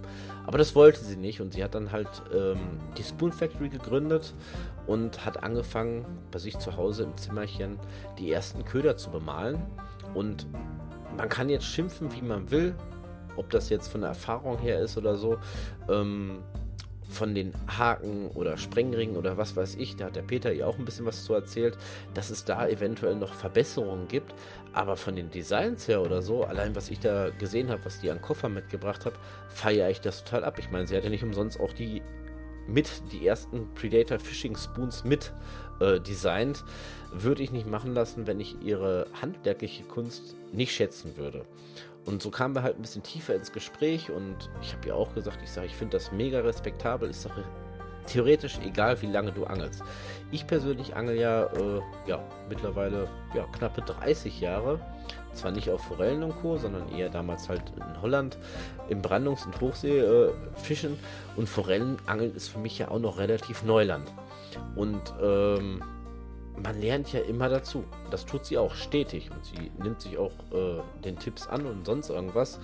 Aber 0.47 0.57
das 0.57 0.75
wollte 0.75 1.01
sie 1.01 1.17
nicht 1.17 1.41
und 1.43 1.53
sie 1.53 1.63
hat 1.63 1.75
dann 1.75 1.93
halt 1.93 2.09
ähm, 2.35 2.59
die 2.97 3.03
Spoon 3.03 3.33
Factory 3.33 3.69
gegründet 3.69 4.35
und 4.87 5.27
hat 5.27 5.43
angefangen, 5.43 6.07
bei 6.31 6.39
sich 6.39 6.59
zu 6.59 6.77
Hause 6.77 7.05
im 7.05 7.17
Zimmerchen 7.19 7.79
die 8.19 8.33
ersten 8.33 8.65
Köder 8.65 8.97
zu 8.97 9.11
bemalen. 9.11 9.63
Und 10.15 10.47
man 11.19 11.29
kann 11.29 11.51
jetzt 11.51 11.67
schimpfen, 11.67 12.15
wie 12.15 12.23
man 12.23 12.51
will, 12.51 12.75
ob 13.37 13.51
das 13.51 13.69
jetzt 13.69 13.89
von 13.89 14.01
der 14.01 14.11
Erfahrung 14.11 14.59
her 14.59 14.81
ist 14.81 14.97
oder 14.97 15.17
so. 15.17 15.37
Ähm, 15.91 16.43
von 17.09 17.35
den 17.35 17.53
Haken 17.66 18.29
oder 18.35 18.57
Sprengringen 18.57 19.16
oder 19.16 19.37
was 19.37 19.57
weiß 19.57 19.77
ich, 19.77 19.97
da 19.97 20.07
hat 20.07 20.16
der 20.16 20.23
Peter 20.23 20.53
ja 20.53 20.66
auch 20.66 20.79
ein 20.79 20.85
bisschen 20.85 21.07
was 21.07 21.25
zu 21.25 21.35
erzählt, 21.35 21.79
dass 22.14 22.31
es 22.31 22.45
da 22.45 22.66
eventuell 22.69 23.16
noch 23.16 23.35
Verbesserungen 23.35 24.09
gibt. 24.09 24.35
Aber 24.73 24.97
von 24.97 25.16
den 25.16 25.31
Designs 25.31 25.88
her 25.88 26.03
oder 26.03 26.21
so, 26.21 26.45
allein 26.45 26.75
was 26.77 26.90
ich 26.90 27.01
da 27.01 27.31
gesehen 27.31 27.71
habe, 27.71 27.85
was 27.85 28.01
die 28.01 28.11
an 28.11 28.21
Koffer 28.21 28.49
mitgebracht 28.49 29.07
habe, 29.07 29.16
feiere 29.49 29.90
ich 29.90 30.01
das 30.01 30.25
total 30.25 30.45
ab. 30.45 30.59
Ich 30.59 30.71
meine, 30.71 30.87
sie 30.87 30.97
hat 30.97 31.05
ja 31.05 31.11
nicht 31.11 31.25
umsonst 31.25 31.59
auch 31.61 31.73
die 31.73 32.03
mit 32.69 32.90
die 33.12 33.27
ersten 33.27 33.73
Predator 33.75 34.19
Fishing 34.19 34.57
Spoons 34.57 35.05
mit 35.05 35.33
äh, 35.81 36.01
designt. 36.01 36.64
Würde 37.12 37.42
ich 37.42 37.53
nicht 37.53 37.66
machen 37.66 37.95
lassen, 37.95 38.27
wenn 38.27 38.40
ich 38.40 38.61
ihre 38.61 39.07
handwerkliche 39.21 39.85
Kunst 39.85 40.37
nicht 40.53 40.73
schätzen 40.73 41.16
würde. 41.16 41.47
Und 42.07 42.23
so 42.23 42.31
kamen 42.31 42.55
wir 42.55 42.62
halt 42.62 42.79
ein 42.79 42.83
bisschen 42.83 43.03
tiefer 43.03 43.35
ins 43.35 43.53
Gespräch 43.53 44.11
und 44.11 44.49
ich 44.62 44.73
habe 44.73 44.87
ihr 44.87 44.95
auch 44.95 45.12
gesagt, 45.12 45.40
ich 45.42 45.51
sage, 45.51 45.66
ich 45.66 45.75
finde 45.75 45.97
das 45.97 46.12
mega 46.12 46.40
respektabel. 46.40 47.11
Ich 47.11 47.16
sage, 47.16 47.45
theoretisch 48.07 48.59
egal, 48.64 49.03
wie 49.03 49.07
lange 49.07 49.33
du 49.33 49.45
angelst. 49.45 49.83
Ich 50.31 50.47
persönlich 50.47 50.95
angel 50.95 51.16
ja, 51.16 51.45
äh, 51.47 51.81
ja 52.07 52.23
mittlerweile 52.49 53.09
ja, 53.35 53.45
knappe 53.53 53.83
30 53.83 54.40
Jahre. 54.40 54.81
Zwar 55.33 55.51
nicht 55.51 55.69
auf 55.69 55.83
Forellen 55.83 56.23
und 56.23 56.40
Co., 56.40 56.57
sondern 56.57 56.88
eher 56.88 57.11
damals 57.11 57.49
halt 57.49 57.62
in 57.77 58.01
Holland 58.01 58.38
im 58.88 59.03
Brandungs- 59.03 59.45
und 59.45 59.61
Hochsee 59.61 59.99
äh. 59.99 60.33
Und 61.35 61.49
Forellenangeln 61.49 62.35
ist 62.35 62.49
für 62.49 62.59
mich 62.59 62.79
ja 62.79 62.88
auch 62.88 63.01
noch 63.01 63.19
relativ 63.19 63.62
Neuland. 63.62 64.12
Und 64.77 65.03
ähm, 65.21 65.83
man 66.62 66.81
lernt 66.81 67.12
ja 67.12 67.21
immer 67.21 67.49
dazu. 67.49 67.85
Das 68.11 68.27
tut 68.27 68.47
sie 68.47 68.59
auch 68.59 68.75
stetig 68.75 69.31
und 69.31 69.45
sie 69.45 69.71
nimmt 69.83 70.01
sich 70.01 70.19
auch 70.19 70.33
äh, 70.53 70.81
den 71.05 71.19
Tipps 71.19 71.47
an 71.47 71.66
und 71.66 71.87
sonst 71.87 72.11
irgendwas. 72.11 72.59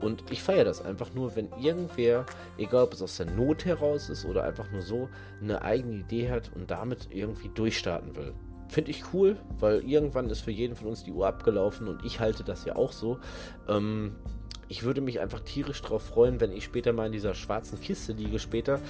Und 0.00 0.30
ich 0.30 0.42
feiere 0.42 0.64
das 0.64 0.84
einfach 0.84 1.12
nur, 1.12 1.34
wenn 1.34 1.48
irgendwer, 1.60 2.24
egal 2.56 2.84
ob 2.84 2.92
es 2.92 3.02
aus 3.02 3.16
der 3.16 3.26
Not 3.26 3.64
heraus 3.64 4.08
ist 4.08 4.24
oder 4.24 4.44
einfach 4.44 4.70
nur 4.70 4.82
so, 4.82 5.08
eine 5.42 5.62
eigene 5.62 5.96
Idee 5.96 6.30
hat 6.30 6.50
und 6.54 6.70
damit 6.70 7.08
irgendwie 7.10 7.48
durchstarten 7.48 8.14
will. 8.14 8.32
Finde 8.68 8.90
ich 8.90 9.12
cool, 9.12 9.36
weil 9.58 9.80
irgendwann 9.80 10.30
ist 10.30 10.42
für 10.42 10.50
jeden 10.50 10.76
von 10.76 10.88
uns 10.88 11.02
die 11.02 11.10
Uhr 11.10 11.26
abgelaufen 11.26 11.88
und 11.88 12.04
ich 12.04 12.20
halte 12.20 12.44
das 12.44 12.64
ja 12.64 12.76
auch 12.76 12.92
so. 12.92 13.18
Ähm, 13.66 14.14
ich 14.68 14.82
würde 14.82 15.00
mich 15.00 15.20
einfach 15.20 15.40
tierisch 15.40 15.80
darauf 15.82 16.02
freuen, 16.02 16.40
wenn 16.40 16.52
ich 16.52 16.64
später 16.64 16.92
mal 16.92 17.06
in 17.06 17.12
dieser 17.12 17.34
schwarzen 17.34 17.80
Kiste 17.80 18.12
liege 18.12 18.38
später 18.38 18.80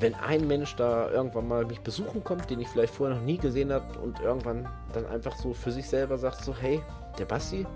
wenn 0.00 0.14
ein 0.14 0.46
Mensch 0.46 0.74
da 0.76 1.10
irgendwann 1.10 1.46
mal 1.46 1.66
mich 1.66 1.80
besuchen 1.80 2.24
kommt, 2.24 2.48
den 2.48 2.60
ich 2.60 2.68
vielleicht 2.68 2.94
vorher 2.94 3.16
noch 3.16 3.24
nie 3.24 3.36
gesehen 3.36 3.72
habe 3.72 3.98
und 3.98 4.18
irgendwann 4.20 4.66
dann 4.94 5.06
einfach 5.06 5.36
so 5.36 5.52
für 5.52 5.70
sich 5.70 5.86
selber 5.86 6.16
sagt 6.16 6.42
so, 6.42 6.54
hey, 6.58 6.80
der 7.18 7.26
Basti, 7.26 7.66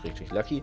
schrägstrich 0.00 0.30
Lucky, 0.30 0.62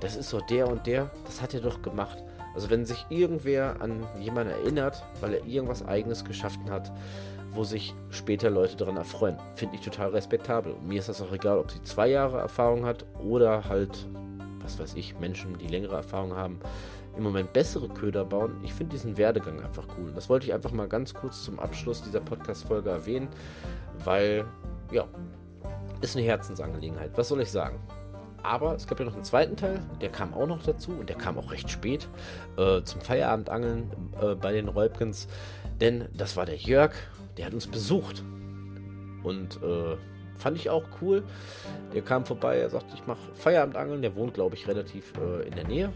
das 0.00 0.16
ist 0.16 0.28
so 0.28 0.40
der 0.40 0.68
und 0.68 0.86
der, 0.86 1.10
das 1.24 1.40
hat 1.40 1.54
er 1.54 1.60
doch 1.60 1.80
gemacht. 1.80 2.18
Also 2.54 2.70
wenn 2.70 2.84
sich 2.84 3.06
irgendwer 3.08 3.80
an 3.80 4.06
jemanden 4.18 4.52
erinnert, 4.52 5.04
weil 5.20 5.34
er 5.34 5.46
irgendwas 5.46 5.86
eigenes 5.86 6.24
geschaffen 6.24 6.70
hat, 6.70 6.90
wo 7.50 7.64
sich 7.64 7.94
später 8.10 8.50
Leute 8.50 8.76
daran 8.76 8.96
erfreuen, 8.96 9.38
finde 9.54 9.76
ich 9.76 9.82
total 9.82 10.10
respektabel. 10.10 10.72
Und 10.72 10.88
mir 10.88 10.98
ist 10.98 11.08
das 11.08 11.22
auch 11.22 11.32
egal, 11.32 11.58
ob 11.58 11.70
sie 11.70 11.82
zwei 11.82 12.08
Jahre 12.08 12.38
Erfahrung 12.38 12.84
hat 12.84 13.04
oder 13.18 13.68
halt, 13.68 14.06
was 14.62 14.78
weiß 14.78 14.94
ich, 14.94 15.18
Menschen, 15.18 15.56
die 15.58 15.68
längere 15.68 15.96
Erfahrung 15.96 16.34
haben 16.34 16.60
im 17.16 17.22
Moment 17.22 17.52
bessere 17.52 17.88
Köder 17.88 18.24
bauen. 18.24 18.60
Ich 18.62 18.74
finde 18.74 18.92
diesen 18.92 19.16
Werdegang 19.16 19.60
einfach 19.62 19.86
cool. 19.98 20.12
Das 20.14 20.28
wollte 20.28 20.46
ich 20.46 20.54
einfach 20.54 20.72
mal 20.72 20.88
ganz 20.88 21.14
kurz 21.14 21.44
zum 21.44 21.58
Abschluss 21.58 22.02
dieser 22.02 22.20
Podcast-Folge 22.20 22.90
erwähnen, 22.90 23.28
weil, 24.04 24.44
ja, 24.92 25.06
ist 26.00 26.16
eine 26.16 26.26
Herzensangelegenheit. 26.26 27.12
Was 27.16 27.28
soll 27.28 27.40
ich 27.40 27.50
sagen? 27.50 27.80
Aber 28.42 28.74
es 28.74 28.86
gab 28.86 29.00
ja 29.00 29.06
noch 29.06 29.14
einen 29.14 29.24
zweiten 29.24 29.56
Teil, 29.56 29.80
der 30.00 30.10
kam 30.10 30.32
auch 30.34 30.46
noch 30.46 30.62
dazu 30.62 30.92
und 30.92 31.08
der 31.08 31.16
kam 31.16 31.36
auch 31.36 31.50
recht 31.50 31.68
spät 31.68 32.06
äh, 32.56 32.82
zum 32.82 33.00
Feierabendangeln 33.00 33.90
äh, 34.20 34.34
bei 34.34 34.52
den 34.52 34.68
Räubkens. 34.68 35.26
Denn 35.80 36.08
das 36.16 36.36
war 36.36 36.46
der 36.46 36.56
Jörg, 36.56 36.92
der 37.38 37.46
hat 37.46 37.54
uns 37.54 37.66
besucht. 37.66 38.22
Und 39.24 39.60
äh, 39.62 39.96
fand 40.36 40.56
ich 40.56 40.70
auch 40.70 40.84
cool. 41.00 41.24
Der 41.92 42.02
kam 42.02 42.24
vorbei, 42.24 42.58
er 42.58 42.70
sagte, 42.70 42.94
ich 42.94 43.06
mache 43.06 43.18
Feierabendangeln. 43.34 44.02
Der 44.02 44.14
wohnt, 44.14 44.34
glaube 44.34 44.54
ich, 44.54 44.68
relativ 44.68 45.12
äh, 45.18 45.48
in 45.48 45.54
der 45.56 45.66
Nähe 45.66 45.92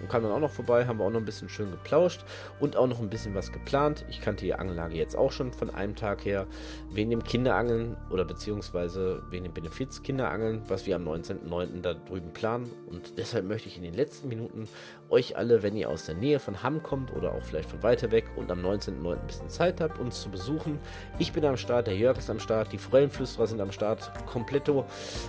und 0.00 0.08
kam 0.08 0.22
dann 0.22 0.32
auch 0.32 0.40
noch 0.40 0.50
vorbei, 0.50 0.86
haben 0.86 0.98
wir 0.98 1.04
auch 1.04 1.10
noch 1.10 1.20
ein 1.20 1.24
bisschen 1.24 1.48
schön 1.48 1.70
geplauscht 1.70 2.24
und 2.60 2.76
auch 2.76 2.86
noch 2.86 3.00
ein 3.00 3.10
bisschen 3.10 3.34
was 3.34 3.52
geplant. 3.52 4.04
Ich 4.08 4.20
kannte 4.20 4.44
die 4.44 4.54
Angellage 4.54 4.96
jetzt 4.96 5.16
auch 5.16 5.32
schon 5.32 5.52
von 5.52 5.70
einem 5.70 5.96
Tag 5.96 6.24
her, 6.24 6.46
wegen 6.90 7.10
dem 7.10 7.24
Kinderangeln 7.24 7.96
oder 8.10 8.24
beziehungsweise 8.24 9.22
wegen 9.30 9.44
dem 9.44 9.54
Benefiz 9.54 10.02
Kinderangeln, 10.02 10.62
was 10.68 10.86
wir 10.86 10.96
am 10.96 11.06
19.09. 11.06 11.80
da 11.82 11.94
drüben 11.94 12.32
planen. 12.32 12.70
Und 12.86 13.18
deshalb 13.18 13.46
möchte 13.46 13.68
ich 13.68 13.76
in 13.76 13.82
den 13.82 13.94
letzten 13.94 14.28
Minuten 14.28 14.68
euch 15.08 15.36
alle, 15.36 15.62
wenn 15.62 15.76
ihr 15.76 15.88
aus 15.88 16.06
der 16.06 16.14
Nähe 16.14 16.38
von 16.38 16.62
Hamm 16.62 16.82
kommt 16.82 17.14
oder 17.14 17.32
auch 17.32 17.42
vielleicht 17.42 17.70
von 17.70 17.82
weiter 17.82 18.10
weg 18.10 18.26
und 18.36 18.50
am 18.50 18.60
19.09. 18.60 19.12
ein 19.12 19.26
bisschen 19.26 19.48
Zeit 19.48 19.80
habt, 19.80 19.98
uns 19.98 20.20
zu 20.20 20.30
besuchen. 20.30 20.78
Ich 21.18 21.32
bin 21.32 21.44
am 21.44 21.56
Start, 21.56 21.86
der 21.86 21.96
Jörg 21.96 22.18
ist 22.18 22.30
am 22.30 22.40
Start, 22.40 22.72
die 22.72 22.78
Forellenflüsterer 22.78 23.46
sind 23.46 23.60
am 23.60 23.72
Start, 23.72 24.10
kompletto. 24.26 24.84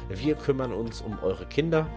Wir 0.09 0.35
kümmern 0.35 0.73
uns 0.73 1.01
um 1.01 1.17
eure 1.21 1.45
Kinder 1.45 1.87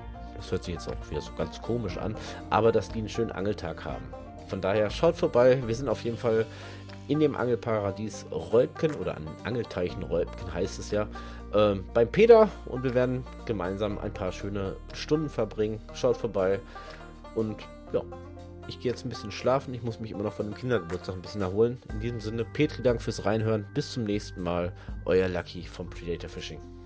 das 0.41 0.51
hört 0.51 0.65
sich 0.65 0.75
jetzt 0.75 0.89
auch 0.89 1.11
wieder 1.11 1.21
so 1.21 1.33
ganz 1.37 1.61
komisch 1.61 1.99
an, 1.99 2.17
aber 2.51 2.73
dass 2.73 2.89
die 2.89 2.99
einen 2.99 3.09
schönen 3.09 3.33
Angeltag 3.33 3.85
haben. 3.85 4.05
Von 4.49 4.61
daher 4.61 4.91
schaut 4.91 5.17
vorbei. 5.17 5.63
Wir 5.65 5.75
sind 5.75 5.89
auf 5.89 6.03
jeden 6.03 6.17
Fall 6.17 6.45
in 7.09 7.21
dem 7.21 7.37
Angelparadies 7.37 8.27
Räubken 8.31 8.95
oder 8.95 9.17
an 9.17 9.27
Angelteichen 9.45 10.03
Räubken 10.03 10.53
heißt 10.53 10.79
es 10.79 10.91
ja, 10.91 11.09
äh, 11.53 11.75
beim 11.95 12.09
Peter 12.09 12.49
und 12.67 12.85
wir 12.85 12.95
werden 12.95 13.25
gemeinsam 13.47 13.99
ein 13.99 14.13
paar 14.13 14.33
schöne 14.33 14.77
Stunden 14.93 15.29
verbringen. 15.29 15.81
Schaut 15.93 16.17
vorbei 16.17 16.61
und 17.35 17.57
ja, 17.93 18.03
ich 18.69 18.81
gehe 18.81 18.93
jetzt 18.93 19.05
ein 19.05 19.09
bisschen 19.09 19.33
schlafen. 19.33 19.75
Ich 19.75 19.83
muss 19.83 19.99
mich 19.99 20.13
immer 20.13 20.23
noch 20.23 20.35
von 20.35 20.47
dem 20.47 20.55
Kindergeburtstag 20.55 21.17
ein 21.17 21.23
bisschen 21.23 21.43
erholen. 21.43 21.79
In 21.91 22.01
diesem 22.01 22.21
Sinne, 22.21 22.45
Petri, 22.45 22.83
Dank 22.83 23.03
fürs 23.03 23.25
Reinhören. 23.25 23.67
Bis 23.75 23.93
zum 23.93 24.05
nächsten 24.05 24.43
Mal. 24.43 24.73
Euer 25.05 25.29
Lucky 25.29 25.65
vom 25.65 25.91
Predator 25.91 26.31
Fishing. 26.31 26.80